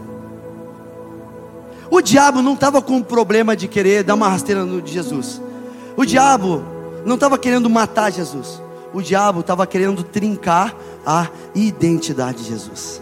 O 1.90 2.02
diabo 2.02 2.42
não 2.42 2.52
estava 2.52 2.82
com 2.82 2.98
o 2.98 3.02
problema 3.02 3.56
de 3.56 3.68
querer 3.68 4.04
dar 4.04 4.12
uma 4.12 4.28
rasteira 4.28 4.66
no 4.66 4.82
de 4.82 4.92
Jesus. 4.92 5.40
O 5.96 6.04
diabo 6.04 6.62
não 7.06 7.14
estava 7.14 7.38
querendo 7.38 7.70
matar 7.70 8.12
Jesus. 8.12 8.60
O 8.92 9.00
diabo 9.00 9.40
estava 9.40 9.66
querendo 9.66 10.02
trincar 10.02 10.76
a 11.06 11.28
identidade 11.54 12.42
de 12.42 12.50
Jesus. 12.50 13.00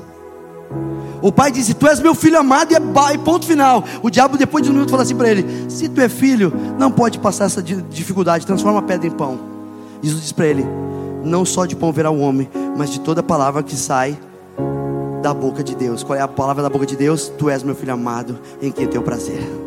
O 1.23 1.33
pai 1.33 1.51
disse: 1.51 1.75
Tu 1.75 1.87
és 1.87 2.01
meu 2.01 2.15
filho 2.15 2.39
amado, 2.39 2.73
e 2.73 2.77
é 2.77 3.19
ponto 3.19 3.47
final. 3.47 3.83
O 4.03 4.11
diabo, 4.11 4.37
depois 4.37 4.65
de 4.65 4.71
um 4.71 4.75
minuto, 4.75 4.91
fala 4.91 5.03
assim 5.03 5.17
para 5.17 5.31
ele: 5.31 5.45
Se 5.69 5.89
tu 5.89 6.01
é 6.01 6.09
filho, 6.09 6.53
não 6.79 6.91
pode 6.91 7.19
passar 7.19 7.47
essa 7.47 7.63
dificuldade, 7.63 8.47
transforma 8.47 8.79
a 8.79 8.83
pedra 8.83 9.07
em 9.07 9.11
pão. 9.11 9.39
Jesus 10.03 10.23
diz 10.23 10.33
para 10.33 10.47
ele: 10.47 10.65
Não 11.25 11.45
só 11.45 11.67
de 11.67 11.75
pão 11.75 11.93
verá 11.93 12.11
o 12.11 12.21
homem, 12.21 12.49
mas 12.77 12.91
de 12.91 13.01
toda 13.01 13.23
palavra 13.23 13.63
que 13.63 13.77
sai 13.77 14.19
da 15.23 15.33
boca 15.35 15.65
de 15.65 15.75
Deus. 15.75 16.03
Qual 16.03 16.17
é 16.17 16.23
a 16.23 16.29
palavra 16.29 16.63
da 16.63 16.71
boca 16.71 16.87
de 16.87 16.97
Deus? 16.97 17.33
Tu 17.39 17.51
és 17.51 17.63
meu 17.63 17.75
filho 17.75 17.93
amado, 17.93 18.39
em 18.61 18.71
quem 18.71 18.87
tenho 18.87 19.03
prazer 19.03 19.66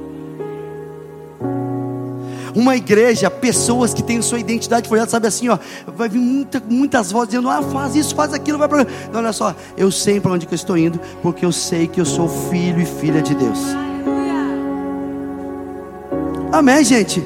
uma 2.55 2.75
igreja, 2.75 3.29
pessoas 3.29 3.93
que 3.93 4.03
têm 4.03 4.21
sua 4.21 4.39
identidade 4.39 4.87
forjada, 4.87 5.09
sabe 5.09 5.27
assim, 5.27 5.49
ó, 5.49 5.57
vai 5.87 6.09
vir 6.09 6.19
muita, 6.19 6.61
muitas 6.67 7.11
vozes 7.11 7.29
dizendo, 7.29 7.49
ah, 7.49 7.61
faz 7.61 7.95
isso, 7.95 8.15
faz 8.15 8.33
aquilo, 8.33 8.57
vai 8.57 8.67
para. 8.67 8.85
Não, 9.11 9.19
olha 9.19 9.33
só, 9.33 9.55
eu 9.77 9.91
sei 9.91 10.19
para 10.19 10.31
onde 10.31 10.45
que 10.45 10.53
eu 10.53 10.57
estou 10.57 10.77
indo, 10.77 10.99
porque 11.21 11.45
eu 11.45 11.51
sei 11.51 11.87
que 11.87 11.99
eu 11.99 12.05
sou 12.05 12.27
filho 12.49 12.81
e 12.81 12.85
filha 12.85 13.21
de 13.21 13.35
Deus. 13.35 13.59
Amém, 16.51 16.83
gente. 16.83 17.23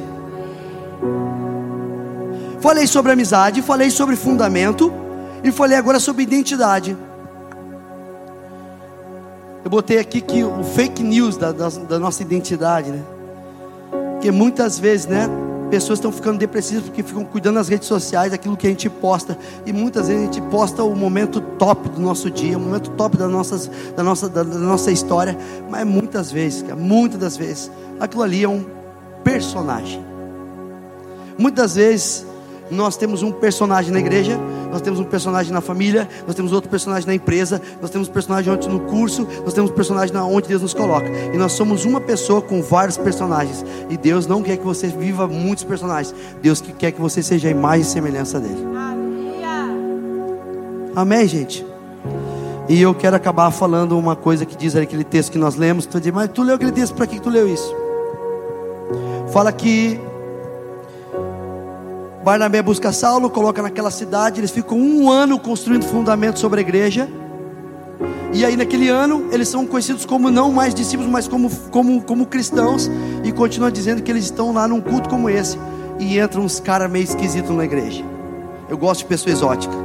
Falei 2.60 2.88
sobre 2.88 3.12
amizade, 3.12 3.62
falei 3.62 3.90
sobre 3.90 4.16
fundamento 4.16 4.92
e 5.44 5.52
falei 5.52 5.78
agora 5.78 6.00
sobre 6.00 6.24
identidade. 6.24 6.98
Eu 9.64 9.70
botei 9.70 9.98
aqui 9.98 10.20
que 10.22 10.44
o 10.44 10.64
fake 10.64 11.02
news 11.02 11.38
da, 11.38 11.52
da, 11.52 11.70
da 11.70 12.00
nossa 12.00 12.22
identidade, 12.22 12.92
né? 12.92 13.02
Porque 14.24 14.32
muitas 14.32 14.80
vezes, 14.80 15.06
né? 15.06 15.30
Pessoas 15.70 16.00
estão 16.00 16.10
ficando 16.10 16.38
depressivas 16.38 16.86
porque 16.86 17.04
ficam 17.04 17.26
cuidando 17.26 17.56
das 17.56 17.68
redes 17.68 17.90
sociais, 17.90 18.32
aquilo 18.32 18.56
que 18.56 18.66
a 18.66 18.70
gente 18.70 18.90
posta. 18.90 19.38
E 19.66 19.74
muitas 19.74 20.08
vezes 20.08 20.22
a 20.22 20.26
gente 20.28 20.42
posta 20.44 20.82
o 20.82 20.96
momento 20.96 21.42
top 21.42 21.90
do 21.90 22.00
nosso 22.00 22.32
dia, 22.32 22.58
o 22.58 22.62
momento 22.62 22.90
top 22.92 23.18
das 23.18 23.30
nossas, 23.30 23.70
da, 23.98 24.02
nossa, 24.02 24.30
da, 24.30 24.44
da 24.44 24.60
nossa 24.60 24.94
história. 24.94 25.38
Mas 25.70 25.86
muitas 25.86 26.32
vezes, 26.32 26.64
muitas 26.78 27.20
das 27.20 27.36
vezes, 27.36 27.70
aquilo 28.00 28.24
ali 28.24 28.46
é 28.46 28.48
um 28.48 28.64
personagem. 29.26 30.02
Muitas 31.38 31.76
vezes 31.76 32.26
nós 32.72 32.98
temos 32.98 33.22
um 33.24 33.32
personagem 33.32 33.92
na 33.92 34.00
igreja, 34.00 34.40
nós 34.72 34.82
temos 34.82 35.00
um 35.00 35.04
personagem 35.04 35.52
na 35.52 35.62
família, 35.62 36.08
nós 36.26 36.36
temos 36.36 36.52
outro 36.52 36.70
personagem 36.70 37.06
na 37.08 37.14
empresa, 37.14 37.62
nós 37.82 37.90
temos 37.90 38.08
um 38.08 38.12
personagem 38.12 38.52
no 38.70 38.80
curso, 38.82 39.28
nós 39.44 39.54
temos 39.54 39.72
um 39.72 39.74
personagem 39.74 40.14
na 40.14 40.26
onde 40.26 40.48
Deus 40.48 40.62
nos 40.62 40.74
coloca. 40.74 41.08
E 41.34 41.38
nós 41.38 41.52
somos 41.52 41.86
uma 41.86 42.02
pessoa 42.02 42.42
com 42.42 42.62
vários 42.62 42.98
personagens. 42.98 43.64
E 43.90 43.98
Deus 43.98 44.26
não 44.26 44.42
quer 44.42 44.58
que 44.58 44.66
você 44.66 44.88
viva 44.88 45.28
muitos 45.28 45.64
personagens. 45.64 46.14
Deus 46.42 46.62
quer 46.62 46.92
que 46.92 47.02
você 47.02 47.22
seja 47.22 47.48
a 47.48 47.52
imagem 47.52 47.82
e 47.82 47.86
semelhança 47.86 48.40
dele. 48.40 48.74
Amém, 50.96 51.28
gente? 51.28 51.66
E 52.70 52.82
eu 52.82 52.94
quero 52.94 53.16
acabar 53.16 53.52
falando 53.52 53.98
uma 53.98 54.16
coisa 54.16 54.46
que 54.46 54.56
diz 54.56 54.76
aquele 54.76 55.04
texto 55.04 55.32
que 55.32 55.38
nós 55.38 55.56
lemos. 55.56 55.86
Tu 55.86 56.00
diz, 56.00 56.14
mas 56.14 56.30
tu 56.30 56.44
leu 56.44 56.56
aquele 56.56 56.72
texto, 56.72 56.96
para 56.96 57.08
que 57.08 57.20
tu 57.20 57.30
leu 57.30 57.48
isso? 57.48 57.76
Fala 59.32 59.52
que 59.52 60.00
Barnabé 62.24 62.62
busca 62.62 62.94
Saulo, 62.94 63.30
coloca 63.30 63.62
naquela 63.62 63.92
cidade, 63.92 64.40
eles 64.40 64.50
ficam 64.50 64.78
um 64.78 65.12
ano 65.12 65.38
construindo 65.38 65.84
fundamento 65.84 66.40
sobre 66.40 66.62
a 66.62 66.64
igreja. 66.64 67.10
E 68.32 68.46
aí 68.46 68.56
naquele 68.56 68.88
ano 68.88 69.28
eles 69.30 69.50
são 69.50 69.68
conhecidos 69.68 70.06
como 70.06 70.32
não 70.32 70.50
mais 70.50 70.74
discípulos, 70.74 71.12
mas 71.12 71.28
como, 71.28 71.50
como, 71.70 72.02
como 72.02 72.26
cristãos. 72.26 72.90
E 73.26 73.32
continua 73.34 73.70
dizendo 73.70 74.02
que 74.02 74.10
eles 74.10 74.24
estão 74.24 74.54
lá 74.54 74.68
num 74.70 74.80
culto 74.80 75.10
como 75.10 75.30
esse. 75.30 75.60
E 76.00 76.18
entram 76.18 76.44
uns 76.44 76.62
caras 76.62 76.90
meio 76.90 77.04
esquisitos 77.04 77.54
na 77.54 77.66
igreja. 77.66 78.04
Eu 78.70 78.78
gosto 78.78 79.00
de 79.00 79.06
pessoa 79.06 79.32
exótica. 79.34 79.83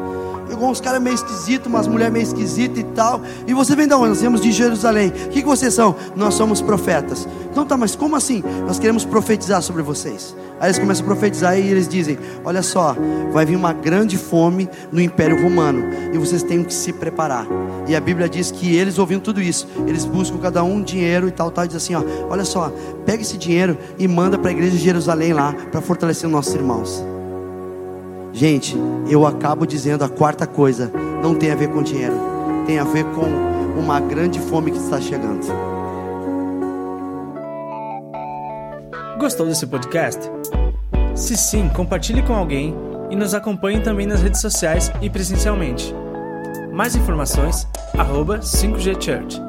Igual 0.59 0.71
uns 0.73 0.81
caras 0.81 1.01
meio 1.01 1.15
esquisitos, 1.15 1.67
umas 1.69 1.87
mulheres 1.87 2.13
meio 2.13 2.25
esquisitas 2.25 2.79
e 2.79 2.83
tal. 2.83 3.23
E 3.47 3.55
você 3.55 3.75
vem 3.75 3.87
da 3.87 3.97
onde? 3.97 4.11
Nós 4.11 4.21
viemos 4.21 4.41
de 4.41 4.53
Jerusalém. 4.53 5.09
O 5.09 5.29
que, 5.29 5.41
que 5.41 5.49
vocês 5.49 5.73
são? 5.73 5.95
Nós 6.15 6.35
somos 6.35 6.61
profetas. 6.61 7.27
Então 7.51 7.65
tá, 7.65 7.77
mas 7.77 7.97
como 7.97 8.17
assim? 8.17 8.43
Nós 8.67 8.79
queremos 8.79 9.05
profetizar 9.05 9.63
sobre 9.63 9.83
vocês. 9.83 10.35
Aí 10.61 10.67
eles 10.67 10.79
começam 10.79 11.05
a 11.05 11.07
profetizar 11.07 11.59
e 11.59 11.69
eles 11.69 11.89
dizem: 11.89 12.19
Olha 12.45 12.63
só, 12.63 12.97
vai 13.33 13.47
vir 13.47 13.57
uma 13.57 13.73
grande 13.73 14.19
fome 14.19 14.69
no 14.91 15.01
Império 15.01 15.41
Romano 15.41 15.85
e 16.13 16.19
vocês 16.19 16.43
têm 16.43 16.65
que 16.65 16.75
se 16.75 16.93
preparar. 16.93 17.47
E 17.87 17.95
a 17.95 18.01
Bíblia 18.01 18.29
diz 18.29 18.51
que 18.51 18.77
eles 18.77 18.99
ouvindo 18.99 19.23
tudo 19.23 19.41
isso, 19.41 19.69
eles 19.87 20.05
buscam 20.05 20.39
cada 20.39 20.63
um 20.63 20.83
dinheiro 20.83 21.29
e 21.29 21.31
tal, 21.31 21.51
tal, 21.51 21.65
e 21.65 21.69
diz 21.69 21.77
assim: 21.77 21.95
ó, 21.95 22.03
Olha 22.29 22.45
só, 22.45 22.73
pega 23.07 23.23
esse 23.23 23.39
dinheiro 23.39 23.79
e 23.99 24.09
manda 24.09 24.37
para 24.37 24.51
a 24.51 24.53
igreja 24.53 24.77
de 24.77 24.83
Jerusalém 24.83 25.33
lá 25.33 25.55
para 25.71 25.81
fortalecer 25.81 26.27
os 26.27 26.33
nossos 26.33 26.55
irmãos. 26.55 27.05
Gente, 28.39 28.77
eu 29.11 29.27
acabo 29.27 29.67
dizendo 29.67 30.05
a 30.05 30.09
quarta 30.09 30.47
coisa: 30.47 30.93
não 31.21 31.35
tem 31.35 31.51
a 31.51 31.57
ver 31.57 31.71
com 31.71 31.83
dinheiro, 31.83 32.15
tem 32.69 32.79
a 32.79 32.85
ver 32.85 33.05
com 33.07 33.25
uma 33.77 33.99
grande 33.99 34.39
fome 34.39 34.71
que 34.71 34.79
está 34.79 35.01
chegando. 35.01 35.45
Gostou 39.19 39.45
desse 39.45 39.67
podcast? 39.67 40.31
Se 41.17 41.37
sim, 41.37 41.69
compartilhe 41.71 42.23
com 42.23 42.33
alguém 42.33 42.77
e 43.11 43.17
nos 43.17 43.35
acompanhe 43.35 43.81
também 43.81 44.07
nas 44.07 44.23
redes 44.23 44.41
sociais 44.41 44.93
e 45.03 45.11
presencialmente. 45.11 45.93
Mais 46.73 46.95
informações, 46.95 47.67
arroba 47.99 48.39
5G 48.39 49.03
Church. 49.03 49.43